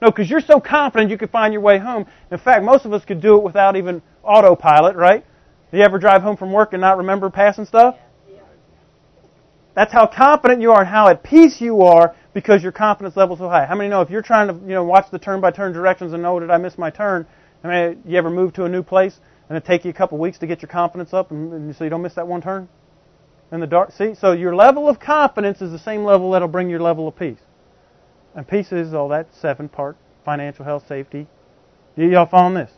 No, 0.00 0.10
because 0.10 0.30
you're 0.30 0.40
so 0.40 0.58
confident 0.58 1.10
you 1.10 1.18
could 1.18 1.28
find 1.28 1.52
your 1.52 1.60
way 1.60 1.76
home. 1.76 2.06
In 2.32 2.38
fact, 2.38 2.64
most 2.64 2.86
of 2.86 2.94
us 2.94 3.04
could 3.04 3.20
do 3.20 3.36
it 3.36 3.42
without 3.42 3.76
even 3.76 4.00
autopilot, 4.22 4.96
right? 4.96 5.22
Do 5.70 5.76
you 5.76 5.84
ever 5.84 5.98
drive 5.98 6.22
home 6.22 6.38
from 6.38 6.50
work 6.50 6.72
and 6.72 6.80
not 6.80 6.96
remember 6.96 7.28
passing 7.28 7.66
stuff? 7.66 7.96
That's 9.74 9.92
how 9.92 10.06
confident 10.06 10.62
you 10.62 10.72
are 10.72 10.80
and 10.80 10.88
how 10.88 11.08
at 11.08 11.22
peace 11.22 11.60
you 11.60 11.82
are 11.82 12.16
because 12.32 12.62
your 12.62 12.72
confidence 12.72 13.18
level 13.18 13.36
is 13.36 13.40
so 13.40 13.50
high. 13.50 13.66
How 13.66 13.74
many 13.74 13.90
know 13.90 14.00
if 14.00 14.08
you're 14.08 14.22
trying 14.22 14.48
to 14.48 14.54
you 14.54 14.72
know 14.72 14.84
watch 14.84 15.10
the 15.10 15.18
turn 15.18 15.42
by 15.42 15.50
turn 15.50 15.74
directions 15.74 16.14
and 16.14 16.22
know 16.22 16.36
oh, 16.36 16.40
did 16.40 16.50
I 16.50 16.56
miss 16.56 16.78
my 16.78 16.88
turn? 16.88 17.26
I 17.62 17.68
mean, 17.68 18.02
you 18.06 18.16
ever 18.16 18.30
move 18.30 18.54
to 18.54 18.64
a 18.64 18.68
new 18.68 18.82
place 18.82 19.20
and 19.50 19.58
it 19.58 19.66
take 19.66 19.84
you 19.84 19.90
a 19.90 19.94
couple 19.94 20.16
weeks 20.16 20.38
to 20.38 20.46
get 20.46 20.62
your 20.62 20.70
confidence 20.70 21.12
up 21.12 21.30
and, 21.32 21.52
and 21.52 21.76
so 21.76 21.84
you 21.84 21.90
don't 21.90 22.02
miss 22.02 22.14
that 22.14 22.26
one 22.26 22.40
turn 22.40 22.66
in 23.52 23.60
the 23.60 23.66
dark? 23.66 23.92
See, 23.92 24.14
so 24.14 24.32
your 24.32 24.56
level 24.56 24.88
of 24.88 24.98
confidence 24.98 25.60
is 25.60 25.70
the 25.70 25.78
same 25.78 26.02
level 26.02 26.30
that'll 26.30 26.48
bring 26.48 26.70
your 26.70 26.80
level 26.80 27.06
of 27.06 27.14
peace. 27.14 27.38
And 28.38 28.46
peace 28.46 28.70
is 28.70 28.94
all 28.94 29.08
that 29.08 29.34
seven 29.34 29.68
part 29.68 29.96
financial 30.24 30.64
health, 30.64 30.86
safety. 30.86 31.26
Y'all 31.96 32.24
following 32.24 32.54
this? 32.54 32.70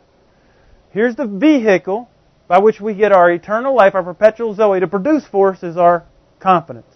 Here's 0.89 1.15
the 1.15 1.27
vehicle 1.27 2.09
by 2.47 2.57
which 2.57 2.81
we 2.81 2.95
get 2.95 3.11
our 3.11 3.31
eternal 3.31 3.75
life, 3.75 3.93
our 3.93 4.01
perpetual 4.01 4.55
Zoe 4.55 4.79
to 4.79 4.87
produce 4.87 5.23
for 5.27 5.53
us 5.53 5.61
is 5.61 5.77
our 5.77 6.03
confidence. 6.39 6.91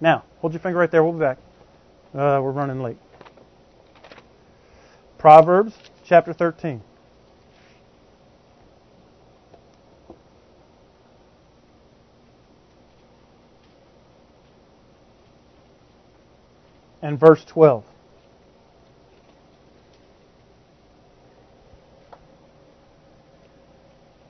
Now, 0.00 0.24
hold 0.38 0.54
your 0.54 0.60
finger 0.60 0.78
right 0.78 0.90
there. 0.90 1.04
We'll 1.04 1.12
be 1.12 1.18
back. 1.18 1.36
Uh, 2.14 2.40
we're 2.42 2.52
running 2.52 2.80
late. 2.80 2.96
Proverbs 5.18 5.74
chapter 6.06 6.32
13. 6.32 6.80
And 17.04 17.20
verse 17.20 17.44
12. 17.44 17.84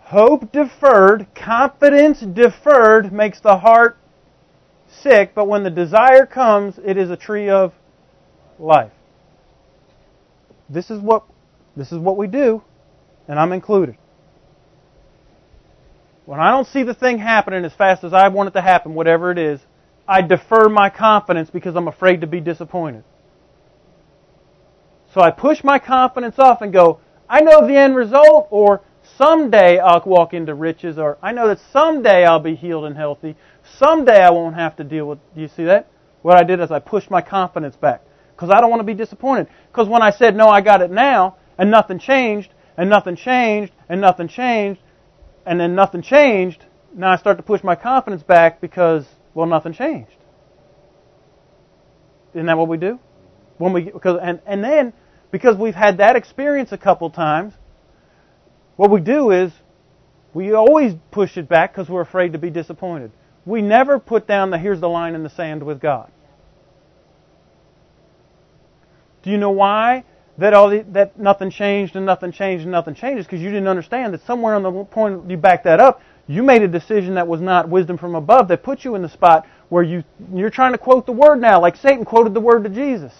Hope 0.00 0.50
deferred, 0.50 1.28
confidence 1.36 2.20
deferred 2.20 3.12
makes 3.12 3.38
the 3.38 3.58
heart 3.58 3.96
sick, 4.88 5.36
but 5.36 5.46
when 5.46 5.62
the 5.62 5.70
desire 5.70 6.26
comes, 6.26 6.80
it 6.84 6.96
is 6.96 7.10
a 7.10 7.16
tree 7.16 7.48
of 7.48 7.72
life. 8.58 8.92
This 10.68 10.90
is 10.90 11.00
what 11.00 11.22
this 11.76 11.92
is 11.92 11.98
what 11.98 12.16
we 12.16 12.26
do, 12.26 12.60
and 13.28 13.38
I'm 13.38 13.52
included. 13.52 13.96
When 16.26 16.40
I 16.40 16.50
don't 16.50 16.66
see 16.66 16.82
the 16.82 16.94
thing 16.94 17.18
happening 17.18 17.64
as 17.64 17.72
fast 17.72 18.02
as 18.02 18.12
I 18.12 18.26
want 18.28 18.48
it 18.48 18.52
to 18.52 18.62
happen, 18.62 18.94
whatever 18.94 19.30
it 19.30 19.38
is, 19.38 19.60
I 20.06 20.22
defer 20.22 20.68
my 20.68 20.90
confidence 20.90 21.50
because 21.50 21.76
I'm 21.76 21.88
afraid 21.88 22.20
to 22.20 22.26
be 22.26 22.40
disappointed. 22.40 23.04
So 25.12 25.20
I 25.20 25.30
push 25.30 25.62
my 25.62 25.78
confidence 25.78 26.38
off 26.38 26.60
and 26.60 26.72
go, 26.72 27.00
I 27.28 27.40
know 27.40 27.66
the 27.66 27.76
end 27.76 27.96
result, 27.96 28.48
or 28.50 28.82
someday 29.16 29.78
I'll 29.78 30.02
walk 30.04 30.34
into 30.34 30.54
riches, 30.54 30.98
or 30.98 31.18
I 31.22 31.32
know 31.32 31.48
that 31.48 31.60
someday 31.72 32.24
I'll 32.24 32.40
be 32.40 32.54
healed 32.54 32.84
and 32.84 32.96
healthy, 32.96 33.36
Someday 33.78 34.22
I 34.22 34.30
won't 34.30 34.54
have 34.54 34.76
to 34.76 34.84
deal 34.84 35.06
with. 35.06 35.18
Do 35.34 35.40
you 35.40 35.48
see 35.48 35.64
that? 35.64 35.88
What 36.22 36.38
I 36.38 36.44
did 36.44 36.60
is 36.60 36.70
I 36.70 36.78
pushed 36.78 37.10
my 37.10 37.20
confidence 37.20 37.76
back 37.76 38.02
because 38.34 38.50
I 38.50 38.60
don't 38.60 38.70
want 38.70 38.80
to 38.80 38.84
be 38.84 38.94
disappointed. 38.94 39.48
Because 39.70 39.88
when 39.88 40.02
I 40.02 40.10
said 40.10 40.36
no, 40.36 40.48
I 40.48 40.60
got 40.60 40.82
it 40.82 40.90
now, 40.90 41.36
and 41.58 41.70
nothing 41.70 41.98
changed, 41.98 42.52
and 42.76 42.90
nothing 42.90 43.16
changed, 43.16 43.72
and 43.88 44.00
nothing 44.00 44.28
changed, 44.28 44.80
and 45.46 45.58
then 45.58 45.74
nothing 45.74 46.02
changed. 46.02 46.64
Now 46.94 47.12
I 47.12 47.16
start 47.16 47.36
to 47.38 47.42
push 47.42 47.62
my 47.62 47.74
confidence 47.74 48.22
back 48.22 48.60
because 48.60 49.06
well, 49.34 49.46
nothing 49.46 49.72
changed. 49.72 50.16
Isn't 52.34 52.46
that 52.46 52.58
what 52.58 52.68
we 52.68 52.76
do? 52.76 52.98
When 53.58 53.72
we 53.72 53.84
because 53.84 54.18
and 54.20 54.40
and 54.46 54.64
then 54.64 54.92
because 55.30 55.56
we've 55.56 55.74
had 55.74 55.98
that 55.98 56.16
experience 56.16 56.72
a 56.72 56.78
couple 56.78 57.10
times, 57.10 57.54
what 58.76 58.90
we 58.90 59.00
do 59.00 59.30
is 59.30 59.52
we 60.32 60.52
always 60.52 60.94
push 61.10 61.36
it 61.36 61.48
back 61.48 61.72
because 61.72 61.88
we're 61.88 62.00
afraid 62.00 62.32
to 62.32 62.38
be 62.38 62.50
disappointed. 62.50 63.12
We 63.46 63.62
never 63.62 63.98
put 63.98 64.26
down 64.26 64.50
the 64.50 64.58
here's 64.58 64.80
the 64.80 64.88
line 64.88 65.14
in 65.14 65.22
the 65.22 65.30
sand 65.30 65.62
with 65.62 65.80
God. 65.80 66.10
Do 69.22 69.30
you 69.30 69.38
know 69.38 69.50
why? 69.50 70.04
That 70.38 70.52
all 70.52 70.68
the, 70.70 70.84
that 70.90 71.18
nothing 71.18 71.50
changed 71.50 71.94
and 71.94 72.04
nothing 72.04 72.32
changed 72.32 72.62
and 72.62 72.72
nothing 72.72 72.94
changes 72.94 73.24
because 73.24 73.40
you 73.40 73.48
didn't 73.50 73.68
understand 73.68 74.12
that 74.14 74.22
somewhere 74.26 74.56
on 74.56 74.64
the 74.64 74.84
point 74.84 75.30
you 75.30 75.36
back 75.36 75.62
that 75.64 75.78
up, 75.78 76.00
you 76.26 76.42
made 76.42 76.62
a 76.62 76.68
decision 76.68 77.14
that 77.14 77.28
was 77.28 77.40
not 77.40 77.68
wisdom 77.68 77.98
from 77.98 78.14
above 78.14 78.48
that 78.48 78.62
put 78.62 78.84
you 78.84 78.94
in 78.94 79.02
the 79.02 79.08
spot 79.08 79.46
where 79.68 79.82
you 79.82 80.04
you're 80.32 80.50
trying 80.50 80.72
to 80.72 80.78
quote 80.78 81.06
the 81.06 81.12
word 81.12 81.40
now, 81.40 81.60
like 81.60 81.76
Satan 81.76 82.04
quoted 82.04 82.34
the 82.34 82.40
word 82.40 82.64
to 82.64 82.70
Jesus. 82.70 83.12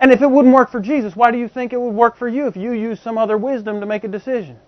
And 0.00 0.12
if 0.12 0.22
it 0.22 0.30
wouldn't 0.30 0.54
work 0.54 0.70
for 0.70 0.80
Jesus, 0.80 1.16
why 1.16 1.30
do 1.30 1.38
you 1.38 1.48
think 1.48 1.72
it 1.72 1.80
would 1.80 1.94
work 1.94 2.16
for 2.16 2.28
you 2.28 2.46
if 2.46 2.56
you 2.56 2.72
use 2.72 3.00
some 3.00 3.18
other 3.18 3.36
wisdom 3.36 3.80
to 3.80 3.86
make 3.86 4.04
a 4.04 4.08
decision? 4.08 4.58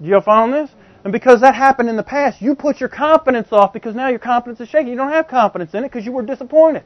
Do 0.00 0.08
you 0.08 0.20
follow 0.20 0.50
this? 0.52 0.70
And 1.02 1.12
because 1.12 1.40
that 1.40 1.54
happened 1.54 1.88
in 1.88 1.96
the 1.96 2.02
past, 2.02 2.42
you 2.42 2.54
put 2.54 2.78
your 2.78 2.88
confidence 2.88 3.48
off 3.52 3.72
because 3.72 3.94
now 3.94 4.08
your 4.08 4.18
confidence 4.18 4.60
is 4.60 4.68
shaking. 4.68 4.88
You 4.88 4.96
don't 4.96 5.12
have 5.12 5.28
confidence 5.28 5.74
in 5.74 5.84
it 5.84 5.88
because 5.88 6.04
you 6.04 6.12
were 6.12 6.22
disappointed. 6.22 6.84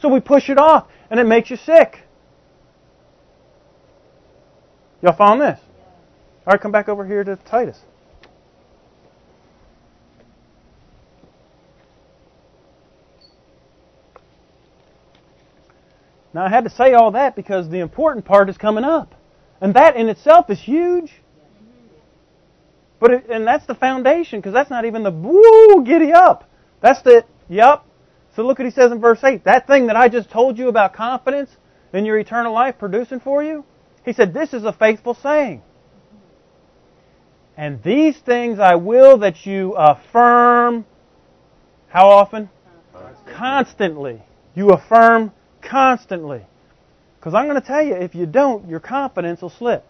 So 0.00 0.08
we 0.08 0.20
push 0.20 0.48
it 0.48 0.58
off 0.58 0.88
and 1.10 1.20
it 1.20 1.24
makes 1.24 1.50
you 1.50 1.56
sick. 1.56 2.00
Y'all 5.02 5.12
found 5.12 5.40
this? 5.40 5.60
All 6.46 6.52
right, 6.52 6.60
come 6.60 6.72
back 6.72 6.88
over 6.88 7.06
here 7.06 7.22
to 7.22 7.36
Titus. 7.36 7.78
Now, 16.34 16.44
I 16.44 16.48
had 16.48 16.64
to 16.64 16.70
say 16.70 16.94
all 16.94 17.12
that 17.12 17.36
because 17.36 17.68
the 17.68 17.78
important 17.80 18.24
part 18.24 18.48
is 18.48 18.56
coming 18.56 18.84
up. 18.84 19.14
And 19.60 19.74
that 19.74 19.96
in 19.96 20.08
itself 20.08 20.50
is 20.50 20.60
huge. 20.60 21.12
But 22.98 23.10
it, 23.12 23.26
and 23.30 23.46
that's 23.46 23.66
the 23.66 23.74
foundation 23.74 24.40
because 24.40 24.52
that's 24.52 24.70
not 24.70 24.84
even 24.84 25.02
the 25.02 25.10
woo 25.10 25.84
giddy 25.84 26.12
up. 26.12 26.48
That's 26.80 27.02
the 27.02 27.24
yup. 27.48 27.86
So 28.34 28.42
look 28.42 28.58
what 28.58 28.66
he 28.66 28.72
says 28.72 28.90
in 28.90 29.00
verse 29.00 29.22
8. 29.22 29.44
That 29.44 29.66
thing 29.66 29.86
that 29.86 29.96
I 29.96 30.08
just 30.08 30.30
told 30.30 30.58
you 30.58 30.68
about 30.68 30.94
confidence 30.94 31.50
in 31.92 32.04
your 32.06 32.18
eternal 32.18 32.52
life 32.52 32.78
producing 32.78 33.20
for 33.20 33.44
you, 33.44 33.64
he 34.04 34.12
said, 34.12 34.32
This 34.32 34.54
is 34.54 34.64
a 34.64 34.72
faithful 34.72 35.14
saying. 35.14 35.62
And 37.56 37.82
these 37.82 38.16
things 38.18 38.58
I 38.58 38.76
will 38.76 39.18
that 39.18 39.44
you 39.44 39.72
affirm. 39.72 40.86
How 41.88 42.08
often? 42.08 42.48
Constantly. 42.92 43.34
constantly. 43.34 44.22
You 44.54 44.70
affirm 44.70 45.32
constantly. 45.60 46.42
Because 47.18 47.34
I'm 47.34 47.46
going 47.46 47.60
to 47.60 47.66
tell 47.66 47.82
you, 47.82 47.94
if 47.94 48.14
you 48.14 48.26
don't, 48.26 48.68
your 48.68 48.80
confidence 48.80 49.42
will 49.42 49.50
slip. 49.50 49.86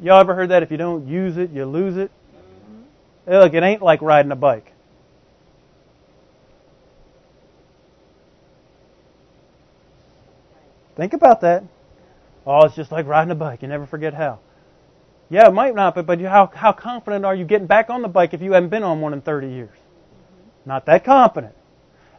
Y'all 0.00 0.20
ever 0.20 0.34
heard 0.34 0.50
that? 0.50 0.62
If 0.62 0.70
you 0.70 0.76
don't 0.76 1.08
use 1.08 1.38
it, 1.38 1.50
you 1.50 1.64
lose 1.64 1.96
it. 1.96 2.10
Mm-hmm. 2.34 3.32
Look, 3.32 3.54
it 3.54 3.62
ain't 3.62 3.82
like 3.82 4.02
riding 4.02 4.30
a 4.30 4.36
bike. 4.36 4.72
Think 10.96 11.12
about 11.12 11.40
that. 11.42 11.64
Oh, 12.46 12.64
it's 12.64 12.76
just 12.76 12.92
like 12.92 13.06
riding 13.06 13.32
a 13.32 13.34
bike. 13.34 13.62
You 13.62 13.68
never 13.68 13.86
forget 13.86 14.14
how. 14.14 14.38
Yeah, 15.28 15.48
it 15.48 15.52
might 15.52 15.74
not, 15.74 15.96
but, 15.96 16.06
but 16.06 16.20
how, 16.20 16.50
how 16.54 16.72
confident 16.72 17.24
are 17.24 17.34
you 17.34 17.44
getting 17.44 17.66
back 17.66 17.90
on 17.90 18.02
the 18.02 18.08
bike 18.08 18.32
if 18.32 18.40
you 18.40 18.52
haven't 18.52 18.68
been 18.68 18.84
on 18.84 19.00
one 19.00 19.12
in 19.12 19.20
30 19.20 19.48
years? 19.48 19.70
Mm-hmm. 19.70 20.68
Not 20.68 20.86
that 20.86 21.04
confident. 21.04 21.54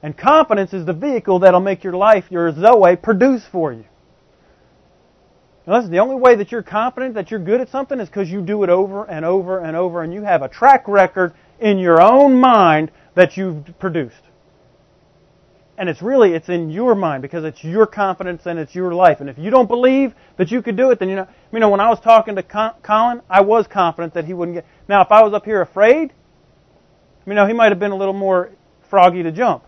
And 0.03 0.17
confidence 0.17 0.73
is 0.73 0.85
the 0.85 0.93
vehicle 0.93 1.39
that'll 1.39 1.61
make 1.61 1.83
your 1.83 1.93
life, 1.93 2.25
your 2.29 2.51
Zoe, 2.53 2.97
produce 2.97 3.45
for 3.49 3.71
you. 3.71 3.85
And 5.65 5.75
listen, 5.75 5.91
the 5.91 5.99
only 5.99 6.15
way 6.15 6.35
that 6.35 6.51
you're 6.51 6.63
confident 6.63 7.15
that 7.15 7.31
you're 7.31 7.39
good 7.39 7.61
at 7.61 7.69
something 7.69 7.99
is 7.99 8.09
because 8.09 8.29
you 8.29 8.41
do 8.41 8.63
it 8.63 8.69
over 8.69 9.05
and 9.05 9.25
over 9.25 9.59
and 9.59 9.75
over 9.75 10.03
and 10.03 10.13
you 10.13 10.23
have 10.23 10.41
a 10.41 10.49
track 10.49 10.87
record 10.87 11.33
in 11.59 11.77
your 11.77 12.01
own 12.01 12.39
mind 12.39 12.91
that 13.15 13.37
you've 13.37 13.77
produced. 13.79 14.21
And 15.77 15.89
it's 15.89 16.01
really, 16.01 16.33
it's 16.33 16.49
in 16.49 16.71
your 16.71 16.95
mind 16.95 17.21
because 17.21 17.43
it's 17.43 17.63
your 17.63 17.85
confidence 17.85 18.47
and 18.47 18.57
it's 18.57 18.73
your 18.73 18.93
life. 18.93 19.19
And 19.19 19.29
if 19.29 19.37
you 19.37 19.51
don't 19.51 19.67
believe 19.67 20.13
that 20.37 20.49
you 20.49 20.63
could 20.63 20.75
do 20.75 20.89
it, 20.89 20.97
then 20.97 21.09
you 21.09 21.15
know, 21.15 21.27
you 21.53 21.59
know, 21.59 21.69
when 21.69 21.79
I 21.79 21.89
was 21.89 21.99
talking 21.99 22.35
to 22.35 22.43
Colin, 22.81 23.21
I 23.29 23.41
was 23.41 23.67
confident 23.67 24.15
that 24.15 24.25
he 24.25 24.33
wouldn't 24.33 24.57
get. 24.57 24.65
Now, 24.89 25.01
if 25.03 25.11
I 25.11 25.21
was 25.21 25.33
up 25.33 25.45
here 25.45 25.61
afraid, 25.61 26.13
you 27.27 27.33
know, 27.35 27.45
he 27.45 27.53
might 27.53 27.71
have 27.71 27.79
been 27.79 27.91
a 27.91 27.95
little 27.95 28.13
more 28.13 28.51
froggy 28.89 29.21
to 29.21 29.31
jump. 29.31 29.63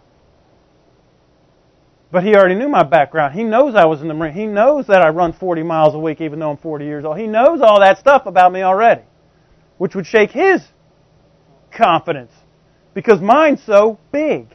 But 2.11 2.23
he 2.23 2.35
already 2.35 2.55
knew 2.55 2.69
my 2.69 2.81
background. 2.81 3.35
He 3.35 3.43
knows 3.43 3.75
I 3.75 3.85
was 3.85 4.01
in 4.01 4.07
the 4.07 4.15
Marine. 4.15 4.33
He 4.33 4.47
knows 4.47 4.87
that 4.87 5.03
I 5.03 5.09
run 5.09 5.33
40 5.33 5.61
miles 5.61 5.93
a 5.93 5.99
week 5.99 6.21
even 6.21 6.39
though 6.39 6.49
I'm 6.49 6.57
40 6.57 6.85
years 6.85 7.05
old. 7.05 7.19
He 7.19 7.27
knows 7.27 7.61
all 7.61 7.81
that 7.81 7.99
stuff 7.99 8.25
about 8.25 8.51
me 8.51 8.63
already, 8.63 9.03
which 9.77 9.93
would 9.93 10.07
shake 10.07 10.31
his 10.31 10.61
confidence 11.71 12.31
because 12.95 13.21
mine's 13.21 13.61
so 13.63 13.99
big. 14.11 14.47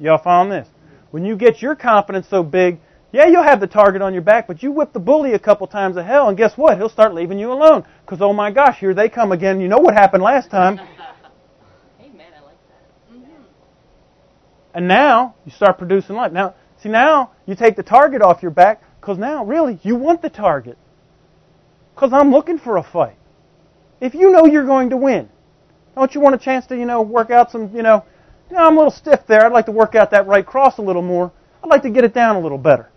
Y'all 0.00 0.18
found 0.18 0.50
this? 0.50 0.66
When 1.10 1.24
you 1.24 1.36
get 1.36 1.60
your 1.60 1.76
confidence 1.76 2.26
so 2.28 2.42
big, 2.42 2.80
yeah, 3.12 3.26
you'll 3.26 3.42
have 3.42 3.60
the 3.60 3.66
target 3.66 4.02
on 4.02 4.12
your 4.12 4.22
back, 4.22 4.46
but 4.46 4.62
you 4.62 4.70
whip 4.72 4.92
the 4.92 5.00
bully 5.00 5.34
a 5.34 5.38
couple 5.38 5.66
times 5.66 5.96
of 5.96 6.06
hell, 6.06 6.28
and 6.28 6.38
guess 6.38 6.56
what? 6.56 6.78
He'll 6.78 6.88
start 6.88 7.12
leaving 7.12 7.38
you 7.38 7.52
alone. 7.52 7.84
Because, 8.04 8.22
oh 8.22 8.32
my 8.32 8.50
gosh, 8.50 8.78
here 8.78 8.94
they 8.94 9.08
come 9.08 9.32
again. 9.32 9.60
You 9.60 9.68
know 9.68 9.78
what 9.78 9.94
happened 9.94 10.22
last 10.22 10.50
time. 10.50 10.74
Amen, 12.00 12.26
I 12.36 12.44
like 12.44 12.58
that. 12.68 13.12
Mm-hmm. 13.12 13.42
And 14.74 14.88
now 14.88 15.34
you 15.44 15.50
start 15.50 15.76
producing 15.76 16.14
life. 16.14 16.32
Now, 16.32 16.54
see, 16.80 16.88
now 16.88 17.32
you 17.46 17.56
take 17.56 17.76
the 17.76 17.82
target 17.82 18.22
off 18.22 18.42
your 18.42 18.52
back 18.52 18.82
because 19.00 19.18
now, 19.18 19.44
really, 19.44 19.80
you 19.82 19.96
want 19.96 20.22
the 20.22 20.30
target. 20.30 20.78
Because 21.94 22.12
I'm 22.12 22.30
looking 22.30 22.58
for 22.58 22.76
a 22.76 22.82
fight. 22.82 23.16
If 24.00 24.14
you 24.14 24.30
know 24.30 24.46
you're 24.46 24.64
going 24.64 24.90
to 24.90 24.96
win, 24.96 25.28
don't 25.96 26.14
you 26.14 26.20
want 26.20 26.36
a 26.36 26.38
chance 26.38 26.66
to, 26.68 26.76
you 26.76 26.86
know, 26.86 27.02
work 27.02 27.30
out 27.30 27.50
some, 27.50 27.74
you 27.74 27.82
know, 27.82 28.04
you 28.50 28.56
know, 28.56 28.66
I'm 28.66 28.74
a 28.74 28.76
little 28.76 28.90
stiff 28.90 29.20
there. 29.26 29.46
I'd 29.46 29.52
like 29.52 29.66
to 29.66 29.72
work 29.72 29.94
out 29.94 30.10
that 30.10 30.26
right 30.26 30.44
cross 30.44 30.78
a 30.78 30.82
little 30.82 31.02
more. 31.02 31.32
I'd 31.62 31.70
like 31.70 31.82
to 31.82 31.90
get 31.90 32.04
it 32.04 32.12
down 32.12 32.36
a 32.36 32.40
little 32.40 32.58
better. 32.58 32.90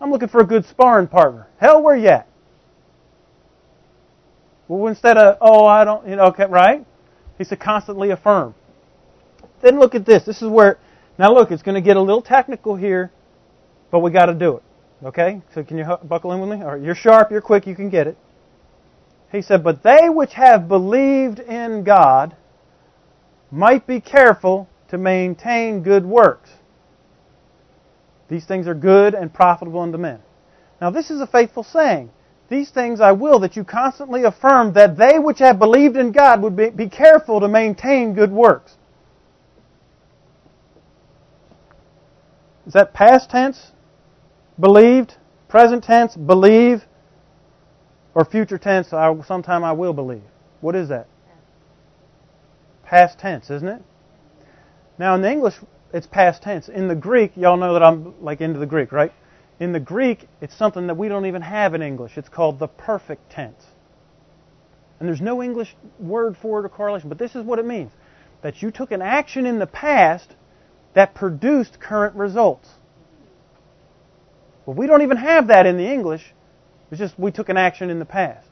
I'm 0.00 0.10
looking 0.10 0.28
for 0.28 0.40
a 0.40 0.46
good 0.46 0.66
sparring 0.66 1.06
partner. 1.06 1.46
Hell, 1.58 1.82
where 1.82 1.96
you 1.96 2.08
at? 2.08 2.28
Well, 4.68 4.86
instead 4.88 5.16
of, 5.16 5.38
oh, 5.40 5.64
I 5.66 5.84
don't, 5.84 6.06
you 6.08 6.16
know, 6.16 6.24
okay, 6.26 6.46
right? 6.46 6.84
He 7.38 7.44
said 7.44 7.60
constantly 7.60 8.10
affirm. 8.10 8.54
Then 9.62 9.78
look 9.78 9.94
at 9.94 10.04
this. 10.04 10.24
This 10.24 10.42
is 10.42 10.48
where, 10.48 10.78
now 11.18 11.32
look, 11.32 11.50
it's 11.50 11.62
going 11.62 11.74
to 11.74 11.80
get 11.80 11.96
a 11.96 12.00
little 12.00 12.22
technical 12.22 12.76
here, 12.76 13.10
but 13.90 14.00
we 14.00 14.10
got 14.10 14.26
to 14.26 14.34
do 14.34 14.56
it. 14.56 14.62
Okay? 15.04 15.42
So 15.54 15.62
can 15.62 15.78
you 15.78 15.86
buckle 16.04 16.32
in 16.32 16.40
with 16.40 16.50
me? 16.50 16.64
All 16.64 16.72
right, 16.72 16.82
you're 16.82 16.94
sharp, 16.94 17.30
you're 17.30 17.40
quick, 17.40 17.66
you 17.66 17.74
can 17.74 17.90
get 17.90 18.06
it. 18.06 18.16
He 19.32 19.42
said, 19.42 19.64
But 19.64 19.82
they 19.82 20.08
which 20.08 20.34
have 20.34 20.68
believed 20.68 21.40
in 21.40 21.82
God 21.84 22.36
might 23.54 23.86
be 23.86 24.00
careful 24.00 24.68
to 24.88 24.98
maintain 24.98 25.82
good 25.82 26.04
works. 26.04 26.50
These 28.28 28.46
things 28.46 28.66
are 28.66 28.74
good 28.74 29.14
and 29.14 29.32
profitable 29.32 29.80
unto 29.80 29.98
men. 29.98 30.20
Now, 30.80 30.90
this 30.90 31.10
is 31.10 31.20
a 31.20 31.26
faithful 31.26 31.62
saying. 31.62 32.10
These 32.50 32.70
things 32.70 33.00
I 33.00 33.12
will 33.12 33.38
that 33.40 33.56
you 33.56 33.64
constantly 33.64 34.24
affirm 34.24 34.74
that 34.74 34.96
they 34.96 35.18
which 35.18 35.38
have 35.38 35.58
believed 35.58 35.96
in 35.96 36.12
God 36.12 36.42
would 36.42 36.56
be, 36.56 36.70
be 36.70 36.88
careful 36.88 37.40
to 37.40 37.48
maintain 37.48 38.14
good 38.14 38.32
works. 38.32 38.76
Is 42.66 42.72
that 42.72 42.92
past 42.92 43.30
tense? 43.30 43.72
Believed? 44.58 45.14
Present 45.48 45.84
tense? 45.84 46.16
Believe? 46.16 46.82
Or 48.14 48.24
future 48.24 48.58
tense? 48.58 48.92
I, 48.92 49.14
sometime 49.26 49.64
I 49.64 49.72
will 49.72 49.92
believe. 49.92 50.22
What 50.60 50.74
is 50.74 50.88
that? 50.88 51.06
Past 52.84 53.18
tense, 53.18 53.50
isn't 53.50 53.68
it? 53.68 53.82
Now 54.98 55.14
in 55.14 55.22
the 55.22 55.30
English, 55.30 55.54
it's 55.92 56.06
past 56.06 56.42
tense. 56.42 56.68
In 56.68 56.88
the 56.88 56.94
Greek, 56.94 57.36
y'all 57.36 57.56
know 57.56 57.72
that 57.74 57.82
I'm 57.82 58.22
like 58.22 58.40
into 58.40 58.58
the 58.58 58.66
Greek, 58.66 58.92
right? 58.92 59.12
In 59.60 59.72
the 59.72 59.80
Greek, 59.80 60.28
it's 60.40 60.56
something 60.56 60.88
that 60.88 60.96
we 60.96 61.08
don't 61.08 61.26
even 61.26 61.42
have 61.42 61.74
in 61.74 61.82
English. 61.82 62.16
It's 62.16 62.28
called 62.28 62.58
the 62.58 62.66
perfect 62.66 63.30
tense. 63.30 63.62
And 64.98 65.08
there's 65.08 65.20
no 65.20 65.42
English 65.42 65.74
word 65.98 66.36
for 66.40 66.60
it 66.60 66.66
or 66.66 66.68
correlation, 66.68 67.08
but 67.08 67.18
this 67.18 67.34
is 67.34 67.44
what 67.44 67.58
it 67.58 67.66
means. 67.66 67.92
That 68.42 68.62
you 68.62 68.70
took 68.70 68.90
an 68.90 69.02
action 69.02 69.46
in 69.46 69.58
the 69.58 69.66
past 69.66 70.34
that 70.94 71.14
produced 71.14 71.80
current 71.80 72.14
results. 72.14 72.68
Well, 74.66 74.76
we 74.76 74.86
don't 74.86 75.02
even 75.02 75.16
have 75.16 75.48
that 75.48 75.66
in 75.66 75.76
the 75.76 75.86
English. 75.86 76.34
It's 76.90 76.98
just 76.98 77.18
we 77.18 77.30
took 77.30 77.48
an 77.48 77.56
action 77.56 77.90
in 77.90 77.98
the 77.98 78.04
past. 78.04 78.48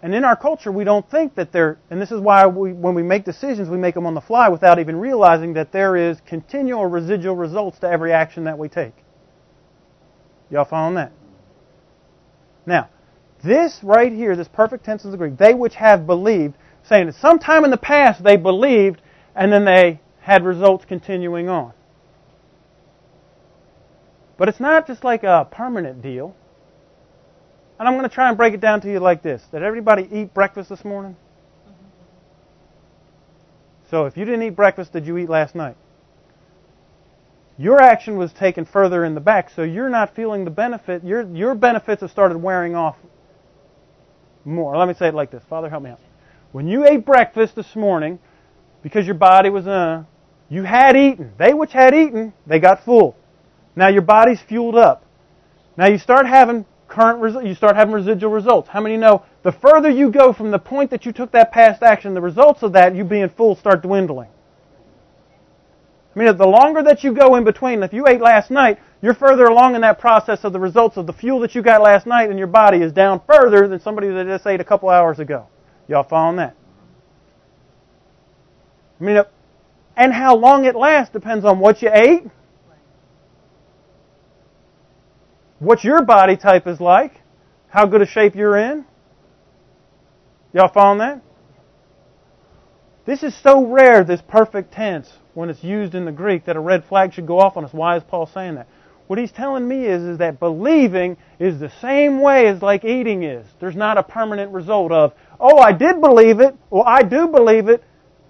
And 0.00 0.14
in 0.14 0.24
our 0.24 0.36
culture, 0.36 0.70
we 0.70 0.84
don't 0.84 1.08
think 1.10 1.34
that 1.34 1.50
there, 1.50 1.78
and 1.90 2.00
this 2.00 2.12
is 2.12 2.20
why 2.20 2.46
we, 2.46 2.72
when 2.72 2.94
we 2.94 3.02
make 3.02 3.24
decisions, 3.24 3.68
we 3.68 3.78
make 3.78 3.94
them 3.94 4.06
on 4.06 4.14
the 4.14 4.20
fly 4.20 4.48
without 4.48 4.78
even 4.78 4.96
realizing 4.96 5.54
that 5.54 5.72
there 5.72 5.96
is 5.96 6.20
continual 6.26 6.86
residual 6.86 7.34
results 7.34 7.80
to 7.80 7.88
every 7.88 8.12
action 8.12 8.44
that 8.44 8.58
we 8.58 8.68
take. 8.68 8.94
Y'all 10.50 10.64
following 10.64 10.94
that? 10.94 11.12
Now, 12.64 12.88
this 13.42 13.80
right 13.82 14.12
here, 14.12 14.36
this 14.36 14.48
perfect 14.48 14.84
tense 14.84 15.04
is 15.04 15.10
the 15.10 15.16
Greek. 15.16 15.36
They 15.36 15.54
which 15.54 15.74
have 15.74 16.06
believed, 16.06 16.54
saying 16.84 17.06
that 17.06 17.16
sometime 17.16 17.64
in 17.64 17.70
the 17.70 17.76
past 17.76 18.22
they 18.22 18.36
believed, 18.36 19.02
and 19.34 19.52
then 19.52 19.64
they 19.64 20.00
had 20.20 20.44
results 20.44 20.84
continuing 20.84 21.48
on. 21.48 21.72
But 24.36 24.48
it's 24.48 24.60
not 24.60 24.86
just 24.86 25.02
like 25.02 25.24
a 25.24 25.48
permanent 25.50 26.02
deal. 26.02 26.36
And 27.78 27.86
I'm 27.86 27.94
going 27.94 28.08
to 28.08 28.14
try 28.14 28.28
and 28.28 28.36
break 28.36 28.54
it 28.54 28.60
down 28.60 28.80
to 28.80 28.90
you 28.90 28.98
like 28.98 29.22
this. 29.22 29.42
Did 29.52 29.62
everybody 29.62 30.08
eat 30.10 30.34
breakfast 30.34 30.68
this 30.68 30.84
morning? 30.84 31.16
So 33.90 34.06
if 34.06 34.16
you 34.16 34.24
didn't 34.24 34.42
eat 34.42 34.56
breakfast, 34.56 34.92
did 34.92 35.06
you 35.06 35.16
eat 35.16 35.28
last 35.28 35.54
night? 35.54 35.76
Your 37.56 37.80
action 37.80 38.16
was 38.16 38.32
taken 38.32 38.64
further 38.64 39.04
in 39.04 39.14
the 39.14 39.20
back, 39.20 39.50
so 39.50 39.62
you're 39.62 39.88
not 39.88 40.14
feeling 40.14 40.44
the 40.44 40.50
benefit. 40.50 41.02
Your, 41.04 41.22
your 41.34 41.54
benefits 41.54 42.02
have 42.02 42.10
started 42.10 42.38
wearing 42.38 42.76
off 42.76 42.96
more. 44.44 44.76
Let 44.76 44.88
me 44.88 44.94
say 44.94 45.08
it 45.08 45.14
like 45.14 45.30
this. 45.30 45.42
Father, 45.48 45.68
help 45.68 45.82
me 45.82 45.90
out. 45.90 46.00
When 46.52 46.68
you 46.68 46.86
ate 46.86 47.04
breakfast 47.04 47.56
this 47.56 47.74
morning, 47.74 48.18
because 48.82 49.06
your 49.06 49.16
body 49.16 49.50
was, 49.50 49.66
uh, 49.66 50.04
you 50.48 50.62
had 50.62 50.96
eaten. 50.96 51.32
They 51.38 51.52
which 51.52 51.72
had 51.72 51.94
eaten, 51.94 52.32
they 52.46 52.58
got 52.58 52.84
full. 52.84 53.16
Now 53.74 53.88
your 53.88 54.02
body's 54.02 54.40
fueled 54.40 54.76
up. 54.76 55.04
Now 55.76 55.88
you 55.88 55.98
start 55.98 56.26
having 56.26 56.64
current 56.98 57.20
result, 57.20 57.44
you 57.44 57.54
start 57.54 57.76
having 57.76 57.94
residual 57.94 58.32
results. 58.32 58.68
How 58.68 58.80
many 58.80 58.96
know 58.96 59.24
the 59.44 59.52
further 59.52 59.88
you 59.88 60.10
go 60.10 60.32
from 60.32 60.50
the 60.50 60.58
point 60.58 60.90
that 60.90 61.06
you 61.06 61.12
took 61.12 61.30
that 61.30 61.52
past 61.52 61.82
action, 61.82 62.12
the 62.12 62.20
results 62.20 62.64
of 62.64 62.72
that, 62.72 62.96
you 62.96 63.04
being 63.04 63.28
full, 63.28 63.54
start 63.54 63.82
dwindling. 63.82 64.28
I 66.16 66.18
mean, 66.18 66.36
the 66.36 66.46
longer 66.46 66.82
that 66.82 67.04
you 67.04 67.12
go 67.14 67.36
in 67.36 67.44
between, 67.44 67.84
if 67.84 67.92
you 67.92 68.08
ate 68.08 68.20
last 68.20 68.50
night, 68.50 68.80
you're 69.00 69.14
further 69.14 69.44
along 69.44 69.76
in 69.76 69.82
that 69.82 70.00
process 70.00 70.40
of 70.42 70.52
the 70.52 70.58
results 70.58 70.96
of 70.96 71.06
the 71.06 71.12
fuel 71.12 71.38
that 71.40 71.54
you 71.54 71.62
got 71.62 71.80
last 71.80 72.04
night, 72.04 72.30
and 72.30 72.38
your 72.38 72.48
body 72.48 72.78
is 72.78 72.92
down 72.92 73.20
further 73.24 73.68
than 73.68 73.78
somebody 73.78 74.08
that 74.08 74.26
just 74.26 74.44
ate 74.44 74.60
a 74.60 74.64
couple 74.64 74.88
hours 74.88 75.20
ago. 75.20 75.46
Y'all 75.86 76.02
following 76.02 76.38
that? 76.38 76.56
I 79.00 79.04
mean, 79.04 79.22
and 79.96 80.12
how 80.12 80.34
long 80.34 80.64
it 80.64 80.74
lasts 80.74 81.12
depends 81.12 81.44
on 81.44 81.60
what 81.60 81.80
you 81.80 81.90
ate, 81.92 82.24
what 85.58 85.84
your 85.84 86.02
body 86.02 86.36
type 86.36 86.66
is 86.66 86.80
like, 86.80 87.20
how 87.68 87.86
good 87.86 88.02
a 88.02 88.06
shape 88.06 88.34
you're 88.34 88.56
in. 88.56 88.84
Y'all 90.52 90.68
following 90.72 90.98
that? 90.98 91.22
This 93.04 93.22
is 93.22 93.34
so 93.42 93.64
rare, 93.64 94.04
this 94.04 94.20
perfect 94.20 94.72
tense, 94.72 95.10
when 95.34 95.48
it's 95.48 95.64
used 95.64 95.94
in 95.94 96.04
the 96.04 96.12
Greek, 96.12 96.44
that 96.44 96.56
a 96.56 96.60
red 96.60 96.84
flag 96.84 97.14
should 97.14 97.26
go 97.26 97.38
off 97.38 97.56
on 97.56 97.64
us. 97.64 97.72
Why 97.72 97.96
is 97.96 98.02
Paul 98.02 98.26
saying 98.26 98.56
that? 98.56 98.68
What 99.06 99.18
he's 99.18 99.32
telling 99.32 99.66
me 99.66 99.86
is, 99.86 100.02
is 100.02 100.18
that 100.18 100.38
believing 100.38 101.16
is 101.38 101.58
the 101.58 101.72
same 101.80 102.20
way 102.20 102.46
as 102.48 102.60
like 102.60 102.84
eating 102.84 103.22
is. 103.22 103.46
There's 103.58 103.74
not 103.74 103.96
a 103.96 104.02
permanent 104.02 104.52
result 104.52 104.92
of, 104.92 105.14
oh, 105.40 105.58
I 105.58 105.72
did 105.72 106.00
believe 106.02 106.40
it, 106.40 106.54
well, 106.68 106.84
I 106.86 107.02
do 107.02 107.28
believe 107.28 107.68
it. 107.68 107.82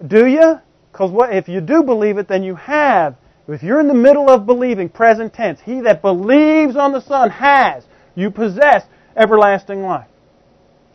Do 0.05 0.25
you? 0.25 0.61
Because 0.91 1.11
if 1.33 1.49
you 1.49 1.59
do 1.59 1.83
believe 1.83 2.17
it, 2.17 2.29
then 2.29 2.43
you 2.43 2.55
have. 2.55 3.17
If 3.53 3.63
you're 3.63 3.79
in 3.79 3.87
the 3.87 3.93
middle 3.93 4.29
of 4.29 4.45
believing, 4.45 4.89
present 4.89 5.33
tense, 5.33 5.59
he 5.61 5.81
that 5.81 6.01
believes 6.01 6.75
on 6.75 6.91
the 6.91 7.01
Son 7.01 7.29
has. 7.31 7.85
You 8.15 8.29
possess 8.29 8.85
everlasting 9.15 9.81
life. 9.81 10.07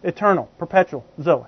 Eternal, 0.03 0.49
perpetual, 0.59 1.05
Zoe. 1.21 1.47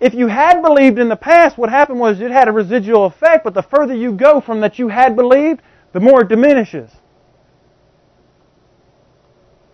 If 0.00 0.14
you 0.14 0.28
had 0.28 0.62
believed 0.62 0.98
in 0.98 1.08
the 1.08 1.16
past, 1.16 1.58
what 1.58 1.70
happened 1.70 2.00
was 2.00 2.20
it 2.20 2.30
had 2.30 2.48
a 2.48 2.52
residual 2.52 3.06
effect, 3.06 3.44
but 3.44 3.54
the 3.54 3.62
further 3.62 3.94
you 3.94 4.12
go 4.12 4.40
from 4.40 4.60
that 4.60 4.78
you 4.78 4.88
had 4.88 5.16
believed, 5.16 5.60
the 5.92 6.00
more 6.00 6.22
it 6.22 6.28
diminishes. 6.28 6.90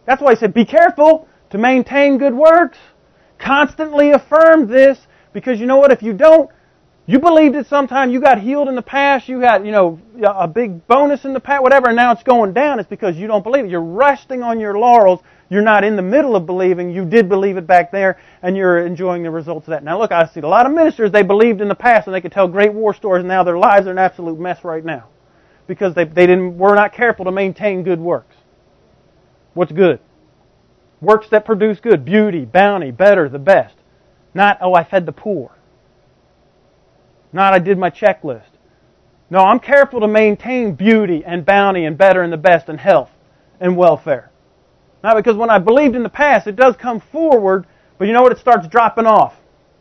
That's 0.07 0.21
why 0.21 0.33
I 0.33 0.35
said, 0.35 0.53
be 0.53 0.65
careful 0.65 1.29
to 1.51 1.59
maintain 1.59 2.19
good 2.19 2.35
works. 2.35 2.79
Constantly 3.39 4.11
affirm 4.11 4.67
this, 4.67 5.07
because 5.33 5.61
you 5.61 5.67
know 5.67 5.77
what? 5.77 5.93
If 5.93 6.03
you 6.03 6.13
don't, 6.13 6.51
you 7.07 7.19
believed 7.19 7.55
it 7.55 7.67
sometime, 7.67 8.11
you 8.11 8.21
got 8.21 8.41
healed 8.41 8.69
in 8.69 8.75
the 8.75 8.83
past, 8.83 9.29
you 9.29 9.39
got, 9.39 9.65
you 9.65 9.73
know, 9.73 10.01
a 10.25 10.49
big 10.49 10.87
bonus 10.87 11.27
in 11.27 11.35
the 11.35 11.41
past, 11.41 11.63
whatever, 11.63 11.89
and 11.89 11.97
now 11.97 12.13
it's 12.13 12.23
going 12.23 12.55
down. 12.55 12.81
It's 12.81 12.89
because 12.89 13.17
you 13.17 13.27
don't 13.27 13.43
believe 13.43 13.67
it. 13.67 13.71
You're 13.71 13.83
resting 13.83 14.43
on 14.43 14.59
your 14.59 14.79
laurels. 14.79 15.21
You're 15.51 15.63
not 15.63 15.85
in 15.85 15.97
the 15.97 16.03
middle 16.03 16.35
of 16.35 16.47
believing. 16.47 16.91
You 16.91 17.05
did 17.05 17.29
believe 17.29 17.59
it 17.59 17.67
back 17.67 17.93
there, 17.93 18.19
and 18.43 18.57
you're 18.57 18.87
enjoying 18.87 19.23
the 19.23 19.31
results 19.31 19.67
of 19.67 19.73
that. 19.73 19.85
Now 19.85 19.99
look, 19.99 20.13
I 20.13 20.27
see 20.27 20.41
a 20.41 20.49
lot 20.49 20.65
of 20.65 20.73
ministers, 20.73 21.13
they 21.13 21.23
believed 21.23 21.61
in 21.61 21.69
the 21.69 21.75
past, 21.75 22.07
and 22.07 22.15
they 22.15 22.23
could 22.23 22.33
tell 22.33 22.49
great 22.49 22.73
war 22.73 22.95
stories, 22.95 23.21
and 23.21 23.29
now 23.29 23.45
their 23.45 23.59
lives 23.59 23.87
are 23.87 23.91
an 23.91 23.99
absolute 23.99 24.41
mess 24.41 24.65
right 24.65 24.85
now. 24.85 25.09
Because 25.67 25.95
they, 25.95 26.05
they 26.05 26.27
didn't, 26.27 26.57
were 26.57 26.75
not 26.75 26.95
careful 26.95 27.27
to 27.27 27.33
maintain 27.33 27.83
good 27.83 28.01
works. 28.01 28.37
What's 29.53 29.73
good? 29.73 30.01
Works 31.03 31.29
that 31.31 31.45
produce 31.45 31.81
good. 31.81 32.05
Beauty, 32.07 32.47
bounty, 32.47 32.91
better, 32.91 33.29
the 33.29 33.39
best. 33.39 33.75
Not, 34.33 34.59
oh, 34.63 34.75
I 34.75 34.85
fed 34.85 35.05
the 35.05 35.13
poor. 35.13 35.54
Not 37.35 37.53
I 37.53 37.59
did 37.59 37.79
my 37.79 37.91
checklist. 37.91 38.47
No, 39.29 39.41
I'm 39.41 39.59
careful 39.59 39.99
to 40.01 40.07
maintain 40.07 40.77
beauty 40.77 41.25
and 41.27 41.45
bounty 41.45 41.85
and 41.85 41.99
better 41.99 42.23
and 42.23 42.33
the 42.33 42.37
best 42.37 42.69
and 42.69 42.79
health 42.79 43.11
and 43.59 43.77
welfare. 43.77 44.31
Not 45.03 45.17
because 45.17 45.37
when 45.37 45.51
I 45.51 45.59
believed 45.59 45.97
in 45.97 46.05
the 46.05 46.09
past, 46.09 46.47
it 46.47 46.55
does 46.55 46.77
come 46.77 47.01
forward, 47.01 47.67
but 47.99 48.07
you 48.07 48.13
know 48.13 48.23
what? 48.23 48.31
It 48.31 48.39
starts 48.39 48.69
dropping 48.69 49.07
off 49.07 49.35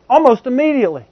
almost 0.10 0.47
immediately. 0.47 1.06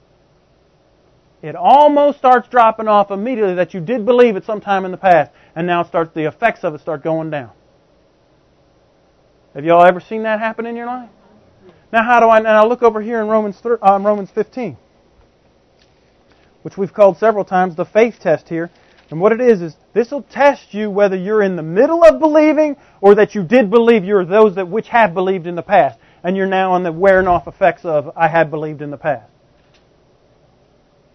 It 1.42 1.54
almost 1.54 2.18
starts 2.18 2.48
dropping 2.48 2.88
off 2.88 3.12
immediately 3.12 3.54
that 3.54 3.72
you 3.72 3.80
did 3.80 4.04
believe 4.04 4.34
it 4.34 4.44
sometime 4.44 4.84
in 4.84 4.90
the 4.90 4.96
past, 4.96 5.30
and 5.54 5.64
now 5.64 5.82
it 5.82 5.86
starts 5.86 6.12
the 6.12 6.24
effects 6.24 6.64
of 6.64 6.74
it 6.74 6.80
start 6.80 7.04
going 7.04 7.30
down. 7.30 7.52
Have 9.54 9.64
y'all 9.64 9.84
ever 9.84 10.00
seen 10.00 10.24
that 10.24 10.40
happen 10.40 10.66
in 10.66 10.74
your 10.74 10.86
life? 10.86 11.10
Now, 11.92 12.02
how 12.02 12.18
do 12.18 12.28
I? 12.28 12.40
Now 12.40 12.66
look 12.66 12.82
over 12.82 13.00
here 13.00 13.20
in 13.20 13.28
Romans 13.28 13.60
uh, 13.64 14.00
Romans 14.00 14.30
15 14.30 14.76
which 16.62 16.76
we've 16.76 16.92
called 16.92 17.18
several 17.18 17.44
times 17.44 17.76
the 17.76 17.84
faith 17.84 18.18
test 18.20 18.48
here. 18.48 18.70
And 19.10 19.20
what 19.20 19.32
it 19.32 19.40
is, 19.40 19.60
is 19.60 19.76
this 19.92 20.10
will 20.10 20.22
test 20.22 20.72
you 20.72 20.90
whether 20.90 21.16
you're 21.16 21.42
in 21.42 21.56
the 21.56 21.62
middle 21.62 22.02
of 22.02 22.18
believing 22.18 22.76
or 23.00 23.14
that 23.16 23.34
you 23.34 23.42
did 23.42 23.70
believe 23.70 24.04
you're 24.04 24.24
those 24.24 24.54
that 24.54 24.68
which 24.68 24.88
have 24.88 25.12
believed 25.12 25.46
in 25.46 25.54
the 25.54 25.62
past. 25.62 25.98
And 26.24 26.36
you're 26.36 26.46
now 26.46 26.72
on 26.72 26.82
the 26.82 26.92
wearing 26.92 27.26
off 27.26 27.46
effects 27.46 27.84
of 27.84 28.10
I 28.16 28.28
have 28.28 28.50
believed 28.50 28.80
in 28.80 28.90
the 28.90 28.96
past. 28.96 29.30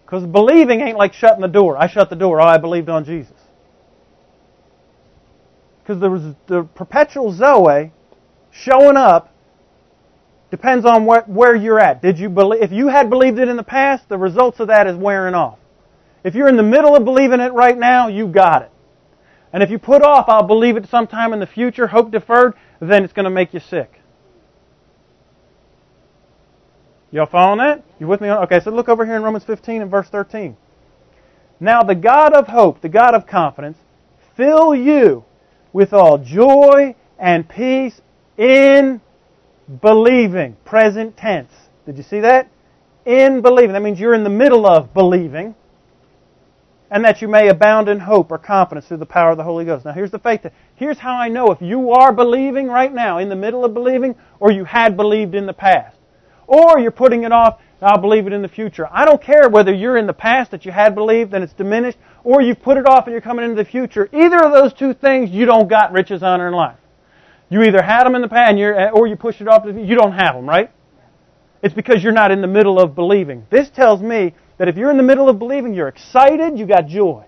Because 0.04 0.24
believing 0.26 0.80
ain't 0.80 0.96
like 0.96 1.12
shutting 1.12 1.40
the 1.40 1.48
door. 1.48 1.76
I 1.76 1.88
shut 1.88 2.08
the 2.08 2.16
door. 2.16 2.40
Oh, 2.40 2.44
I 2.44 2.58
believed 2.58 2.88
on 2.88 3.04
Jesus. 3.04 3.34
Because 5.82 6.00
there 6.00 6.10
was 6.10 6.22
the 6.46 6.62
perpetual 6.62 7.32
Zoe 7.32 7.92
showing 8.50 8.96
up 8.96 9.34
Depends 10.50 10.86
on 10.86 11.04
what, 11.04 11.28
where 11.28 11.54
you're 11.54 11.78
at. 11.78 12.00
Did 12.00 12.18
you 12.18 12.28
believe, 12.28 12.62
if 12.62 12.72
you 12.72 12.88
had 12.88 13.10
believed 13.10 13.38
it 13.38 13.48
in 13.48 13.56
the 13.56 13.62
past, 13.62 14.08
the 14.08 14.16
results 14.16 14.60
of 14.60 14.68
that 14.68 14.86
is 14.86 14.96
wearing 14.96 15.34
off. 15.34 15.58
If 16.24 16.34
you're 16.34 16.48
in 16.48 16.56
the 16.56 16.62
middle 16.62 16.96
of 16.96 17.04
believing 17.04 17.40
it 17.40 17.52
right 17.52 17.76
now, 17.76 18.08
you 18.08 18.26
got 18.26 18.62
it. 18.62 18.70
And 19.52 19.62
if 19.62 19.70
you 19.70 19.78
put 19.78 20.02
off, 20.02 20.28
I'll 20.28 20.46
believe 20.46 20.76
it 20.76 20.88
sometime 20.88 21.32
in 21.32 21.40
the 21.40 21.46
future, 21.46 21.86
hope 21.86 22.10
deferred, 22.10 22.54
then 22.80 23.04
it's 23.04 23.12
going 23.12 23.24
to 23.24 23.30
make 23.30 23.54
you 23.54 23.60
sick. 23.60 24.00
Y'all 27.10 27.26
following 27.26 27.58
that? 27.58 27.82
You 27.98 28.06
with 28.06 28.20
me? 28.20 28.28
On? 28.28 28.42
Okay, 28.44 28.60
so 28.60 28.70
look 28.70 28.88
over 28.88 29.06
here 29.06 29.16
in 29.16 29.22
Romans 29.22 29.44
15 29.44 29.82
and 29.82 29.90
verse 29.90 30.08
13. 30.08 30.56
Now 31.60 31.82
the 31.82 31.94
God 31.94 32.34
of 32.34 32.48
hope, 32.48 32.82
the 32.82 32.88
God 32.88 33.14
of 33.14 33.26
confidence, 33.26 33.78
fill 34.36 34.74
you 34.74 35.24
with 35.72 35.92
all 35.92 36.18
joy 36.18 36.94
and 37.18 37.48
peace 37.48 38.00
in 38.36 39.00
believing, 39.80 40.56
present 40.64 41.16
tense. 41.16 41.52
Did 41.86 41.96
you 41.96 42.02
see 42.02 42.20
that? 42.20 42.48
In 43.04 43.40
believing. 43.40 43.72
That 43.72 43.82
means 43.82 44.00
you're 44.00 44.14
in 44.14 44.24
the 44.24 44.30
middle 44.30 44.66
of 44.66 44.92
believing. 44.94 45.54
And 46.90 47.04
that 47.04 47.20
you 47.20 47.28
may 47.28 47.48
abound 47.48 47.88
in 47.88 47.98
hope 48.00 48.30
or 48.30 48.38
confidence 48.38 48.86
through 48.86 48.96
the 48.96 49.06
power 49.06 49.30
of 49.30 49.36
the 49.36 49.44
Holy 49.44 49.66
Ghost. 49.66 49.84
Now 49.84 49.92
here's 49.92 50.10
the 50.10 50.18
faith. 50.18 50.46
Here's 50.74 50.98
how 50.98 51.14
I 51.14 51.28
know 51.28 51.50
if 51.50 51.60
you 51.60 51.92
are 51.92 52.12
believing 52.12 52.66
right 52.68 52.92
now, 52.92 53.18
in 53.18 53.28
the 53.28 53.36
middle 53.36 53.64
of 53.64 53.74
believing, 53.74 54.14
or 54.40 54.50
you 54.50 54.64
had 54.64 54.96
believed 54.96 55.34
in 55.34 55.44
the 55.44 55.52
past. 55.52 55.96
Or 56.46 56.78
you're 56.78 56.90
putting 56.90 57.24
it 57.24 57.32
off, 57.32 57.60
I'll 57.82 58.00
believe 58.00 58.26
it 58.26 58.32
in 58.32 58.40
the 58.40 58.48
future. 58.48 58.88
I 58.90 59.04
don't 59.04 59.22
care 59.22 59.50
whether 59.50 59.72
you're 59.72 59.98
in 59.98 60.06
the 60.06 60.14
past 60.14 60.50
that 60.50 60.64
you 60.64 60.72
had 60.72 60.94
believed 60.94 61.34
and 61.34 61.44
it's 61.44 61.52
diminished, 61.52 61.98
or 62.24 62.40
you've 62.40 62.62
put 62.62 62.78
it 62.78 62.86
off 62.86 63.06
and 63.06 63.12
you're 63.12 63.20
coming 63.20 63.44
into 63.44 63.62
the 63.62 63.68
future. 63.68 64.08
Either 64.12 64.42
of 64.42 64.52
those 64.52 64.72
two 64.72 64.94
things, 64.94 65.30
you 65.30 65.44
don't 65.44 65.68
got 65.68 65.92
riches, 65.92 66.22
honor, 66.22 66.46
and 66.46 66.56
life. 66.56 66.78
You 67.50 67.62
either 67.62 67.82
had 67.82 68.04
them 68.04 68.14
in 68.14 68.22
the 68.22 68.28
past, 68.28 68.54
eh, 68.56 68.90
or 68.92 69.06
you 69.06 69.16
push 69.16 69.40
it 69.40 69.48
off. 69.48 69.64
You 69.66 69.94
don't 69.94 70.12
have 70.12 70.34
them, 70.34 70.48
right? 70.48 70.70
It's 71.62 71.74
because 71.74 72.02
you're 72.02 72.12
not 72.12 72.30
in 72.30 72.40
the 72.40 72.46
middle 72.46 72.78
of 72.78 72.94
believing. 72.94 73.46
This 73.50 73.68
tells 73.70 74.00
me 74.00 74.34
that 74.58 74.68
if 74.68 74.76
you're 74.76 74.90
in 74.90 74.96
the 74.96 75.02
middle 75.02 75.28
of 75.28 75.38
believing, 75.38 75.74
you're 75.74 75.88
excited, 75.88 76.58
you 76.58 76.66
got 76.66 76.86
joy. 76.86 77.24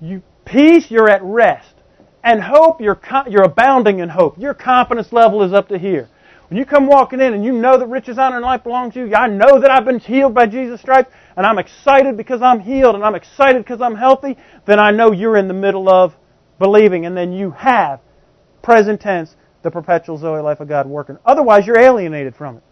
You 0.00 0.22
peace, 0.44 0.90
you're 0.90 1.08
at 1.08 1.22
rest. 1.22 1.74
And 2.22 2.42
hope, 2.42 2.80
you're, 2.80 3.00
you're 3.28 3.44
abounding 3.44 4.00
in 4.00 4.08
hope. 4.08 4.38
Your 4.38 4.54
confidence 4.54 5.12
level 5.12 5.42
is 5.42 5.52
up 5.52 5.68
to 5.68 5.78
here. 5.78 6.08
When 6.48 6.58
you 6.58 6.64
come 6.64 6.86
walking 6.86 7.20
in 7.20 7.34
and 7.34 7.44
you 7.44 7.52
know 7.52 7.76
that 7.78 7.86
riches, 7.86 8.18
honor, 8.18 8.36
and 8.36 8.44
life 8.44 8.62
belong 8.62 8.92
to 8.92 9.00
you, 9.00 9.14
I 9.14 9.26
know 9.26 9.60
that 9.60 9.70
I've 9.70 9.84
been 9.84 9.98
healed 9.98 10.32
by 10.32 10.46
Jesus' 10.46 10.80
stripes, 10.80 11.10
and 11.36 11.44
I'm 11.44 11.58
excited 11.58 12.16
because 12.16 12.40
I'm 12.40 12.60
healed, 12.60 12.94
and 12.94 13.04
I'm 13.04 13.16
excited 13.16 13.64
because 13.64 13.80
I'm 13.80 13.96
healthy, 13.96 14.36
then 14.64 14.78
I 14.78 14.92
know 14.92 15.10
you're 15.10 15.36
in 15.36 15.48
the 15.48 15.54
middle 15.54 15.88
of 15.88 16.14
believing, 16.60 17.04
and 17.04 17.16
then 17.16 17.32
you 17.32 17.50
have, 17.50 18.00
present 18.62 19.00
tense, 19.00 19.34
the 19.62 19.70
perpetual 19.70 20.18
Zoe 20.18 20.40
life 20.40 20.60
of 20.60 20.68
God 20.68 20.86
working. 20.86 21.18
Otherwise, 21.24 21.66
you're 21.66 21.78
alienated 21.78 22.34
from 22.36 22.58
it. 22.58 22.62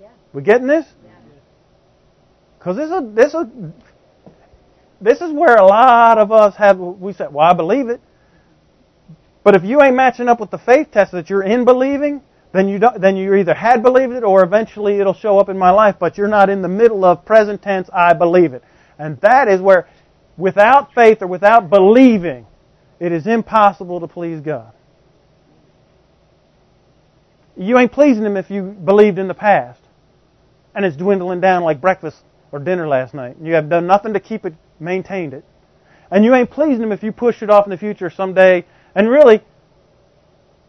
Yeah. 0.00 0.08
We 0.32 0.42
getting 0.42 0.66
this? 0.66 0.86
Because 2.58 2.76
this 2.76 2.90
is 2.90 3.14
this 3.14 3.34
is 3.34 3.72
this 5.00 5.20
is 5.20 5.32
where 5.32 5.56
a 5.56 5.64
lot 5.64 6.18
of 6.18 6.32
us 6.32 6.56
have. 6.56 6.78
We 6.78 7.12
say, 7.12 7.26
"Well, 7.30 7.46
I 7.46 7.52
believe 7.52 7.88
it," 7.88 8.00
but 9.44 9.54
if 9.54 9.64
you 9.64 9.80
ain't 9.80 9.94
matching 9.94 10.28
up 10.28 10.40
with 10.40 10.50
the 10.50 10.58
faith 10.58 10.90
test 10.90 11.12
that 11.12 11.30
you're 11.30 11.44
in 11.44 11.64
believing, 11.64 12.20
then 12.52 12.68
you 12.68 12.78
don't, 12.78 13.00
then 13.00 13.16
you 13.16 13.34
either 13.34 13.54
had 13.54 13.82
believed 13.82 14.12
it 14.12 14.24
or 14.24 14.42
eventually 14.42 14.98
it'll 14.98 15.14
show 15.14 15.38
up 15.38 15.48
in 15.48 15.56
my 15.56 15.70
life. 15.70 15.96
But 16.00 16.18
you're 16.18 16.28
not 16.28 16.50
in 16.50 16.62
the 16.62 16.68
middle 16.68 17.04
of 17.04 17.24
present 17.24 17.62
tense. 17.62 17.88
I 17.92 18.12
believe 18.12 18.54
it, 18.54 18.64
and 18.98 19.20
that 19.20 19.46
is 19.46 19.60
where 19.60 19.86
without 20.38 20.94
faith 20.94 21.20
or 21.20 21.26
without 21.26 21.68
believing, 21.68 22.46
it 22.98 23.12
is 23.12 23.26
impossible 23.26 24.00
to 24.00 24.08
please 24.08 24.40
God. 24.40 24.72
You 27.56 27.76
ain't 27.78 27.92
pleasing 27.92 28.24
Him 28.24 28.36
if 28.36 28.50
you 28.50 28.62
believed 28.62 29.18
in 29.18 29.28
the 29.28 29.34
past 29.34 29.82
and 30.74 30.84
it's 30.84 30.96
dwindling 30.96 31.40
down 31.40 31.64
like 31.64 31.80
breakfast 31.80 32.22
or 32.52 32.60
dinner 32.60 32.86
last 32.86 33.12
night. 33.14 33.36
You 33.42 33.54
have 33.54 33.68
done 33.68 33.86
nothing 33.86 34.14
to 34.14 34.20
keep 34.20 34.46
it, 34.46 34.54
maintained 34.78 35.34
it. 35.34 35.44
And 36.10 36.24
you 36.24 36.34
ain't 36.34 36.50
pleasing 36.50 36.82
Him 36.84 36.92
if 36.92 37.02
you 37.02 37.12
push 37.12 37.42
it 37.42 37.50
off 37.50 37.66
in 37.66 37.70
the 37.70 37.76
future 37.76 38.08
someday. 38.08 38.64
And 38.94 39.10
really, 39.10 39.42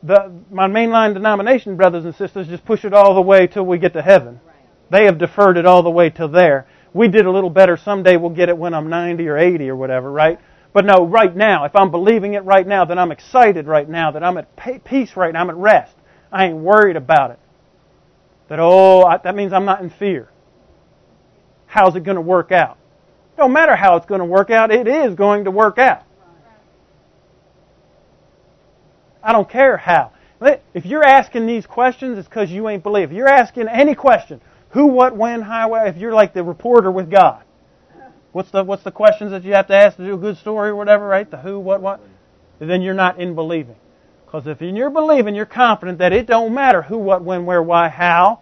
the, 0.02 0.32
my 0.50 0.68
mainline 0.68 1.14
denomination 1.14 1.78
brothers 1.78 2.06
and 2.06 2.16
sisters 2.16 2.48
just 2.48 2.66
push 2.66 2.84
it 2.86 2.94
all 2.94 3.14
the 3.14 3.22
way 3.22 3.48
till 3.48 3.66
we 3.66 3.78
get 3.78 3.94
to 3.94 4.02
heaven. 4.02 4.40
They 4.90 5.06
have 5.06 5.20
deferred 5.20 5.58
it 5.58 5.66
all 5.68 5.84
the 5.84 5.92
way 5.92 6.10
till 6.10 6.28
there. 6.28 6.68
We 6.94 7.08
did 7.08 7.26
a 7.26 7.32
little 7.32 7.50
better. 7.50 7.78
Someday 7.78 8.18
we'll 8.18 8.32
get 8.32 8.50
it 8.50 8.58
when 8.58 8.74
I'm 8.74 8.90
90 8.90 9.28
or 9.28 9.38
80 9.38 9.70
or 9.70 9.76
whatever, 9.76 10.12
right? 10.12 10.40
But 10.74 10.86
no, 10.86 11.06
right 11.06 11.36
now, 11.36 11.66
if 11.66 11.76
I'm 11.76 11.92
believing 11.92 12.34
it 12.34 12.44
right 12.44 12.66
now, 12.66 12.86
then 12.86 13.00
I'm 13.00 13.12
excited 13.12 13.68
right 13.68 13.88
now, 13.88 14.12
that 14.12 14.24
I'm 14.24 14.38
at 14.38 14.86
peace 14.86 15.16
right 15.16 15.34
now, 15.34 15.42
I'm 15.42 15.50
at 15.50 15.56
rest. 15.56 15.96
I 16.32 16.46
ain't 16.46 16.58
worried 16.58 16.96
about 16.96 17.32
it. 17.32 17.40
That, 18.50 18.60
oh, 18.60 19.04
I, 19.04 19.18
that 19.18 19.36
means 19.36 19.54
I'm 19.54 19.66
not 19.66 19.82
in 19.82 19.90
fear. 19.90 20.30
How's 21.66 21.96
it 21.96 22.04
going 22.04 22.16
to 22.16 22.22
work 22.22 22.52
out? 22.52 22.78
Don't 23.38 23.54
matter 23.54 23.76
how 23.76 23.96
it's 23.96 24.06
going 24.06 24.20
to 24.20 24.26
work 24.26 24.50
out, 24.50 24.72
it 24.72 24.88
is 24.88 25.16
going 25.16 25.46
to 25.46 25.52
work 25.52 25.78
out. 25.78 26.04
I 29.24 29.32
don't 29.32 29.50
care 29.50 29.78
how. 29.78 30.12
If 30.74 30.86
you're 30.86 31.04
asking 31.04 31.46
these 31.46 31.66
questions, 31.66 32.18
it's 32.18 32.28
because 32.28 32.50
you 32.50 32.70
ain't 32.70 32.84
believe. 32.84 33.12
If 33.12 33.18
you're 33.18 33.28
asking 33.28 33.68
any 33.68 33.94
question, 33.94 34.40
who, 34.72 34.88
what, 34.88 35.16
when, 35.16 35.42
how, 35.42 35.74
if 35.86 35.98
you're 35.98 36.14
like 36.14 36.34
the 36.34 36.44
reporter 36.44 36.92
with 36.92 37.10
God, 37.10 37.44
what's 38.32 38.52
the 38.52 38.64
what's 38.64 38.84
the 38.84 38.92
questions 38.92 39.32
that 39.32 39.44
you 39.44 39.54
have 39.54 39.68
to 39.68 39.76
ask 39.76 39.98
to 39.98 40.06
do 40.06 40.14
a 40.14 40.18
good 40.18 40.38
story 40.38 40.70
or 40.70 40.76
whatever, 40.76 41.08
right? 41.08 41.30
The 41.30 41.38
who, 41.38 41.60
what, 41.60 41.82
what. 41.82 42.02
Then 42.60 42.82
you're 42.82 42.94
not 42.94 43.20
in 43.20 43.36
believing. 43.36 43.78
Because 44.26 44.46
if 44.46 44.62
you're 44.62 44.92
believing, 44.92 45.34
you're 45.34 45.46
confident 45.46 45.98
that 46.00 46.14
it 46.14 46.28
don't 46.28 46.54
matter 46.54 46.84
who, 46.84 47.00
what, 47.00 47.24
when, 47.24 47.46
where, 47.46 47.64
why, 47.64 47.90
how. 47.90 48.42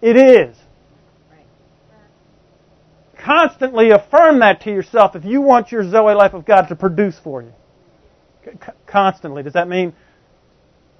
It 0.00 0.16
is. 0.16 0.56
Constantly 3.18 3.90
affirm 3.90 4.40
that 4.40 4.62
to 4.62 4.70
yourself 4.70 5.16
if 5.16 5.24
you 5.24 5.40
want 5.40 5.72
your 5.72 5.88
Zoe 5.88 6.14
life 6.14 6.34
of 6.34 6.44
God 6.44 6.68
to 6.68 6.76
produce 6.76 7.18
for 7.18 7.42
you. 7.42 7.52
Constantly. 8.86 9.42
Does 9.42 9.52
that 9.54 9.68
mean 9.68 9.92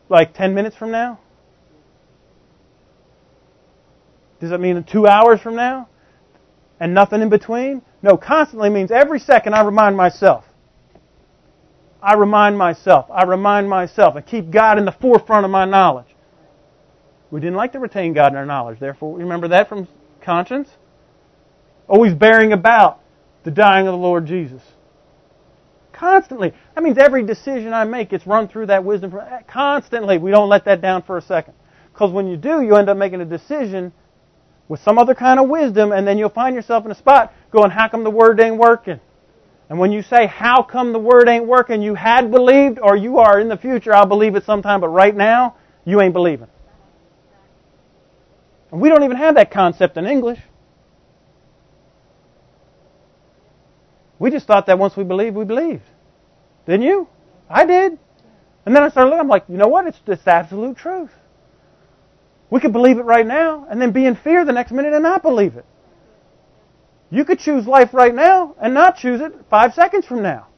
like 0.08 0.34
10 0.34 0.54
minutes 0.54 0.76
from 0.76 0.90
now? 0.90 1.18
Does 4.42 4.50
that 4.50 4.60
mean 4.60 4.82
two 4.82 5.06
hours 5.06 5.40
from 5.40 5.54
now? 5.54 5.88
And 6.80 6.92
nothing 6.92 7.22
in 7.22 7.28
between? 7.28 7.80
No, 8.02 8.16
constantly 8.16 8.70
means 8.70 8.90
every 8.90 9.20
second 9.20 9.54
I 9.54 9.62
remind 9.62 9.96
myself. 9.96 10.44
I 12.02 12.14
remind 12.14 12.58
myself. 12.58 13.06
I 13.08 13.22
remind 13.22 13.70
myself 13.70 14.16
and 14.16 14.26
keep 14.26 14.50
God 14.50 14.78
in 14.78 14.84
the 14.84 14.90
forefront 14.90 15.44
of 15.44 15.52
my 15.52 15.64
knowledge. 15.64 16.08
We 17.30 17.38
didn't 17.38 17.54
like 17.54 17.70
to 17.74 17.78
retain 17.78 18.14
God 18.14 18.32
in 18.32 18.36
our 18.36 18.44
knowledge. 18.44 18.80
Therefore, 18.80 19.16
remember 19.16 19.46
that 19.46 19.68
from 19.68 19.86
conscience? 20.20 20.68
Always 21.86 22.12
bearing 22.12 22.52
about 22.52 22.98
the 23.44 23.52
dying 23.52 23.86
of 23.86 23.92
the 23.92 23.98
Lord 23.98 24.26
Jesus. 24.26 24.62
Constantly. 25.92 26.52
That 26.74 26.82
means 26.82 26.98
every 26.98 27.22
decision 27.22 27.72
I 27.72 27.84
make 27.84 28.10
gets 28.10 28.26
run 28.26 28.48
through 28.48 28.66
that 28.66 28.82
wisdom. 28.82 29.16
Constantly. 29.46 30.18
We 30.18 30.32
don't 30.32 30.48
let 30.48 30.64
that 30.64 30.80
down 30.80 31.02
for 31.02 31.16
a 31.16 31.22
second. 31.22 31.54
Because 31.92 32.10
when 32.10 32.26
you 32.26 32.36
do, 32.36 32.60
you 32.60 32.74
end 32.74 32.88
up 32.88 32.96
making 32.96 33.20
a 33.20 33.24
decision 33.24 33.92
with 34.72 34.80
some 34.80 34.98
other 34.98 35.14
kind 35.14 35.38
of 35.38 35.50
wisdom, 35.50 35.92
and 35.92 36.08
then 36.08 36.16
you'll 36.16 36.30
find 36.30 36.56
yourself 36.56 36.86
in 36.86 36.90
a 36.90 36.94
spot 36.94 37.34
going, 37.50 37.70
How 37.70 37.88
come 37.88 38.04
the 38.04 38.10
word 38.10 38.40
ain't 38.40 38.56
working? 38.56 39.00
And 39.68 39.78
when 39.78 39.92
you 39.92 40.00
say, 40.00 40.26
How 40.26 40.62
come 40.62 40.94
the 40.94 40.98
word 40.98 41.28
ain't 41.28 41.44
working? 41.44 41.82
You 41.82 41.94
had 41.94 42.30
believed, 42.30 42.78
or 42.78 42.96
you 42.96 43.18
are 43.18 43.38
in 43.38 43.50
the 43.50 43.58
future, 43.58 43.94
I'll 43.94 44.06
believe 44.06 44.34
it 44.34 44.46
sometime, 44.46 44.80
but 44.80 44.88
right 44.88 45.14
now, 45.14 45.56
you 45.84 46.00
ain't 46.00 46.14
believing. 46.14 46.46
And 48.70 48.80
we 48.80 48.88
don't 48.88 49.04
even 49.04 49.18
have 49.18 49.34
that 49.34 49.50
concept 49.50 49.98
in 49.98 50.06
English. 50.06 50.40
We 54.18 54.30
just 54.30 54.46
thought 54.46 54.64
that 54.68 54.78
once 54.78 54.96
we 54.96 55.04
believed, 55.04 55.36
we 55.36 55.44
believed. 55.44 55.82
Didn't 56.64 56.86
you? 56.86 57.08
I 57.50 57.66
did. 57.66 57.98
And 58.64 58.74
then 58.74 58.82
I 58.82 58.88
started 58.88 59.10
looking, 59.10 59.20
I'm 59.20 59.28
like, 59.28 59.44
you 59.50 59.58
know 59.58 59.68
what? 59.68 59.86
It's 59.86 60.00
just 60.06 60.26
absolute 60.26 60.78
truth. 60.78 61.10
We 62.52 62.60
could 62.60 62.74
believe 62.74 62.98
it 62.98 63.06
right 63.06 63.26
now 63.26 63.66
and 63.70 63.80
then 63.80 63.92
be 63.92 64.04
in 64.04 64.14
fear 64.14 64.44
the 64.44 64.52
next 64.52 64.72
minute 64.72 64.92
and 64.92 65.02
not 65.02 65.22
believe 65.22 65.56
it. 65.56 65.64
You 67.08 67.24
could 67.24 67.38
choose 67.38 67.66
life 67.66 67.94
right 67.94 68.14
now 68.14 68.54
and 68.60 68.74
not 68.74 68.98
choose 68.98 69.22
it 69.22 69.32
five 69.48 69.72
seconds 69.72 70.04
from 70.04 70.22
now. 70.22 70.48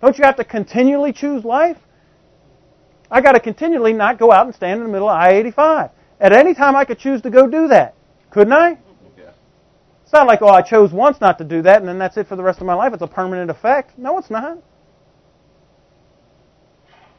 Don't 0.00 0.16
you 0.16 0.24
have 0.24 0.36
to 0.36 0.44
continually 0.44 1.12
choose 1.12 1.44
life? 1.44 1.76
I 3.10 3.20
got 3.20 3.32
to 3.32 3.40
continually 3.40 3.92
not 3.92 4.18
go 4.18 4.32
out 4.32 4.46
and 4.46 4.54
stand 4.54 4.80
in 4.80 4.86
the 4.86 4.90
middle 4.90 5.10
of 5.10 5.18
I 5.18 5.32
85. 5.32 5.90
At 6.18 6.32
any 6.32 6.54
time 6.54 6.76
I 6.76 6.86
could 6.86 6.98
choose 6.98 7.20
to 7.20 7.30
go 7.30 7.46
do 7.46 7.68
that. 7.68 7.94
Couldn't 8.30 8.54
I? 8.54 8.78
Yeah. 9.18 9.32
It's 10.02 10.14
not 10.14 10.26
like, 10.26 10.40
oh, 10.40 10.48
I 10.48 10.62
chose 10.62 10.92
once 10.92 11.20
not 11.20 11.36
to 11.36 11.44
do 11.44 11.60
that 11.60 11.80
and 11.80 11.86
then 11.86 11.98
that's 11.98 12.16
it 12.16 12.26
for 12.26 12.36
the 12.36 12.42
rest 12.42 12.62
of 12.62 12.66
my 12.66 12.74
life. 12.74 12.94
It's 12.94 13.02
a 13.02 13.06
permanent 13.06 13.50
effect. 13.50 13.98
No, 13.98 14.16
it's 14.16 14.30
not. 14.30 14.62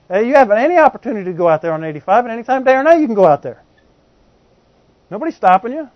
You 0.09 0.33
have 0.33 0.49
any 0.49 0.77
opportunity 0.77 1.25
to 1.25 1.37
go 1.37 1.47
out 1.47 1.61
there 1.61 1.73
on 1.73 1.83
85, 1.83 2.25
and 2.25 2.33
any 2.33 2.43
time, 2.43 2.63
day 2.63 2.73
or 2.73 2.81
night, 2.81 3.01
you 3.01 3.05
can 3.05 3.15
go 3.15 3.27
out 3.27 3.43
there. 3.43 3.64
Nobody's 5.15 5.37
stopping 5.37 5.71
you. 5.71 5.89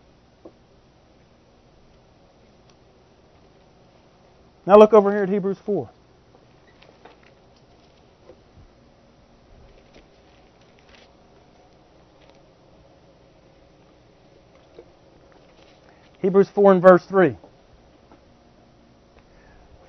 Now 4.65 4.77
look 4.77 4.93
over 4.93 5.11
here 5.11 5.23
at 5.23 5.29
Hebrews 5.29 5.57
4. 5.65 5.89
Hebrews 16.21 16.47
4 16.55 16.71
and 16.71 16.81
verse 16.81 17.03
3. 17.03 17.35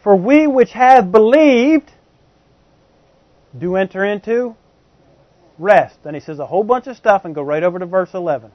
For 0.02 0.16
we 0.16 0.48
which 0.48 0.72
have 0.72 1.12
believed 1.12 1.92
do 3.56 3.76
enter 3.76 4.04
into 4.04 4.56
rest. 5.56 6.00
And 6.04 6.16
he 6.16 6.20
says 6.20 6.40
a 6.40 6.46
whole 6.46 6.64
bunch 6.64 6.88
of 6.88 6.96
stuff 6.96 7.24
and 7.24 7.32
go 7.32 7.42
right 7.42 7.62
over 7.62 7.78
to 7.78 7.86
verse 7.86 8.12
11. 8.12 8.50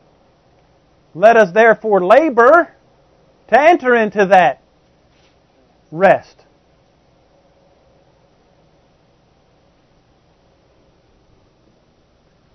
Let 1.15 1.37
us 1.37 1.53
therefore 1.53 2.05
labor 2.05 2.73
to 3.47 3.59
enter 3.59 3.95
into 3.95 4.25
that 4.27 4.61
rest. 5.89 6.43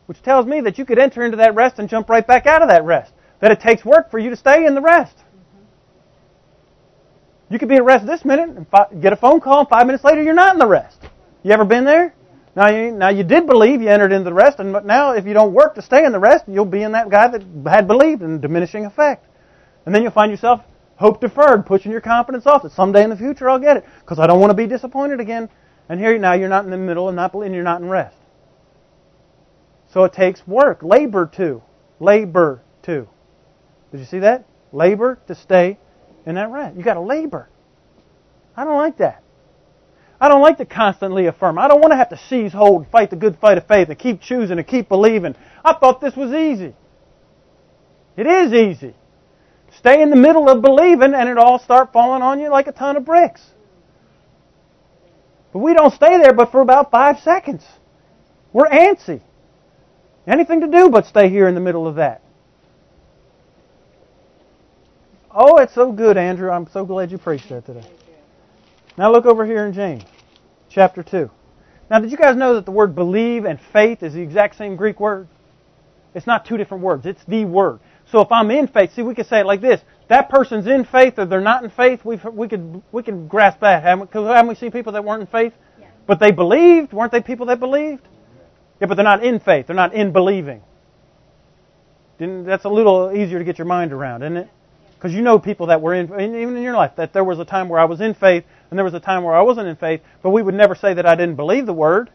Which 0.04 0.20
tells 0.22 0.44
me 0.44 0.60
that 0.60 0.76
you 0.76 0.84
could 0.84 0.98
enter 0.98 1.24
into 1.24 1.38
that 1.38 1.54
rest 1.54 1.78
and 1.78 1.88
jump 1.88 2.10
right 2.10 2.26
back 2.26 2.46
out 2.46 2.60
of 2.60 2.68
that 2.68 2.84
rest 2.84 3.12
that 3.40 3.50
it 3.50 3.60
takes 3.60 3.84
work 3.84 4.10
for 4.10 4.18
you 4.18 4.28
to 4.28 4.36
stay 4.36 4.66
in 4.66 4.74
the 4.74 4.80
rest. 4.82 5.16
You 7.48 7.58
could 7.58 7.68
be 7.68 7.76
at 7.76 7.84
rest 7.84 8.06
this 8.06 8.24
minute 8.24 8.50
and 8.50 9.02
get 9.02 9.12
a 9.14 9.16
phone 9.16 9.40
call, 9.40 9.60
and 9.60 9.68
five 9.68 9.86
minutes 9.86 10.04
later 10.04 10.22
you're 10.22 10.34
not 10.34 10.52
in 10.52 10.58
the 10.58 10.66
rest. 10.66 10.98
You 11.42 11.52
ever 11.52 11.64
been 11.64 11.84
there? 11.84 12.14
Now 12.60 12.68
you, 12.68 12.90
now 12.90 13.08
you 13.08 13.24
did 13.24 13.46
believe, 13.46 13.80
you 13.80 13.88
entered 13.88 14.12
into 14.12 14.24
the 14.24 14.34
rest, 14.34 14.58
and 14.58 14.70
but 14.70 14.84
now 14.84 15.12
if 15.12 15.24
you 15.24 15.32
don't 15.32 15.54
work 15.54 15.76
to 15.76 15.82
stay 15.82 16.04
in 16.04 16.12
the 16.12 16.18
rest, 16.18 16.44
you'll 16.46 16.66
be 16.66 16.82
in 16.82 16.92
that 16.92 17.08
guy 17.08 17.26
that 17.26 17.42
had 17.64 17.86
believed 17.86 18.20
in 18.20 18.38
diminishing 18.38 18.84
effect. 18.84 19.26
And 19.86 19.94
then 19.94 20.02
you'll 20.02 20.12
find 20.12 20.30
yourself 20.30 20.60
hope 20.96 21.22
deferred, 21.22 21.64
pushing 21.64 21.90
your 21.90 22.02
confidence 22.02 22.46
off 22.46 22.62
that 22.64 22.72
someday 22.72 23.02
in 23.02 23.08
the 23.08 23.16
future 23.16 23.48
I'll 23.48 23.58
get 23.58 23.78
it 23.78 23.86
because 24.00 24.18
I 24.18 24.26
don't 24.26 24.40
want 24.40 24.50
to 24.50 24.54
be 24.54 24.66
disappointed 24.66 25.20
again. 25.20 25.48
And 25.88 25.98
here 25.98 26.18
now 26.18 26.34
you're 26.34 26.50
not 26.50 26.66
in 26.66 26.70
the 26.70 26.76
middle 26.76 27.08
and 27.08 27.16
not 27.16 27.32
and 27.32 27.54
you're 27.54 27.64
not 27.64 27.80
in 27.80 27.88
rest. 27.88 28.18
So 29.94 30.04
it 30.04 30.12
takes 30.12 30.46
work, 30.46 30.82
labor 30.82 31.30
to, 31.36 31.62
labor 31.98 32.60
to. 32.82 33.08
Did 33.90 34.00
you 34.00 34.04
see 34.04 34.18
that? 34.18 34.44
Labor 34.70 35.18
to 35.28 35.34
stay 35.34 35.78
in 36.26 36.34
that 36.34 36.50
rest. 36.50 36.76
You 36.76 36.82
got 36.82 36.94
to 36.94 37.00
labor. 37.00 37.48
I 38.54 38.64
don't 38.64 38.76
like 38.76 38.98
that. 38.98 39.22
I 40.20 40.28
don't 40.28 40.42
like 40.42 40.58
to 40.58 40.66
constantly 40.66 41.26
affirm. 41.26 41.58
I 41.58 41.66
don't 41.66 41.80
want 41.80 41.92
to 41.92 41.96
have 41.96 42.10
to 42.10 42.18
seize 42.28 42.52
hold, 42.52 42.82
and 42.82 42.90
fight 42.90 43.10
the 43.10 43.16
good 43.16 43.38
fight 43.38 43.56
of 43.56 43.66
faith, 43.66 43.88
and 43.88 43.98
keep 43.98 44.20
choosing 44.20 44.58
and 44.58 44.66
keep 44.66 44.88
believing. 44.88 45.34
I 45.64 45.74
thought 45.74 46.00
this 46.00 46.14
was 46.14 46.32
easy. 46.32 46.74
It 48.16 48.26
is 48.26 48.52
easy. 48.52 48.94
Stay 49.78 50.02
in 50.02 50.10
the 50.10 50.16
middle 50.16 50.48
of 50.50 50.60
believing, 50.60 51.14
and 51.14 51.28
it 51.28 51.38
all 51.38 51.58
start 51.58 51.92
falling 51.92 52.22
on 52.22 52.38
you 52.38 52.50
like 52.50 52.66
a 52.66 52.72
ton 52.72 52.96
of 52.96 53.04
bricks. 53.04 53.40
But 55.52 55.60
we 55.60 55.72
don't 55.72 55.92
stay 55.94 56.18
there 56.18 56.34
but 56.34 56.52
for 56.52 56.60
about 56.60 56.90
five 56.90 57.20
seconds. 57.20 57.64
We're 58.52 58.68
antsy. 58.68 59.22
Anything 60.26 60.60
to 60.60 60.66
do 60.66 60.90
but 60.90 61.06
stay 61.06 61.30
here 61.30 61.48
in 61.48 61.54
the 61.54 61.60
middle 61.60 61.86
of 61.86 61.94
that. 61.96 62.22
Oh, 65.30 65.58
it's 65.58 65.74
so 65.74 65.92
good, 65.92 66.16
Andrew. 66.16 66.50
I'm 66.50 66.68
so 66.68 66.84
glad 66.84 67.10
you 67.10 67.18
preached 67.18 67.48
that 67.48 67.64
today. 67.64 67.88
Now 69.00 69.10
look 69.10 69.24
over 69.24 69.46
here 69.46 69.64
in 69.64 69.72
James, 69.72 70.02
chapter 70.68 71.02
2. 71.02 71.30
Now, 71.90 72.00
did 72.00 72.10
you 72.10 72.18
guys 72.18 72.36
know 72.36 72.56
that 72.56 72.66
the 72.66 72.70
word 72.70 72.94
believe 72.94 73.46
and 73.46 73.58
faith 73.72 74.02
is 74.02 74.12
the 74.12 74.20
exact 74.20 74.58
same 74.58 74.76
Greek 74.76 75.00
word? 75.00 75.26
It's 76.14 76.26
not 76.26 76.44
two 76.44 76.58
different 76.58 76.84
words, 76.84 77.06
it's 77.06 77.24
the 77.24 77.46
word. 77.46 77.80
So 78.12 78.20
if 78.20 78.30
I'm 78.30 78.50
in 78.50 78.68
faith, 78.68 78.92
see, 78.92 79.00
we 79.00 79.14
could 79.14 79.26
say 79.26 79.40
it 79.40 79.46
like 79.46 79.62
this 79.62 79.80
that 80.08 80.28
person's 80.28 80.66
in 80.66 80.84
faith 80.84 81.18
or 81.18 81.24
they're 81.24 81.40
not 81.40 81.64
in 81.64 81.70
faith, 81.70 82.04
we 82.04 82.20
we 82.30 82.46
could 82.46 82.82
we 82.92 83.02
can 83.02 83.26
grasp 83.26 83.60
that. 83.60 83.82
Haven't, 83.82 84.12
cause 84.12 84.26
haven't 84.26 84.50
we 84.50 84.54
seen 84.54 84.70
people 84.70 84.92
that 84.92 85.02
weren't 85.02 85.22
in 85.22 85.28
faith? 85.28 85.54
Yeah. 85.80 85.86
But 86.06 86.20
they 86.20 86.30
believed. 86.30 86.92
Weren't 86.92 87.10
they 87.10 87.22
people 87.22 87.46
that 87.46 87.58
believed? 87.58 88.06
Yeah, 88.82 88.86
but 88.86 88.96
they're 88.96 89.02
not 89.02 89.24
in 89.24 89.40
faith. 89.40 89.68
They're 89.68 89.74
not 89.74 89.94
in 89.94 90.12
believing. 90.12 90.60
Didn't, 92.18 92.44
that's 92.44 92.66
a 92.66 92.68
little 92.68 93.12
easier 93.16 93.38
to 93.38 93.46
get 93.46 93.56
your 93.56 93.66
mind 93.66 93.94
around, 93.94 94.24
isn't 94.24 94.36
it? 94.36 94.50
Because 95.00 95.14
you 95.14 95.22
know 95.22 95.38
people 95.38 95.68
that 95.68 95.80
were 95.80 95.94
in, 95.94 96.04
even 96.12 96.54
in 96.54 96.62
your 96.62 96.76
life, 96.76 96.96
that 96.96 97.14
there 97.14 97.24
was 97.24 97.38
a 97.38 97.44
time 97.46 97.70
where 97.70 97.80
I 97.80 97.86
was 97.86 98.02
in 98.02 98.12
faith, 98.12 98.44
and 98.70 98.78
there 98.78 98.84
was 98.84 98.94
a 98.94 99.00
time 99.00 99.24
where 99.24 99.34
I 99.34 99.42
wasn't 99.42 99.68
in 99.68 99.76
faith, 99.76 100.00
but 100.22 100.30
we 100.30 100.42
would 100.42 100.54
never 100.54 100.74
say 100.74 100.94
that 100.94 101.04
I 101.04 101.16
didn't 101.16 101.36
believe 101.36 101.66
the 101.66 101.72
Word. 101.72 102.10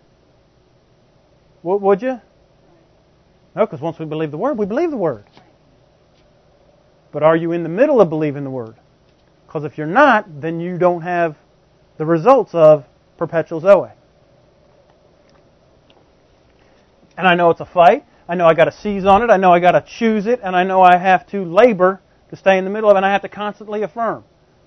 Would 1.63 2.01
you? 2.01 2.21
No, 3.55 3.65
because 3.65 3.81
once 3.81 3.99
we 3.99 4.05
believe 4.05 4.31
the 4.31 4.37
Word, 4.37 4.57
we 4.57 4.65
believe 4.65 4.91
the 4.91 4.97
Word. 4.97 5.25
But 7.11 7.23
are 7.23 7.35
you 7.35 7.51
in 7.51 7.63
the 7.63 7.69
middle 7.69 8.01
of 8.01 8.09
believing 8.09 8.43
the 8.43 8.49
Word? 8.49 8.75
Because 9.47 9.63
if 9.63 9.77
you're 9.77 9.87
not, 9.87 10.41
then 10.41 10.59
you 10.59 10.77
don't 10.77 11.01
have 11.01 11.37
the 11.97 12.05
results 12.05 12.53
of 12.53 12.85
perpetual 13.17 13.61
Zoe. 13.61 13.89
And 17.17 17.27
I 17.27 17.35
know 17.35 17.49
it's 17.49 17.61
a 17.61 17.65
fight. 17.65 18.05
I 18.27 18.35
know 18.35 18.47
I 18.47 18.53
got 18.53 18.65
to 18.65 18.71
seize 18.71 19.05
on 19.05 19.23
it. 19.23 19.29
I 19.29 19.37
know 19.37 19.53
I 19.53 19.59
got 19.59 19.71
to 19.71 19.81
choose 19.81 20.25
it, 20.25 20.41
and 20.43 20.55
I 20.55 20.63
know 20.63 20.81
I 20.81 20.97
have 20.97 21.25
to 21.27 21.45
labor 21.45 22.01
to 22.29 22.35
stay 22.35 22.57
in 22.57 22.65
the 22.65 22.69
middle 22.69 22.89
of 22.89 22.95
it, 22.95 22.97
and 22.97 23.05
I 23.05 23.11
have 23.11 23.21
to 23.21 23.29
constantly 23.29 23.83
affirm. 23.83 24.25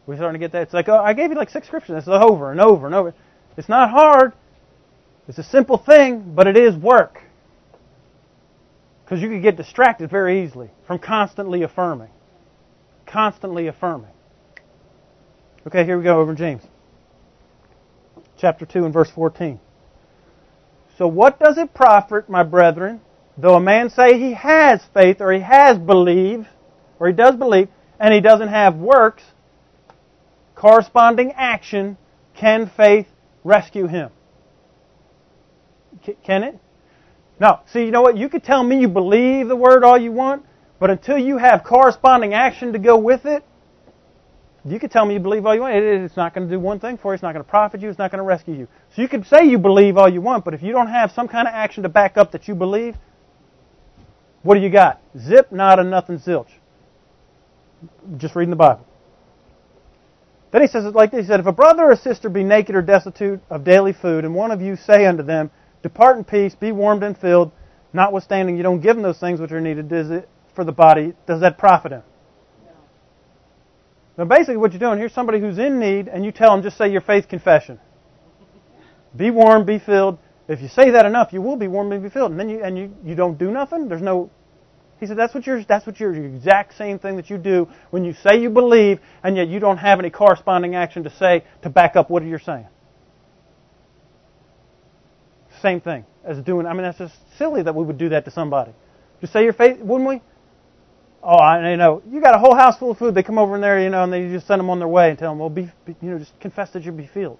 We're 0.08 0.16
starting 0.16 0.40
to 0.40 0.44
get 0.44 0.52
that. 0.52 0.62
It's 0.62 0.72
like, 0.72 0.88
oh, 0.88 0.96
I 0.96 1.12
gave 1.12 1.28
you 1.28 1.36
like 1.36 1.50
six 1.50 1.66
scriptures. 1.66 1.98
It's 1.98 2.08
over 2.08 2.50
and 2.50 2.62
over 2.62 2.86
and 2.86 2.94
over. 2.94 3.12
It's 3.58 3.68
not 3.68 3.90
hard. 3.90 4.32
It's 5.28 5.36
a 5.36 5.42
simple 5.42 5.76
thing, 5.76 6.32
but 6.34 6.46
it 6.46 6.56
is 6.56 6.74
work. 6.74 7.20
Because 9.04 9.20
you 9.20 9.28
can 9.28 9.42
get 9.42 9.58
distracted 9.58 10.10
very 10.10 10.42
easily 10.42 10.70
from 10.86 10.98
constantly 10.98 11.62
affirming. 11.62 12.08
Constantly 13.04 13.66
affirming. 13.66 14.10
Okay, 15.66 15.84
here 15.84 15.98
we 15.98 16.04
go 16.04 16.18
over 16.18 16.30
in 16.30 16.38
James. 16.38 16.62
Chapter 18.38 18.64
2 18.64 18.86
and 18.86 18.94
verse 18.94 19.10
14. 19.10 19.60
So 20.96 21.06
what 21.06 21.38
does 21.38 21.58
it 21.58 21.74
profit, 21.74 22.30
my 22.30 22.44
brethren, 22.44 23.02
though 23.36 23.56
a 23.56 23.60
man 23.60 23.90
say 23.90 24.18
he 24.18 24.32
has 24.32 24.80
faith 24.94 25.20
or 25.20 25.32
he 25.32 25.40
has 25.40 25.76
believed, 25.76 26.46
or 26.98 27.08
he 27.08 27.12
does 27.12 27.36
believe, 27.36 27.68
and 28.00 28.14
he 28.14 28.22
doesn't 28.22 28.48
have 28.48 28.74
works, 28.76 29.22
corresponding 30.58 31.32
action, 31.36 31.96
can 32.34 32.68
faith 32.76 33.06
rescue 33.44 33.86
him? 33.86 34.10
Can 36.24 36.42
it? 36.42 36.58
No. 37.38 37.60
See, 37.66 37.84
you 37.84 37.92
know 37.92 38.02
what? 38.02 38.16
You 38.16 38.28
could 38.28 38.42
tell 38.42 38.64
me 38.64 38.80
you 38.80 38.88
believe 38.88 39.46
the 39.46 39.54
word 39.54 39.84
all 39.84 39.96
you 39.96 40.10
want, 40.10 40.44
but 40.80 40.90
until 40.90 41.16
you 41.16 41.38
have 41.38 41.62
corresponding 41.62 42.34
action 42.34 42.72
to 42.72 42.78
go 42.80 42.98
with 42.98 43.24
it, 43.24 43.44
you 44.64 44.80
could 44.80 44.90
tell 44.90 45.06
me 45.06 45.14
you 45.14 45.20
believe 45.20 45.46
all 45.46 45.54
you 45.54 45.60
want. 45.60 45.76
It's 45.76 46.16
not 46.16 46.34
going 46.34 46.48
to 46.48 46.52
do 46.52 46.58
one 46.58 46.80
thing 46.80 46.98
for 46.98 47.12
you. 47.12 47.14
It's 47.14 47.22
not 47.22 47.32
going 47.32 47.44
to 47.44 47.48
profit 47.48 47.80
you. 47.80 47.88
It's 47.88 47.98
not 47.98 48.10
going 48.10 48.18
to 48.18 48.24
rescue 48.24 48.54
you. 48.54 48.66
So 48.96 49.02
you 49.02 49.08
could 49.08 49.26
say 49.26 49.44
you 49.44 49.58
believe 49.58 49.96
all 49.96 50.12
you 50.12 50.20
want, 50.20 50.44
but 50.44 50.54
if 50.54 50.62
you 50.62 50.72
don't 50.72 50.88
have 50.88 51.12
some 51.12 51.28
kind 51.28 51.46
of 51.46 51.54
action 51.54 51.84
to 51.84 51.88
back 51.88 52.16
up 52.16 52.32
that 52.32 52.48
you 52.48 52.56
believe, 52.56 52.96
what 54.42 54.56
do 54.56 54.60
you 54.60 54.70
got? 54.70 55.00
Zip, 55.16 55.52
nada, 55.52 55.84
nothing, 55.84 56.18
zilch. 56.18 56.50
Just 58.16 58.34
reading 58.34 58.50
the 58.50 58.56
Bible. 58.56 58.87
Then 60.50 60.62
he 60.62 60.68
says 60.68 60.84
it 60.84 60.94
like 60.94 61.10
this. 61.10 61.22
He 61.22 61.26
said, 61.26 61.40
If 61.40 61.46
a 61.46 61.52
brother 61.52 61.84
or 61.84 61.92
a 61.92 61.96
sister 61.96 62.28
be 62.28 62.42
naked 62.42 62.74
or 62.74 62.82
destitute 62.82 63.40
of 63.50 63.64
daily 63.64 63.92
food, 63.92 64.24
and 64.24 64.34
one 64.34 64.50
of 64.50 64.60
you 64.60 64.76
say 64.76 65.06
unto 65.06 65.22
them, 65.22 65.50
Depart 65.82 66.16
in 66.16 66.24
peace, 66.24 66.54
be 66.54 66.72
warmed 66.72 67.02
and 67.02 67.16
filled, 67.16 67.52
notwithstanding 67.92 68.56
you 68.56 68.62
don't 68.62 68.80
give 68.80 68.96
them 68.96 69.02
those 69.02 69.18
things 69.18 69.40
which 69.40 69.52
are 69.52 69.60
needed 69.60 69.90
for 70.54 70.64
the 70.64 70.72
body, 70.72 71.14
does 71.26 71.40
that 71.40 71.58
profit 71.58 71.92
him? 71.92 72.02
Now, 74.16 74.24
basically, 74.24 74.56
what 74.56 74.72
you're 74.72 74.80
doing 74.80 74.98
here's 74.98 75.12
somebody 75.12 75.38
who's 75.38 75.58
in 75.58 75.78
need, 75.78 76.08
and 76.08 76.24
you 76.24 76.32
tell 76.32 76.50
them 76.50 76.62
just 76.64 76.76
say 76.76 76.90
your 76.90 77.00
faith 77.00 77.28
confession. 77.28 77.78
Be 79.16 79.30
warm, 79.30 79.64
be 79.64 79.78
filled. 79.78 80.18
If 80.48 80.60
you 80.60 80.68
say 80.68 80.90
that 80.90 81.06
enough, 81.06 81.32
you 81.32 81.40
will 81.40 81.56
be 81.56 81.68
warm 81.68 81.92
and 81.92 82.02
be 82.02 82.08
filled. 82.08 82.32
And 82.32 82.40
then 82.40 82.48
you 82.48 82.62
and 82.62 82.76
you, 82.76 82.94
you 83.04 83.14
don't 83.14 83.38
do 83.38 83.50
nothing. 83.50 83.88
There's 83.88 84.02
no. 84.02 84.30
He 85.00 85.06
said 85.06 85.16
that's 85.16 85.34
what 85.34 85.46
you're 85.46 85.62
that's 85.64 85.86
what 85.86 86.00
you're 86.00 86.12
the 86.12 86.24
exact 86.24 86.76
same 86.76 86.98
thing 86.98 87.16
that 87.16 87.30
you 87.30 87.38
do 87.38 87.68
when 87.90 88.04
you 88.04 88.14
say 88.14 88.40
you 88.40 88.50
believe, 88.50 88.98
and 89.22 89.36
yet 89.36 89.48
you 89.48 89.60
don't 89.60 89.78
have 89.78 90.00
any 90.00 90.10
corresponding 90.10 90.74
action 90.74 91.04
to 91.04 91.10
say 91.10 91.44
to 91.62 91.70
back 91.70 91.94
up 91.94 92.10
what 92.10 92.24
you're 92.24 92.38
saying. 92.38 92.66
Same 95.62 95.80
thing 95.80 96.04
as 96.24 96.38
doing. 96.42 96.66
I 96.66 96.72
mean, 96.72 96.82
that's 96.82 96.98
just 96.98 97.14
silly 97.36 97.62
that 97.62 97.74
we 97.74 97.84
would 97.84 97.98
do 97.98 98.10
that 98.10 98.24
to 98.24 98.30
somebody. 98.30 98.72
Just 99.20 99.32
say 99.32 99.44
your 99.44 99.52
faith, 99.52 99.78
wouldn't 99.80 100.08
we? 100.08 100.20
Oh, 101.22 101.36
I 101.36 101.70
you 101.70 101.76
know. 101.76 102.02
You 102.08 102.20
got 102.20 102.34
a 102.34 102.38
whole 102.38 102.54
house 102.54 102.78
full 102.78 102.90
of 102.92 102.98
food. 102.98 103.14
They 103.14 103.22
come 103.22 103.38
over 103.38 103.54
in 103.54 103.60
there, 103.60 103.80
you 103.80 103.90
know, 103.90 104.04
and 104.04 104.12
they 104.12 104.28
just 104.28 104.46
send 104.46 104.60
them 104.60 104.70
on 104.70 104.78
their 104.78 104.88
way 104.88 105.10
and 105.10 105.18
tell 105.18 105.30
them, 105.30 105.38
well, 105.38 105.50
be, 105.50 105.70
you 105.86 106.10
know, 106.10 106.18
just 106.18 106.38
confess 106.40 106.70
that 106.72 106.82
you 106.84 106.92
be 106.92 107.06
filled. 107.06 107.38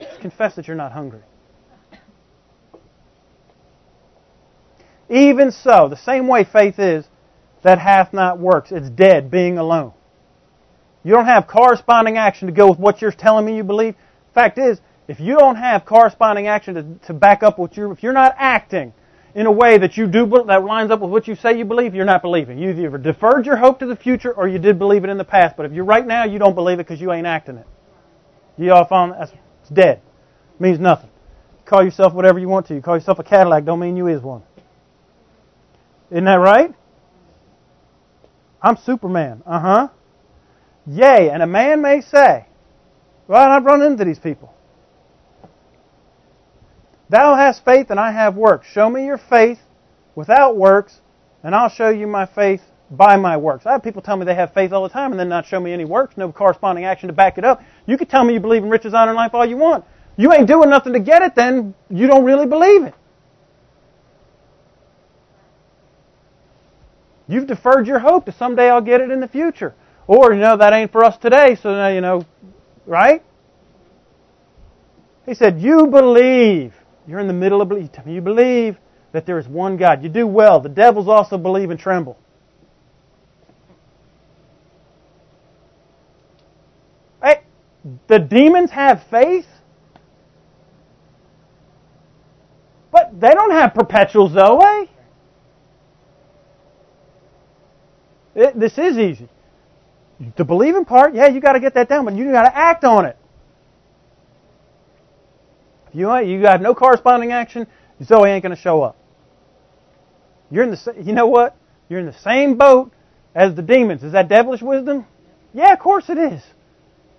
Just 0.00 0.20
confess 0.20 0.56
that 0.56 0.66
you're 0.66 0.76
not 0.76 0.92
hungry. 0.92 1.20
Even 5.10 5.50
so, 5.50 5.88
the 5.88 5.96
same 5.96 6.26
way 6.26 6.44
faith 6.44 6.78
is 6.78 7.06
that 7.62 7.78
hath 7.78 8.12
not 8.12 8.38
works. 8.38 8.72
It's 8.72 8.88
dead, 8.88 9.30
being 9.30 9.58
alone. 9.58 9.92
You 11.02 11.12
don't 11.12 11.26
have 11.26 11.46
corresponding 11.46 12.16
action 12.16 12.46
to 12.48 12.52
go 12.52 12.70
with 12.70 12.78
what 12.78 13.02
you're 13.02 13.12
telling 13.12 13.44
me 13.44 13.56
you 13.56 13.64
believe. 13.64 13.94
Fact 14.34 14.58
is, 14.58 14.80
if 15.06 15.20
you 15.20 15.36
don't 15.36 15.56
have 15.56 15.84
corresponding 15.84 16.46
action 16.46 16.74
to, 16.74 17.06
to 17.06 17.12
back 17.12 17.42
up 17.42 17.58
what 17.58 17.76
you're, 17.76 17.92
if 17.92 18.02
you're 18.02 18.14
not 18.14 18.34
acting 18.38 18.94
in 19.34 19.46
a 19.46 19.52
way 19.52 19.76
that 19.78 19.96
you 19.96 20.06
do 20.06 20.26
that 20.46 20.64
lines 20.64 20.90
up 20.90 21.00
with 21.00 21.10
what 21.10 21.28
you 21.28 21.34
say 21.34 21.58
you 21.58 21.64
believe, 21.64 21.94
you're 21.94 22.04
not 22.06 22.22
believing. 22.22 22.58
You've 22.58 22.78
either 22.78 22.98
deferred 22.98 23.44
your 23.44 23.56
hope 23.56 23.80
to 23.80 23.86
the 23.86 23.96
future 23.96 24.32
or 24.32 24.48
you 24.48 24.58
did 24.58 24.78
believe 24.78 25.04
it 25.04 25.10
in 25.10 25.18
the 25.18 25.24
past. 25.24 25.56
But 25.56 25.66
if 25.66 25.72
you're 25.72 25.84
right 25.84 26.06
now, 26.06 26.24
you 26.24 26.38
don't 26.38 26.54
believe 26.54 26.78
it 26.78 26.86
because 26.86 27.00
you 27.00 27.12
ain't 27.12 27.26
acting 27.26 27.56
it. 27.56 27.66
You 28.56 28.72
all 28.72 28.86
found 28.86 29.12
that's 29.12 29.32
it's 29.60 29.70
dead. 29.70 30.00
It 30.54 30.60
means 30.60 30.78
nothing. 30.78 31.10
You 31.10 31.64
call 31.66 31.82
yourself 31.82 32.14
whatever 32.14 32.38
you 32.38 32.48
want 32.48 32.66
to. 32.66 32.74
You 32.74 32.80
call 32.80 32.96
yourself 32.96 33.18
a 33.18 33.24
Cadillac, 33.24 33.64
don't 33.64 33.80
mean 33.80 33.96
you 33.96 34.06
is 34.06 34.22
one. 34.22 34.42
Isn't 36.10 36.24
that 36.24 36.34
right? 36.34 36.74
I'm 38.62 38.76
Superman. 38.76 39.42
Uh 39.46 39.60
huh. 39.60 39.88
Yea, 40.86 41.30
and 41.30 41.42
a 41.42 41.46
man 41.46 41.80
may 41.82 42.00
say, 42.00 42.46
Well, 43.26 43.50
I've 43.50 43.64
run 43.64 43.82
into 43.82 44.04
these 44.04 44.18
people. 44.18 44.54
Thou 47.08 47.34
hast 47.36 47.64
faith 47.64 47.90
and 47.90 48.00
I 48.00 48.12
have 48.12 48.36
works. 48.36 48.66
Show 48.66 48.88
me 48.88 49.06
your 49.06 49.18
faith 49.18 49.58
without 50.14 50.56
works, 50.56 51.00
and 51.42 51.54
I'll 51.54 51.68
show 51.68 51.88
you 51.88 52.06
my 52.06 52.26
faith 52.26 52.62
by 52.90 53.16
my 53.16 53.36
works. 53.36 53.66
I 53.66 53.72
have 53.72 53.82
people 53.82 54.02
tell 54.02 54.16
me 54.16 54.24
they 54.24 54.34
have 54.34 54.54
faith 54.54 54.72
all 54.72 54.82
the 54.82 54.88
time 54.88 55.10
and 55.10 55.20
then 55.20 55.28
not 55.28 55.46
show 55.46 55.60
me 55.60 55.72
any 55.72 55.84
works, 55.84 56.16
no 56.16 56.32
corresponding 56.32 56.84
action 56.84 57.08
to 57.08 57.12
back 57.12 57.38
it 57.38 57.44
up. 57.44 57.62
You 57.86 57.98
can 57.98 58.06
tell 58.06 58.24
me 58.24 58.34
you 58.34 58.40
believe 58.40 58.62
in 58.62 58.70
riches, 58.70 58.94
honor, 58.94 59.10
and 59.10 59.16
life 59.16 59.34
all 59.34 59.44
you 59.44 59.56
want. 59.56 59.84
You 60.16 60.32
ain't 60.32 60.46
doing 60.46 60.70
nothing 60.70 60.92
to 60.92 61.00
get 61.00 61.22
it, 61.22 61.34
then 61.34 61.74
you 61.90 62.06
don't 62.06 62.24
really 62.24 62.46
believe 62.46 62.84
it. 62.84 62.94
You've 67.26 67.46
deferred 67.46 67.86
your 67.86 67.98
hope 67.98 68.26
to 68.26 68.32
someday 68.32 68.68
I'll 68.68 68.80
get 68.80 69.00
it 69.00 69.10
in 69.10 69.20
the 69.20 69.28
future. 69.28 69.74
Or, 70.06 70.34
you 70.34 70.40
know, 70.40 70.56
that 70.56 70.72
ain't 70.72 70.92
for 70.92 71.04
us 71.04 71.16
today, 71.16 71.56
so 71.60 71.70
now, 71.70 71.88
you 71.88 72.02
know, 72.02 72.24
right? 72.86 73.22
He 75.26 75.34
said, 75.34 75.60
You 75.60 75.86
believe. 75.86 76.74
You're 77.06 77.20
in 77.20 77.26
the 77.26 77.32
middle 77.34 77.60
of 77.62 77.68
belief. 77.68 77.90
You 78.06 78.20
believe 78.20 78.76
that 79.12 79.26
there 79.26 79.38
is 79.38 79.46
one 79.46 79.76
God. 79.76 80.02
You 80.02 80.08
do 80.08 80.26
well. 80.26 80.60
The 80.60 80.68
devils 80.68 81.08
also 81.08 81.38
believe 81.38 81.70
and 81.70 81.78
tremble. 81.78 82.18
Hey, 87.22 87.42
the 88.06 88.18
demons 88.18 88.70
have 88.70 89.04
faith, 89.04 89.46
but 92.90 93.18
they 93.18 93.30
don't 93.30 93.52
have 93.52 93.74
perpetual 93.74 94.28
Zoe. 94.28 94.90
It, 98.34 98.58
this 98.58 98.76
is 98.78 98.98
easy. 98.98 99.28
The 100.36 100.44
believing 100.44 100.84
part, 100.84 101.14
yeah, 101.14 101.26
you 101.26 101.40
got 101.40 101.52
to 101.52 101.60
get 101.60 101.74
that 101.74 101.88
down, 101.88 102.04
but 102.04 102.14
you 102.14 102.30
got 102.30 102.44
to 102.44 102.56
act 102.56 102.84
on 102.84 103.04
it. 103.06 103.16
If 105.88 105.94
you 105.94 106.16
you 106.18 106.40
got 106.40 106.60
no 106.60 106.74
corresponding 106.74 107.32
action, 107.32 107.66
Zoe 108.02 108.28
ain't 108.28 108.42
going 108.42 108.54
to 108.54 108.60
show 108.60 108.82
up. 108.82 108.96
You're 110.50 110.64
in 110.64 110.70
the 110.70 110.94
you 111.02 111.12
know 111.12 111.26
what? 111.26 111.56
You're 111.88 112.00
in 112.00 112.06
the 112.06 112.18
same 112.18 112.56
boat 112.56 112.92
as 113.34 113.54
the 113.54 113.62
demons. 113.62 114.02
Is 114.02 114.12
that 114.12 114.28
devilish 114.28 114.62
wisdom? 114.62 115.06
Yeah, 115.52 115.72
of 115.72 115.78
course 115.78 116.08
it 116.08 116.18
is. 116.18 116.42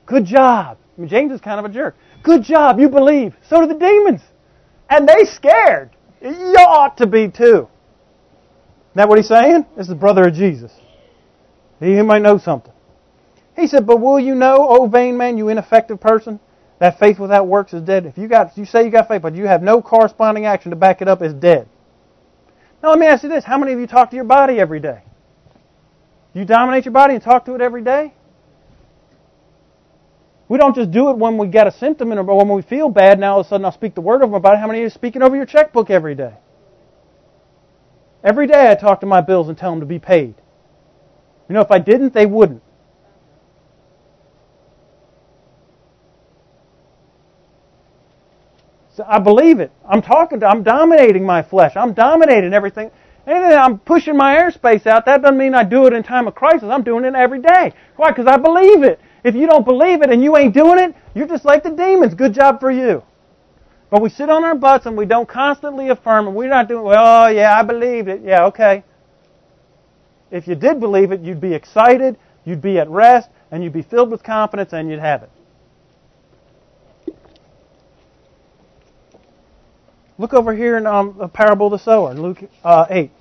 Good 0.05 0.26
job. 0.26 0.78
I 0.97 1.01
mean, 1.01 1.09
James 1.09 1.32
is 1.32 1.41
kind 1.41 1.59
of 1.59 1.66
a 1.66 1.74
jerk. 1.74 1.95
Good 2.24 2.43
job, 2.43 2.80
you 2.80 2.89
believe. 2.89 3.36
So 3.49 3.61
do 3.61 3.68
the 3.68 3.80
demons. 3.80 4.22
And 4.89 5.07
they 5.07 5.26
scared. 5.26 5.91
You 6.22 6.55
ought 6.57 6.97
to 6.97 7.07
be 7.07 7.30
too. 7.30 7.68
Is 8.89 8.95
that 8.95 9.09
what 9.09 9.18
he's 9.18 9.28
saying? 9.28 9.66
This 9.76 9.84
is 9.84 9.89
the 9.89 9.95
brother 9.95 10.28
of 10.28 10.34
Jesus. 10.34 10.72
He 11.80 12.02
might 12.02 12.22
know 12.22 12.38
something. 12.38 12.74
He 13.56 13.68
said, 13.68 13.86
But 13.86 14.00
will 14.02 14.20
you 14.20 14.36
know, 14.36 14.68
O 14.70 14.88
vain 14.88 15.18
man, 15.18 15.38
you 15.38 15.50
ineffective 15.50 16.00
person, 16.00 16.40
that 16.80 17.00
faith 17.00 17.20
without 17.20 17.48
works 17.48 17.74
is 17.74 17.82
dead? 17.82 18.06
If 18.06 18.18
you 18.18 18.28
got 18.28 18.58
you 18.58 18.66
say 18.66 18.86
you 18.86 18.92
got 18.92 19.08
faith, 19.08 19.22
but 19.22 19.36
you 19.36 19.46
have 19.48 19.64
no 19.64 19.82
corresponding 19.82 20.46
action 20.46 20.72
to 20.72 20.76
back 20.76 21.02
it 21.02 21.08
up, 21.08 21.22
it's 21.22 21.34
dead. 21.34 21.68
Now 22.84 22.90
let 22.90 23.00
me 23.00 23.08
ask 23.08 23.24
you 23.24 23.30
this. 23.30 23.44
How 23.44 23.58
many 23.58 23.74
of 23.74 23.80
you 23.80 23.88
talk 23.88 24.10
to 24.12 24.16
your 24.16 24.26
body 24.26 24.60
every 24.60 24.80
day? 24.80 25.02
You 26.34 26.46
dominate 26.46 26.86
your 26.86 26.92
body 26.92 27.16
and 27.16 27.24
talk 27.24 27.46
to 27.46 27.56
it 27.56 27.62
every 27.62 27.82
day? 27.82 28.14
We 30.48 30.58
don't 30.60 30.76
just 30.76 30.92
do 30.92 31.10
it 31.10 31.18
when 31.18 31.38
we 31.38 31.48
get 31.48 31.66
a 31.66 31.72
symptom 31.72 32.12
or 32.14 32.24
when 32.24 32.50
we 32.50 32.62
feel 32.62 32.90
bad. 32.90 33.20
Now 33.20 33.34
all 33.34 33.40
of 33.40 33.46
a 33.48 33.50
sudden 33.50 33.66
I'll 33.66 33.72
speak 33.72 33.96
the 33.96 34.02
word 34.02 34.22
over 34.22 34.34
my 34.34 34.40
body. 34.40 34.60
How 34.60 34.68
many 34.68 34.80
of 34.80 34.82
you 34.82 34.88
are 34.88 34.92
speaking 34.92 35.24
over 35.24 35.36
your 35.36 35.46
checkbook 35.46 35.90
every 35.90 36.14
day? 36.14 36.34
Every 38.24 38.48
day 38.48 38.70
I 38.70 38.76
talk 38.76 39.00
to 39.00 39.06
my 39.06 39.22
bills 39.22 39.50
and 39.50 39.58
tell 39.58 39.72
them 39.72 39.80
to 39.80 39.86
be 39.86 40.00
paid. 40.00 40.36
You 41.48 41.54
know, 41.56 41.62
if 41.62 41.72
I 41.72 41.80
didn't, 41.80 42.14
they 42.14 42.26
wouldn't. 42.26 42.62
So 48.96 49.06
I 49.08 49.20
believe 49.20 49.60
it. 49.60 49.72
I'm 49.88 50.02
talking 50.02 50.39
to, 50.39 50.48
I'm 50.48 50.64
dominating 50.64 51.26
my 51.26 51.43
flesh. 51.43 51.76
I'm 51.76 51.93
dominating 51.93 52.54
everything. 52.54 52.91
And 53.28 53.43
I'm 53.54 53.80
pushing 53.80 54.16
my 54.16 54.36
airspace 54.38 54.88
out. 54.88 55.06
That 55.06 55.22
doesn't 55.22 55.38
mean 55.38 55.54
I 55.54 55.64
do 55.64 55.86
it 55.88 55.93
in 55.93 56.04
time 56.04 56.28
of 56.28 56.36
crisis. 56.36 56.70
I'm 56.72 56.84
doing 56.84 57.06
it 57.06 57.16
every 57.16 57.41
day. 57.41 57.74
Why? 57.98 58.12
Because 58.12 58.28
I 58.28 58.38
believe 58.38 58.84
it. 58.84 59.00
If 59.24 59.36
you 59.36 59.48
don't 59.48 59.66
believe 59.66 60.02
it 60.04 60.12
and 60.12 60.24
you 60.24 60.38
ain't 60.38 60.54
doing 60.54 60.80
it, 60.80 60.96
you're 61.16 61.28
just 61.28 61.43
like 61.43 61.64
the 61.64 61.72
demons. 61.72 62.14
Good 62.14 62.34
job 62.34 62.60
for 62.60 62.72
you. 62.72 63.04
But 63.89 64.02
we 64.02 64.10
sit 64.10 64.30
on 64.30 64.43
our 64.43 64.56
butts 64.56 64.86
and 64.86 64.96
we 64.96 65.06
don't 65.06 65.28
constantly 65.28 65.89
affirm 65.89 66.28
and 66.28 66.36
we're 66.36 66.50
not 66.50 66.68
doing, 66.68 66.84
well, 66.84 67.32
yeah, 67.34 67.58
I 67.58 67.64
believe 67.64 68.08
it. 68.08 68.22
Yeah, 68.24 68.46
okay. 68.46 68.84
If 70.32 70.48
you 70.48 70.56
did 70.56 70.80
believe 70.80 71.12
it, 71.12 71.22
you'd 71.22 71.42
be 71.42 71.54
excited, 71.54 72.18
you'd 72.44 72.62
be 72.62 72.80
at 72.80 72.90
rest, 72.90 73.30
and 73.52 73.64
you'd 73.64 73.74
be 73.74 73.82
filled 73.82 74.12
with 74.12 74.24
confidence 74.24 74.74
and 74.74 74.90
you'd 74.90 75.00
have 75.00 75.24
it. 75.24 75.30
Look 80.18 80.34
over 80.34 80.54
here 80.54 80.78
in 80.78 80.88
um, 80.88 81.16
the 81.18 81.28
parable 81.28 81.68
of 81.68 81.72
the 81.72 81.80
sower, 81.80 82.14
Luke 82.14 82.44
uh, 82.64 82.86
8. 82.90 83.12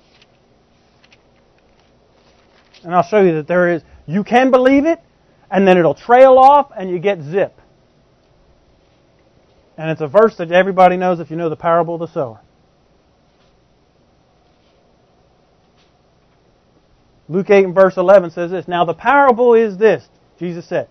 And 2.83 2.95
I'll 2.95 3.03
show 3.03 3.21
you 3.21 3.33
that 3.33 3.47
there 3.47 3.73
is, 3.73 3.83
you 4.05 4.23
can 4.23 4.49
believe 4.49 4.85
it, 4.85 4.99
and 5.51 5.67
then 5.67 5.77
it'll 5.77 5.95
trail 5.95 6.37
off, 6.37 6.71
and 6.77 6.89
you 6.89 6.99
get 6.99 7.21
zip. 7.21 7.59
And 9.77 9.91
it's 9.91 10.01
a 10.01 10.07
verse 10.07 10.37
that 10.37 10.51
everybody 10.51 10.95
knows 10.95 11.19
if 11.19 11.29
you 11.29 11.35
know 11.35 11.49
the 11.49 11.57
parable 11.57 11.95
of 11.95 11.99
the 11.99 12.07
sower. 12.07 12.39
Luke 17.27 17.49
8 17.49 17.65
and 17.65 17.75
verse 17.75 17.97
11 17.97 18.31
says 18.31 18.51
this 18.51 18.67
Now 18.67 18.85
the 18.85 18.93
parable 18.93 19.53
is 19.53 19.77
this, 19.77 20.07
Jesus 20.39 20.67
said, 20.67 20.87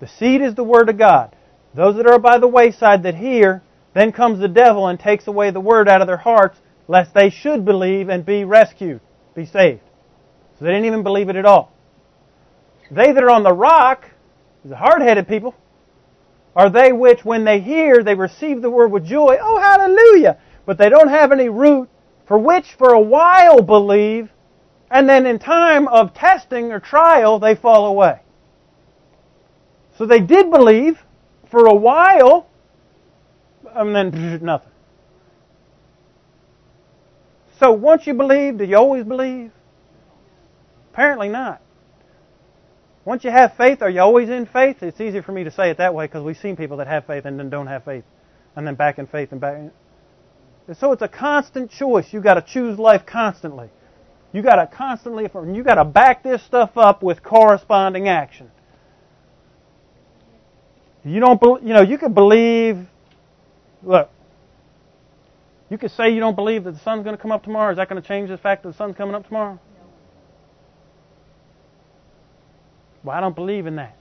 The 0.00 0.08
seed 0.08 0.42
is 0.42 0.54
the 0.54 0.64
word 0.64 0.88
of 0.88 0.98
God. 0.98 1.34
Those 1.74 1.96
that 1.96 2.06
are 2.06 2.18
by 2.18 2.38
the 2.38 2.48
wayside 2.48 3.02
that 3.04 3.14
hear, 3.14 3.62
then 3.94 4.12
comes 4.12 4.38
the 4.38 4.48
devil 4.48 4.86
and 4.86 4.98
takes 4.98 5.26
away 5.26 5.50
the 5.50 5.60
word 5.60 5.88
out 5.88 6.00
of 6.00 6.06
their 6.06 6.16
hearts, 6.18 6.58
lest 6.86 7.14
they 7.14 7.30
should 7.30 7.64
believe 7.64 8.08
and 8.08 8.24
be 8.24 8.44
rescued, 8.44 9.00
be 9.34 9.46
saved. 9.46 9.80
So 10.58 10.64
they 10.64 10.72
didn't 10.72 10.86
even 10.86 11.02
believe 11.02 11.28
it 11.28 11.36
at 11.36 11.46
all. 11.46 11.72
They 12.90 13.12
that 13.12 13.22
are 13.22 13.30
on 13.30 13.42
the 13.42 13.52
rock, 13.52 14.10
the 14.64 14.76
hard-headed 14.76 15.28
people, 15.28 15.54
are 16.56 16.70
they 16.70 16.92
which, 16.92 17.24
when 17.24 17.44
they 17.44 17.60
hear, 17.60 18.02
they 18.02 18.14
receive 18.14 18.62
the 18.62 18.70
word 18.70 18.90
with 18.90 19.04
joy. 19.04 19.36
Oh, 19.40 19.60
hallelujah! 19.60 20.38
But 20.66 20.78
they 20.78 20.88
don't 20.88 21.08
have 21.08 21.30
any 21.30 21.48
root, 21.48 21.88
for 22.26 22.38
which 22.38 22.74
for 22.76 22.92
a 22.92 23.00
while 23.00 23.62
believe, 23.62 24.30
and 24.90 25.08
then 25.08 25.26
in 25.26 25.38
time 25.38 25.88
of 25.88 26.14
testing 26.14 26.72
or 26.72 26.80
trial, 26.80 27.38
they 27.38 27.54
fall 27.54 27.86
away. 27.86 28.20
So 29.96 30.06
they 30.06 30.20
did 30.20 30.50
believe 30.50 30.98
for 31.50 31.66
a 31.66 31.74
while, 31.74 32.48
and 33.74 33.94
then 33.94 34.40
nothing. 34.42 34.70
So 37.58 37.72
once 37.72 38.06
you 38.06 38.14
believe, 38.14 38.58
do 38.58 38.64
you 38.64 38.76
always 38.76 39.04
believe? 39.04 39.50
Apparently 40.92 41.28
not. 41.28 41.60
Once 43.04 43.24
you 43.24 43.30
have 43.30 43.56
faith, 43.56 43.82
are 43.82 43.90
you 43.90 44.00
always 44.00 44.28
in 44.28 44.46
faith? 44.46 44.82
It's 44.82 45.00
easier 45.00 45.22
for 45.22 45.32
me 45.32 45.44
to 45.44 45.50
say 45.50 45.70
it 45.70 45.78
that 45.78 45.94
way 45.94 46.06
because 46.06 46.22
we've 46.22 46.36
seen 46.36 46.56
people 46.56 46.76
that 46.76 46.86
have 46.86 47.06
faith 47.06 47.24
and 47.24 47.38
then 47.38 47.50
don't 47.50 47.66
have 47.66 47.84
faith, 47.84 48.04
and 48.54 48.66
then 48.66 48.74
back 48.74 48.98
in 48.98 49.06
faith 49.06 49.32
and 49.32 49.40
back. 49.40 49.56
In. 49.56 50.74
So 50.74 50.92
it's 50.92 51.02
a 51.02 51.08
constant 51.08 51.70
choice. 51.70 52.12
You've 52.12 52.22
got 52.22 52.34
to 52.34 52.42
choose 52.42 52.78
life 52.78 53.06
constantly. 53.06 53.70
You 54.32 54.42
got 54.42 54.56
to 54.56 54.66
constantly 54.66 55.24
affirm. 55.24 55.54
You 55.54 55.62
got 55.62 55.76
to 55.76 55.84
back 55.84 56.22
this 56.22 56.42
stuff 56.42 56.76
up 56.76 57.02
with 57.02 57.22
corresponding 57.22 58.08
action. 58.08 58.50
You 61.04 61.20
don't, 61.20 61.40
you 61.62 61.72
know, 61.72 61.80
you 61.80 61.96
could 61.96 62.14
believe. 62.14 62.86
Look, 63.82 64.10
you 65.70 65.78
could 65.78 65.90
say 65.92 66.10
you 66.10 66.20
don't 66.20 66.34
believe 66.34 66.64
that 66.64 66.72
the 66.72 66.78
sun's 66.80 67.04
going 67.04 67.16
to 67.16 67.22
come 67.22 67.32
up 67.32 67.44
tomorrow. 67.44 67.70
Is 67.70 67.76
that 67.76 67.88
going 67.88 68.00
to 68.00 68.06
change 68.06 68.28
the 68.28 68.38
fact 68.38 68.62
that 68.62 68.70
the 68.70 68.76
sun's 68.76 68.96
coming 68.96 69.14
up 69.14 69.26
tomorrow? 69.26 69.58
Well, 73.02 73.16
I 73.16 73.20
don't 73.20 73.34
believe 73.34 73.66
in 73.66 73.76
that. 73.76 73.96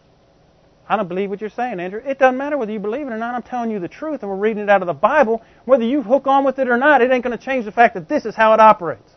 I 0.89 0.95
don't 0.95 1.07
believe 1.07 1.29
what 1.29 1.41
you're 1.41 1.49
saying, 1.49 1.79
Andrew. 1.79 2.01
It 2.05 2.17
doesn't 2.17 2.37
matter 2.37 2.57
whether 2.57 2.71
you 2.71 2.79
believe 2.79 3.07
it 3.07 3.11
or 3.11 3.17
not. 3.17 3.35
I'm 3.35 3.43
telling 3.43 3.71
you 3.71 3.79
the 3.79 3.89
truth, 3.89 4.21
and 4.21 4.31
we're 4.31 4.37
reading 4.37 4.63
it 4.63 4.69
out 4.69 4.81
of 4.81 4.87
the 4.87 4.93
Bible. 4.93 5.43
Whether 5.65 5.83
you 5.83 6.01
hook 6.01 6.27
on 6.27 6.45
with 6.45 6.59
it 6.59 6.69
or 6.69 6.77
not, 6.77 7.01
it 7.01 7.11
ain't 7.11 7.23
going 7.23 7.37
to 7.37 7.43
change 7.43 7.65
the 7.65 7.71
fact 7.71 7.93
that 7.95 8.07
this 8.07 8.25
is 8.25 8.35
how 8.35 8.53
it 8.53 8.59
operates. 8.59 9.16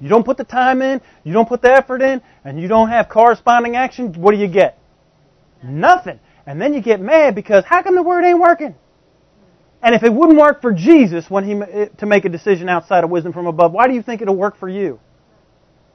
You 0.00 0.08
don't 0.08 0.24
put 0.24 0.36
the 0.36 0.44
time 0.44 0.82
in, 0.82 1.00
you 1.24 1.32
don't 1.32 1.48
put 1.48 1.62
the 1.62 1.70
effort 1.70 2.02
in, 2.02 2.20
and 2.44 2.60
you 2.60 2.68
don't 2.68 2.88
have 2.90 3.08
corresponding 3.08 3.76
action, 3.76 4.12
what 4.14 4.32
do 4.32 4.38
you 4.38 4.48
get? 4.48 4.78
Nothing. 5.62 6.20
And 6.46 6.60
then 6.60 6.74
you 6.74 6.80
get 6.80 7.00
mad 7.00 7.34
because 7.34 7.64
how 7.64 7.82
come 7.82 7.94
the 7.94 8.02
word 8.02 8.24
ain't 8.24 8.38
working? 8.38 8.74
And 9.82 9.94
if 9.94 10.02
it 10.02 10.12
wouldn't 10.12 10.38
work 10.38 10.60
for 10.60 10.72
Jesus 10.72 11.30
when 11.30 11.44
he 11.44 11.52
eh, 11.52 11.86
to 11.98 12.06
make 12.06 12.24
a 12.24 12.28
decision 12.28 12.68
outside 12.68 13.04
of 13.04 13.10
wisdom 13.10 13.32
from 13.32 13.46
above, 13.46 13.72
why 13.72 13.88
do 13.88 13.94
you 13.94 14.02
think 14.02 14.22
it'll 14.22 14.36
work 14.36 14.58
for 14.58 14.68
you? 14.68 15.00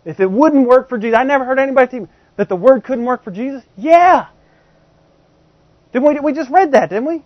If 0.04 0.20
it 0.20 0.30
wouldn't 0.30 0.68
work 0.68 0.90
for 0.90 0.98
Jesus, 0.98 1.18
I 1.18 1.24
never 1.24 1.46
heard 1.46 1.60
anybody 1.60 1.88
tell 1.88 2.10
that 2.38 2.50
the 2.50 2.56
word 2.56 2.84
couldn't 2.84 3.06
work 3.06 3.24
for 3.24 3.32
Jesus. 3.32 3.64
Yeah. 3.78 4.28
Didn't 5.94 6.08
we, 6.08 6.20
we 6.20 6.34
just 6.34 6.50
read 6.50 6.72
that, 6.72 6.90
didn't 6.90 7.06
we? 7.06 7.24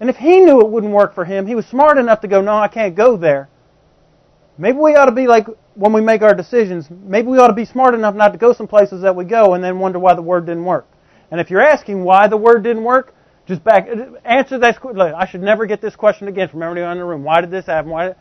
And 0.00 0.08
if 0.08 0.16
he 0.16 0.40
knew 0.40 0.60
it 0.60 0.70
wouldn't 0.70 0.92
work 0.92 1.14
for 1.14 1.24
him, 1.24 1.46
he 1.46 1.54
was 1.54 1.66
smart 1.66 1.98
enough 1.98 2.20
to 2.20 2.28
go, 2.28 2.40
no, 2.40 2.56
I 2.56 2.68
can't 2.68 2.94
go 2.94 3.16
there. 3.16 3.48
Maybe 4.56 4.78
we 4.78 4.94
ought 4.94 5.06
to 5.06 5.12
be 5.12 5.26
like 5.26 5.46
when 5.78 5.92
we 5.92 6.00
make 6.00 6.22
our 6.22 6.34
decisions, 6.34 6.88
maybe 6.90 7.28
we 7.28 7.38
ought 7.38 7.46
to 7.46 7.52
be 7.52 7.64
smart 7.64 7.94
enough 7.94 8.16
not 8.16 8.32
to 8.32 8.38
go 8.38 8.52
some 8.52 8.66
places 8.66 9.02
that 9.02 9.14
we 9.14 9.24
go 9.24 9.54
and 9.54 9.62
then 9.62 9.78
wonder 9.78 10.00
why 10.00 10.14
the 10.14 10.22
word 10.22 10.44
didn't 10.44 10.64
work. 10.64 10.88
And 11.30 11.40
if 11.40 11.50
you're 11.50 11.62
asking 11.62 12.02
why 12.02 12.26
the 12.26 12.36
word 12.36 12.64
didn't 12.64 12.82
work, 12.82 13.14
just 13.46 13.62
back 13.62 13.86
answer 14.24 14.58
that. 14.58 15.14
I 15.16 15.26
should 15.26 15.40
never 15.40 15.66
get 15.66 15.80
this 15.80 15.94
question 15.94 16.26
again 16.26 16.48
from 16.48 16.64
everybody 16.64 16.90
in 16.90 16.98
the 16.98 17.04
room. 17.04 17.22
Why 17.22 17.40
did 17.40 17.52
this 17.52 17.66
happen? 17.66 17.92
Why? 17.92 18.16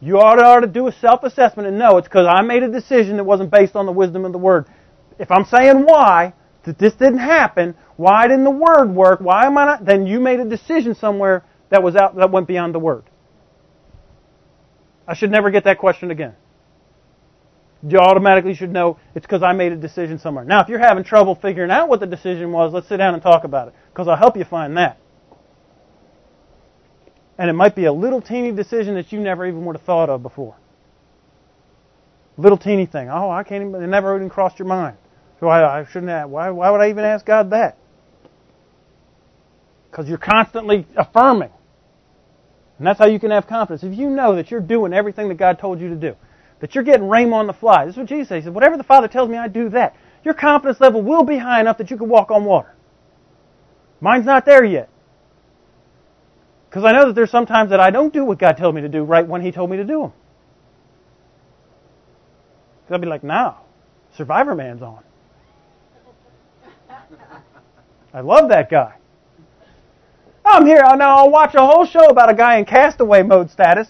You 0.00 0.18
ought 0.18 0.34
to, 0.34 0.42
ought 0.42 0.60
to 0.60 0.66
do 0.66 0.88
a 0.88 0.92
self-assessment 0.92 1.68
and 1.68 1.78
know 1.78 1.98
it's 1.98 2.08
because 2.08 2.26
I 2.26 2.42
made 2.42 2.64
a 2.64 2.68
decision 2.68 3.18
that 3.18 3.24
wasn't 3.24 3.52
based 3.52 3.76
on 3.76 3.86
the 3.86 3.92
wisdom 3.92 4.24
of 4.24 4.32
the 4.32 4.38
Word. 4.38 4.66
If 5.18 5.30
I'm 5.30 5.44
saying 5.44 5.84
why, 5.84 6.34
that 6.64 6.78
this 6.78 6.94
didn't 6.94 7.18
happen, 7.18 7.76
why 7.96 8.26
didn't 8.26 8.44
the 8.44 8.50
Word 8.50 8.90
work, 8.90 9.20
why 9.20 9.46
am 9.46 9.56
I 9.56 9.64
not, 9.64 9.84
then 9.84 10.06
you 10.06 10.18
made 10.18 10.40
a 10.40 10.44
decision 10.44 10.94
somewhere 10.94 11.44
that 11.68 11.82
was 11.82 11.94
out, 11.94 12.16
that 12.16 12.30
went 12.32 12.48
beyond 12.48 12.74
the 12.74 12.78
Word. 12.80 13.04
I 15.06 15.14
should 15.14 15.30
never 15.30 15.50
get 15.50 15.64
that 15.64 15.78
question 15.78 16.10
again. 16.10 16.34
You 17.82 17.98
automatically 17.98 18.54
should 18.54 18.70
know 18.70 18.98
it's 19.14 19.24
because 19.24 19.42
I 19.42 19.52
made 19.52 19.72
a 19.72 19.76
decision 19.76 20.18
somewhere. 20.18 20.44
Now, 20.44 20.60
if 20.60 20.68
you're 20.68 20.78
having 20.78 21.02
trouble 21.02 21.34
figuring 21.34 21.70
out 21.70 21.88
what 21.88 22.00
the 22.00 22.06
decision 22.06 22.52
was, 22.52 22.74
let's 22.74 22.88
sit 22.88 22.98
down 22.98 23.14
and 23.14 23.22
talk 23.22 23.44
about 23.44 23.68
it, 23.68 23.74
because 23.90 24.06
I'll 24.06 24.16
help 24.16 24.36
you 24.36 24.44
find 24.44 24.76
that. 24.76 24.98
And 27.38 27.48
it 27.48 27.54
might 27.54 27.74
be 27.74 27.86
a 27.86 27.92
little 27.92 28.20
teeny 28.20 28.52
decision 28.52 28.96
that 28.96 29.12
you 29.12 29.20
never 29.20 29.46
even 29.46 29.64
would 29.64 29.76
have 29.76 29.84
thought 29.86 30.10
of 30.10 30.22
before. 30.22 30.56
Little 32.36 32.58
teeny 32.58 32.84
thing. 32.84 33.08
Oh, 33.08 33.30
I 33.30 33.44
can't 33.44 33.66
even, 33.66 33.82
it 33.82 33.86
never 33.86 34.14
even 34.14 34.28
crossed 34.28 34.58
your 34.58 34.68
mind. 34.68 34.98
So 35.40 35.48
I, 35.48 35.80
I 35.80 35.84
shouldn't 35.86 36.10
have, 36.10 36.28
why, 36.28 36.50
why 36.50 36.70
would 36.70 36.82
I 36.82 36.90
even 36.90 37.04
ask 37.04 37.24
God 37.24 37.50
that? 37.50 37.78
Because 39.90 40.06
you're 40.06 40.18
constantly 40.18 40.86
affirming. 40.96 41.50
And 42.76 42.86
that's 42.86 42.98
how 42.98 43.06
you 43.06 43.18
can 43.18 43.30
have 43.30 43.46
confidence. 43.46 43.82
If 43.82 43.98
you 43.98 44.10
know 44.10 44.36
that 44.36 44.50
you're 44.50 44.60
doing 44.60 44.92
everything 44.92 45.28
that 45.28 45.36
God 45.36 45.58
told 45.58 45.80
you 45.80 45.88
to 45.88 45.96
do, 45.96 46.16
that 46.60 46.74
you're 46.74 46.84
getting 46.84 47.06
rhema 47.06 47.34
on 47.34 47.46
the 47.46 47.52
fly. 47.52 47.84
This 47.84 47.94
is 47.94 47.98
what 47.98 48.06
Jesus 48.06 48.28
said. 48.28 48.36
He 48.36 48.42
said, 48.42 48.54
whatever 48.54 48.76
the 48.76 48.84
Father 48.84 49.08
tells 49.08 49.28
me, 49.28 49.36
I 49.36 49.48
do 49.48 49.68
that. 49.70 49.96
Your 50.24 50.34
confidence 50.34 50.80
level 50.80 51.02
will 51.02 51.24
be 51.24 51.38
high 51.38 51.60
enough 51.60 51.78
that 51.78 51.90
you 51.90 51.96
can 51.96 52.08
walk 52.08 52.30
on 52.30 52.44
water. 52.44 52.74
Mine's 54.00 54.26
not 54.26 54.44
there 54.44 54.64
yet. 54.64 54.88
Because 56.68 56.84
I 56.84 56.92
know 56.92 57.06
that 57.06 57.14
there's 57.14 57.30
sometimes 57.30 57.70
that 57.70 57.80
I 57.80 57.90
don't 57.90 58.12
do 58.12 58.24
what 58.24 58.38
God 58.38 58.56
told 58.56 58.74
me 58.74 58.82
to 58.82 58.88
do 58.88 59.02
right 59.02 59.26
when 59.26 59.42
He 59.42 59.50
told 59.50 59.70
me 59.70 59.76
to 59.78 59.84
do 59.84 60.02
them. 60.02 60.12
Because 62.82 62.94
I'll 62.94 63.00
be 63.00 63.08
like, 63.08 63.24
now, 63.24 63.62
Survivorman's 64.16 64.82
on. 64.82 65.02
I 68.14 68.20
love 68.20 68.48
that 68.50 68.70
guy. 68.70 68.94
I'm 70.44 70.66
here. 70.66 70.82
Now 70.96 71.16
I'll 71.18 71.30
watch 71.30 71.54
a 71.54 71.64
whole 71.64 71.86
show 71.86 72.06
about 72.06 72.30
a 72.30 72.34
guy 72.34 72.58
in 72.58 72.64
castaway 72.64 73.22
mode 73.22 73.50
status, 73.50 73.88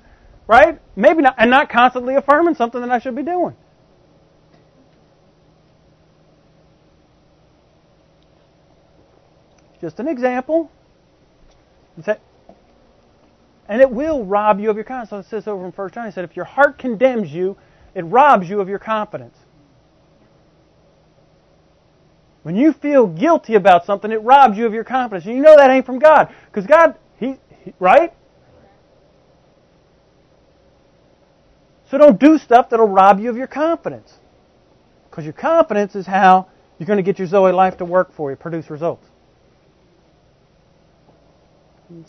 right? 0.51 0.81
Maybe 0.97 1.23
not, 1.23 1.37
and 1.39 1.49
not 1.49 1.71
constantly 1.71 2.17
affirming 2.17 2.57
something 2.57 2.81
that 2.81 2.91
I 2.91 2.99
should 2.99 3.15
be 3.15 3.23
doing. 3.23 3.55
Just 9.81 10.01
an 10.01 10.09
example. 10.09 10.69
And 13.69 13.81
it 13.81 13.93
will 13.93 14.25
rob 14.25 14.59
you 14.59 14.71
of 14.71 14.75
your 14.75 14.85
confidence. 14.85 15.11
So 15.11 15.19
it 15.19 15.43
says 15.43 15.47
over 15.47 15.65
in 15.65 15.71
1 15.71 15.91
John, 15.93 16.07
he 16.07 16.11
said, 16.11 16.25
if 16.25 16.35
your 16.35 16.47
heart 16.47 16.79
condemns 16.79 17.31
you, 17.33 17.57
it 17.95 18.03
robs 18.03 18.51
you 18.51 18.61
of 18.61 18.69
your 18.69 18.81
confidence. 18.81 19.37
When 22.43 22.57
you 22.57 22.73
feel 22.73 23.07
guilty 23.07 23.55
about 23.55 23.87
something, 23.87 24.11
it 24.11 24.21
robs 24.23 24.59
you 24.59 24.67
of 24.67 24.75
your 24.75 24.83
confidence. 24.83 25.27
And 25.27 25.37
you 25.37 25.43
know 25.43 25.57
that 25.57 25.71
ain't 25.71 25.87
from 25.87 26.01
God. 26.01 26.35
Because 26.47 26.67
God, 26.67 26.97
he, 27.21 27.37
he, 27.65 27.73
right? 27.79 28.13
So 31.91 31.99
don't 31.99 32.21
do 32.21 32.39
stuff 32.39 32.71
that'll 32.71 32.87
rob 32.87 33.19
you 33.19 33.31
of 33.31 33.37
your 33.37 33.49
confidence. 33.49 34.15
Because 35.11 35.25
your 35.25 35.33
confidence 35.33 35.97
is 35.97 36.07
how 36.07 36.47
you're 36.79 36.87
going 36.87 36.99
to 36.99 37.03
get 37.03 37.19
your 37.19 37.27
Zoe 37.27 37.53
life 37.53 37.79
to 37.79 37.85
work 37.85 38.15
for 38.15 38.31
you, 38.31 38.37
produce 38.37 38.71
results. 38.71 39.07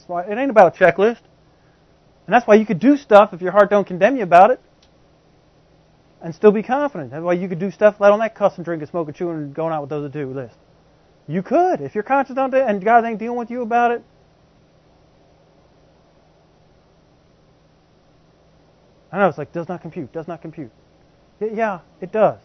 Why, 0.06 0.24
it 0.24 0.38
ain't 0.38 0.52
about 0.52 0.80
a 0.80 0.84
checklist. 0.84 1.22
And 2.28 2.34
that's 2.34 2.46
why 2.46 2.56
you 2.56 2.66
could 2.68 2.80
do 2.80 2.96
stuff 2.96 3.34
if 3.34 3.42
your 3.42 3.52
heart 3.52 3.72
don't 3.72 3.88
condemn 3.88 4.16
you 4.16 4.24
about 4.24 4.52
it. 4.52 4.62
And 6.22 6.36
still 6.36 6.52
be 6.52 6.62
confident. 6.62 7.10
That's 7.10 7.24
why 7.24 7.34
you 7.34 7.50
could 7.50 7.58
do 7.58 7.72
stuff 7.72 7.96
let 8.00 8.12
on 8.12 8.20
that 8.20 8.36
cuss 8.36 8.58
and 8.58 8.64
drink 8.64 8.84
and 8.84 8.90
smoke 8.90 9.08
and 9.08 9.18
chew 9.18 9.32
and 9.32 9.56
going 9.56 9.74
out 9.74 9.82
with 9.82 9.90
those 9.90 10.14
two 10.14 10.32
list. 10.32 10.56
You 11.28 11.42
could. 11.42 11.82
If 11.82 11.96
your 11.96 12.04
conscience 12.04 12.36
don't 12.36 12.54
and 12.54 12.84
God 12.86 13.04
ain't 13.04 13.18
dealing 13.18 13.40
with 13.40 13.50
you 13.50 13.64
about 13.64 13.90
it. 13.90 14.04
I 19.12 19.20
know 19.20 19.28
it's 19.28 19.38
like 19.38 19.52
does 19.52 19.68
not 19.68 19.82
compute, 19.82 20.12
does 20.14 20.28
not 20.28 20.42
compute. 20.42 20.72
Yeah, 21.40 21.80
it 22.00 22.12
does. 22.12 22.40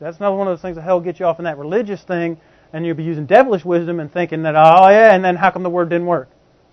That's 0.00 0.16
another 0.16 0.36
one 0.36 0.48
of 0.48 0.52
those 0.52 0.62
things 0.62 0.76
that 0.76 0.82
hell 0.82 1.00
get 1.00 1.20
you 1.20 1.26
off 1.26 1.38
in 1.38 1.44
that 1.44 1.58
religious 1.58 2.02
thing, 2.02 2.40
and 2.72 2.86
you'll 2.86 2.96
be 2.96 3.04
using 3.04 3.26
devilish 3.26 3.64
wisdom 3.64 4.00
and 4.00 4.10
thinking 4.10 4.42
that, 4.44 4.56
oh 4.56 4.88
yeah, 4.88 5.14
and 5.14 5.22
then 5.22 5.36
how 5.36 5.50
come 5.50 5.62
the 5.62 5.70
word 5.70 5.90
didn't 5.90 6.06
work? 6.06 6.30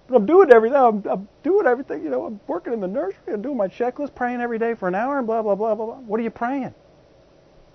But 0.08 0.16
I'm 0.16 0.26
doing 0.26 0.50
everything. 0.54 0.78
I'm, 0.78 1.04
I'm 1.10 1.28
doing 1.44 1.68
everything. 1.68 2.04
You 2.04 2.10
know, 2.10 2.26
I'm 2.26 2.40
working 2.48 2.72
in 2.72 2.80
the 2.80 2.88
nursery. 2.88 3.34
I'm 3.34 3.42
doing 3.42 3.58
my 3.58 3.68
checklist, 3.68 4.16
praying 4.16 4.40
every 4.40 4.58
day 4.58 4.74
for 4.76 4.88
an 4.88 4.96
hour, 4.96 5.18
and 5.18 5.28
blah 5.28 5.42
blah 5.42 5.56
blah 5.56 5.76
blah 5.76 5.86
blah. 5.86 5.96
What 5.96 6.22
are 6.22 6.24
you 6.24 6.30
praying? 6.30 6.74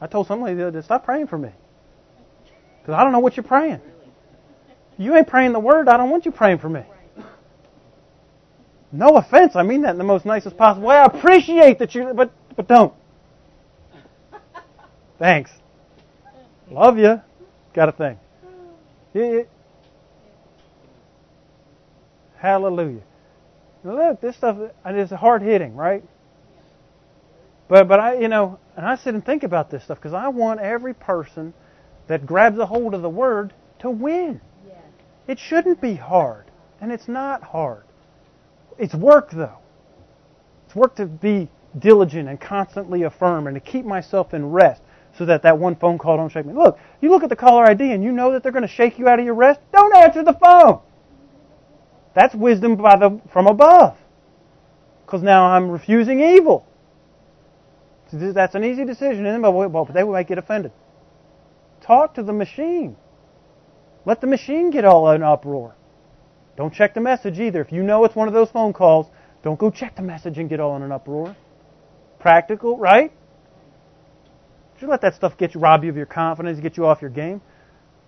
I 0.00 0.06
told 0.06 0.26
somebody 0.26 0.56
to 0.56 0.82
stop 0.82 1.04
praying 1.04 1.26
for 1.26 1.36
me 1.36 1.50
because 2.80 2.94
I 2.94 3.04
don't 3.04 3.12
know 3.12 3.18
what 3.20 3.36
you're 3.36 3.44
praying. 3.44 3.82
You 5.03 5.16
ain't 5.16 5.26
praying 5.26 5.53
the 5.53 5.61
word. 5.61 5.88
I 5.88 5.96
don't 5.96 6.11
want 6.11 6.24
you 6.26 6.32
praying 6.32 6.59
for 6.59 6.68
me. 6.68 6.82
No 8.92 9.16
offense. 9.16 9.57
I 9.57 9.62
mean 9.62 9.82
that 9.82 9.90
in 9.90 9.98
the 9.98 10.05
most 10.05 10.24
nicest 10.24 10.57
possible 10.57 10.88
way. 10.88 10.96
I 10.96 11.07
appreciate 11.07 11.78
that 11.80 11.94
you, 11.94 12.12
but 12.14 12.30
but 12.55 12.68
don't. 12.68 12.92
Thanks. 15.18 15.50
Love 16.70 16.98
you. 16.98 17.20
Got 17.74 17.88
a 17.88 17.92
thing. 17.92 18.18
Hallelujah. 22.36 23.03
Now 23.84 23.96
look, 23.96 24.20
this 24.20 24.36
stuff 24.36 24.59
is 24.86 25.11
hard 25.11 25.42
hitting, 25.42 25.74
right? 25.74 26.05
But 27.68 27.88
but 27.88 27.98
I 27.98 28.18
you 28.20 28.28
know, 28.28 28.59
and 28.76 28.86
I 28.86 28.96
sit 28.96 29.14
and 29.14 29.24
think 29.24 29.42
about 29.42 29.70
this 29.70 29.84
stuff 29.84 29.98
because 29.98 30.12
I 30.14 30.28
want 30.28 30.61
every 30.61 30.94
person 30.94 31.55
that 32.09 32.26
grabs 32.26 32.59
a 32.59 32.66
hold 32.66 32.94
of 32.94 33.03
the 33.03 33.11
word 33.11 33.55
to 33.80 33.90
win. 33.90 34.40
It 35.26 35.38
shouldn't 35.38 35.80
be 35.80 35.94
hard, 35.94 36.46
and 36.80 36.90
it's 36.92 37.08
not 37.08 37.42
hard. 37.42 37.84
It's 38.78 38.94
work 38.94 39.30
though. 39.30 39.58
It's 40.66 40.74
work 40.74 40.96
to 40.96 41.06
be 41.06 41.48
diligent 41.78 42.28
and 42.28 42.40
constantly 42.40 43.02
affirm 43.02 43.46
and 43.46 43.54
to 43.54 43.60
keep 43.60 43.84
myself 43.84 44.34
in 44.34 44.50
rest 44.50 44.82
so 45.16 45.26
that 45.26 45.42
that 45.42 45.58
one 45.58 45.76
phone 45.76 45.98
call 45.98 46.16
don't 46.16 46.30
shake 46.30 46.46
me. 46.46 46.54
Look, 46.54 46.78
you 47.00 47.10
look 47.10 47.22
at 47.22 47.28
the 47.28 47.36
caller 47.36 47.64
ID 47.64 47.92
and 47.92 48.02
you 48.02 48.12
know 48.12 48.32
that 48.32 48.42
they're 48.42 48.52
going 48.52 48.62
to 48.62 48.68
shake 48.68 48.98
you 48.98 49.08
out 49.08 49.18
of 49.18 49.24
your 49.24 49.34
rest. 49.34 49.60
Don't 49.72 49.94
answer 49.94 50.22
the 50.22 50.32
phone. 50.32 50.80
That's 52.14 52.34
wisdom 52.34 52.76
by 52.76 52.96
the, 52.96 53.20
from 53.30 53.46
above. 53.46 53.96
Because 55.04 55.22
now 55.22 55.44
I'm 55.44 55.70
refusing 55.70 56.20
evil. 56.20 56.66
That's 58.12 58.54
an 58.54 58.64
easy 58.64 58.84
decision, 58.84 59.26
isn't 59.26 59.44
it? 59.44 59.70
But 59.72 59.92
they 59.92 60.02
might 60.02 60.28
get 60.28 60.38
offended. 60.38 60.72
Talk 61.80 62.14
to 62.14 62.22
the 62.22 62.32
machine. 62.32 62.96
Let 64.05 64.20
the 64.20 64.26
machine 64.26 64.70
get 64.70 64.84
all 64.84 65.09
in 65.11 65.16
an 65.16 65.22
uproar. 65.22 65.74
Don't 66.57 66.72
check 66.72 66.94
the 66.94 67.00
message 67.00 67.38
either. 67.40 67.61
If 67.61 67.72
you 67.72 67.82
know 67.82 68.05
it's 68.05 68.16
one 68.16 68.28
of 68.28 68.34
those 68.34 68.50
phone 68.50 68.72
calls, 68.72 69.07
don't 69.42 69.59
go 69.59 69.70
check 69.70 69.96
the 69.96 70.03
message 70.03 70.38
and 70.38 70.48
get 70.48 70.61
all 70.61 70.76
in 70.76 70.82
an 70.82 70.92
uproar. 70.92 71.36
Practical, 72.18 72.78
right? 72.78 73.12
Should 74.78 74.88
let 74.88 75.00
that 75.03 75.14
stuff 75.14 75.36
get 75.36 75.55
you, 75.55 75.61
rob 75.61 75.84
you 75.84 75.90
of 75.90 75.96
your 75.96 76.07
confidence, 76.07 76.61
get 76.61 76.76
you 76.76 76.86
off 76.86 77.00
your 77.00 77.11
game. 77.11 77.40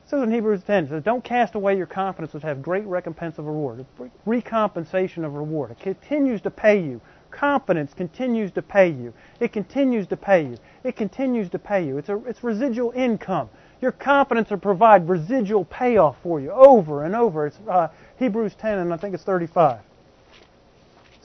Says 0.07 0.23
in 0.23 0.31
Hebrews 0.31 0.63
10, 0.65 0.85
it 0.85 0.89
says, 0.91 1.03
Don't 1.03 1.25
cast 1.25 1.55
away 1.55 1.77
your 1.77 1.87
confidence, 1.87 2.35
which 2.35 2.43
have 2.43 2.61
great 2.61 2.85
recompense 2.85 3.39
of 3.39 3.47
reward. 3.47 3.87
Recompensation 4.27 5.25
of 5.25 5.35
reward. 5.35 5.71
It 5.71 5.81
continues 5.81 6.43
to 6.43 6.51
pay 6.51 6.81
you. 6.81 7.01
Confidence 7.31 7.95
continues 7.95 8.53
to 8.53 8.63
pay 8.63 8.89
you. 8.89 9.15
It 9.41 9.53
continues 9.53 10.07
to 10.09 10.17
pay 10.17 10.43
you. 10.43 10.59
It 10.85 10.97
continues 10.97 11.49
to 11.51 11.59
pay 11.59 11.87
you. 11.87 11.97
It's, 11.97 12.11
a, 12.11 12.17
it's 12.27 12.45
residual 12.45 12.93
income. 12.93 13.49
Your 13.81 13.93
confidence 13.93 14.51
will 14.51 14.59
provide 14.59 15.09
residual 15.09 15.65
payoff 15.67 16.17
for 16.23 16.41
you 16.41 16.51
over 16.51 17.05
and 17.05 17.15
over. 17.15 17.47
It's 17.47 17.59
uh, 17.69 17.89
Hebrews 18.19 18.55
10 18.59 18.79
and 18.79 18.95
I 18.95 18.97
think 18.97 19.15
it's 19.15 19.25
35. 19.25 19.81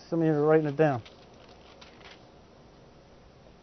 Some 0.09 0.21
of 0.21 0.27
you 0.27 0.33
are 0.33 0.43
writing 0.43 0.67
it 0.67 0.75
down. 0.75 1.01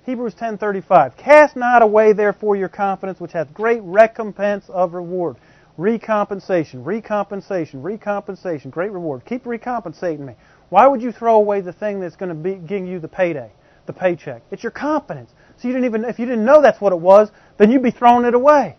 Hebrews 0.06 0.36
10:35 0.36 1.16
Cast 1.16 1.56
not 1.56 1.82
away 1.82 2.12
therefore 2.12 2.54
your 2.54 2.68
confidence 2.68 3.18
which 3.18 3.32
hath 3.32 3.52
great 3.52 3.82
recompense 3.82 4.68
of 4.68 4.94
reward. 4.94 5.34
Recompensation, 5.76 6.84
recompensation, 6.84 7.82
recompensation, 7.82 8.70
great 8.70 8.92
reward. 8.92 9.24
Keep 9.24 9.44
recompensating 9.44 10.24
me. 10.24 10.34
Why 10.68 10.86
would 10.86 11.02
you 11.02 11.10
throw 11.10 11.34
away 11.34 11.60
the 11.60 11.72
thing 11.72 11.98
that's 11.98 12.14
going 12.14 12.28
to 12.28 12.36
be 12.36 12.54
giving 12.54 12.86
you 12.86 13.00
the 13.00 13.08
payday, 13.08 13.50
the 13.86 13.92
paycheck? 13.92 14.42
It's 14.52 14.62
your 14.62 14.70
confidence. 14.70 15.32
So 15.56 15.66
you 15.66 15.74
didn't 15.74 15.86
even 15.86 16.04
if 16.04 16.20
you 16.20 16.26
didn't 16.26 16.44
know 16.44 16.62
that's 16.62 16.80
what 16.80 16.92
it 16.92 17.00
was, 17.00 17.32
then 17.58 17.70
you'd 17.70 17.82
be 17.82 17.90
throwing 17.90 18.24
it 18.24 18.34
away. 18.34 18.76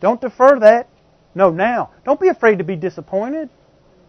Don't 0.00 0.20
defer 0.20 0.58
that. 0.60 0.88
No, 1.34 1.50
now. 1.50 1.90
Don't 2.04 2.20
be 2.20 2.28
afraid 2.28 2.58
to 2.58 2.64
be 2.64 2.76
disappointed. 2.76 3.50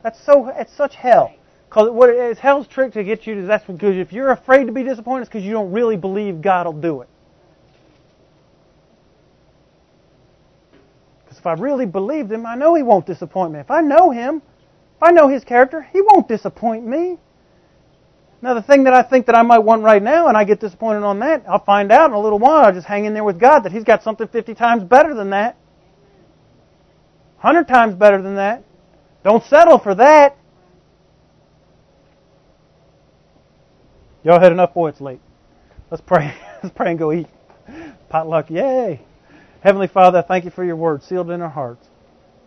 That's 0.03 0.23
so 0.23 0.47
it's 0.47 0.73
such 0.73 0.95
hell. 0.95 1.33
Because 1.69 1.89
what 1.91 2.09
it 2.09 2.17
is, 2.17 2.39
hell's 2.39 2.67
trick 2.67 2.93
to 2.93 3.03
get 3.03 3.25
you 3.25 3.35
to 3.35 3.41
that's 3.43 3.65
because 3.65 3.95
if 3.95 4.11
you're 4.11 4.31
afraid 4.31 4.65
to 4.65 4.73
be 4.73 4.83
disappointed, 4.83 5.21
it's 5.21 5.29
because 5.29 5.43
you 5.43 5.51
don't 5.51 5.71
really 5.71 5.95
believe 5.95 6.41
God 6.41 6.65
will 6.65 6.73
do 6.73 7.01
it. 7.01 7.09
Because 11.23 11.37
if 11.37 11.45
I 11.45 11.53
really 11.53 11.85
believed 11.85 12.31
Him, 12.31 12.45
I 12.45 12.55
know 12.55 12.73
He 12.73 12.83
won't 12.83 13.05
disappoint 13.05 13.53
me. 13.53 13.59
If 13.59 13.71
I 13.71 13.81
know 13.81 14.11
Him, 14.11 14.41
if 14.97 15.03
I 15.03 15.11
know 15.11 15.27
His 15.27 15.43
character, 15.43 15.81
He 15.81 16.01
won't 16.01 16.27
disappoint 16.27 16.85
me. 16.85 17.17
Now, 18.41 18.55
the 18.55 18.61
thing 18.61 18.85
that 18.85 18.93
I 18.93 19.03
think 19.03 19.27
that 19.27 19.35
I 19.35 19.43
might 19.43 19.59
want 19.59 19.83
right 19.83 20.01
now, 20.01 20.27
and 20.27 20.35
I 20.35 20.43
get 20.43 20.59
disappointed 20.59 21.03
on 21.03 21.19
that, 21.19 21.43
I'll 21.47 21.63
find 21.63 21.91
out 21.91 22.09
in 22.09 22.15
a 22.15 22.19
little 22.19 22.39
while. 22.39 22.65
I'll 22.65 22.73
just 22.73 22.87
hang 22.87 23.05
in 23.05 23.13
there 23.13 23.23
with 23.23 23.39
God 23.39 23.59
that 23.61 23.71
He's 23.71 23.83
got 23.83 24.01
something 24.03 24.27
50 24.27 24.55
times 24.55 24.83
better 24.83 25.13
than 25.13 25.29
that. 25.29 25.57
100 27.41 27.67
times 27.67 27.93
better 27.93 28.21
than 28.21 28.35
that. 28.35 28.63
Don't 29.23 29.43
settle 29.43 29.77
for 29.77 29.93
that. 29.95 30.37
Y'all 34.23 34.39
had 34.39 34.51
enough? 34.51 34.73
Boy, 34.73 34.89
it's 34.89 35.01
late. 35.01 35.21
Let's 35.91 36.01
pray. 36.01 36.33
Let's 36.63 36.75
pray 36.75 36.91
and 36.91 36.99
go 36.99 37.11
eat. 37.11 37.27
Potluck, 38.09 38.49
yay! 38.49 39.01
Heavenly 39.61 39.87
Father, 39.87 40.19
I 40.19 40.21
thank 40.23 40.45
you 40.45 40.51
for 40.51 40.63
your 40.63 40.75
word 40.75 41.03
sealed 41.03 41.29
in 41.29 41.41
our 41.41 41.49
hearts. 41.49 41.87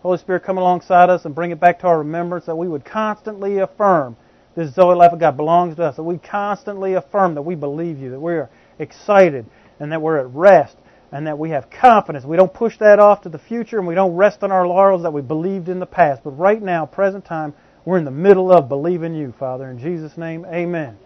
Holy 0.03 0.19
Spirit, 0.19 0.45
come 0.45 0.59
alongside 0.59 1.09
us 1.09 1.25
and 1.25 1.35
bring 1.35 1.53
it 1.53 1.61
back 1.61 1.79
to 1.81 1.87
our 1.87 1.99
remembrance 1.99 2.47
that 2.47 2.57
we 2.57 2.69
would 2.69 2.85
constantly 2.85 3.59
affirm 3.59 4.17
this 4.55 4.75
Zoe 4.75 4.95
life 4.95 5.13
of 5.13 5.19
God 5.19 5.37
belongs 5.37 5.77
to 5.77 5.85
us, 5.85 5.97
that 5.97 6.03
we 6.03 6.19
constantly 6.19 6.95
affirm 6.95 7.35
that 7.35 7.43
we 7.43 7.55
believe 7.55 7.99
you, 7.99 8.11
that 8.11 8.21
we 8.21 8.35
are 8.35 8.51
excited, 8.79 9.47
and 9.81 9.93
that 9.93 10.01
we're 10.01 10.19
at 10.19 10.27
rest, 10.35 10.77
and 11.13 11.27
that 11.27 11.39
we 11.39 11.51
have 11.51 11.71
confidence. 11.71 12.25
We 12.25 12.37
don't 12.37 12.53
push 12.53 12.79
that 12.79 12.99
off 12.99 13.23
to 13.23 13.29
the 13.29 13.39
future 13.39 13.79
and 13.79 13.87
we 13.87 13.95
don't 13.95 14.15
rest 14.15 14.43
on 14.43 14.51
our 14.51 14.67
laurels 14.67 15.03
that 15.03 15.13
we 15.13 15.23
believed 15.23 15.69
in 15.69 15.79
the 15.79 15.87
past. 15.87 16.23
But 16.25 16.33
right 16.33 16.61
now, 16.61 16.87
present 16.87 17.25
time, 17.25 17.55
we're 17.85 17.99
in 17.99 18.05
the 18.05 18.11
middle 18.11 18.51
of 18.51 18.69
believing 18.69 19.15
you, 19.15 19.33
Father. 19.39 19.71
In 19.71 19.79
Jesus' 19.79 20.17
name, 20.17 20.45
amen. 20.47 20.97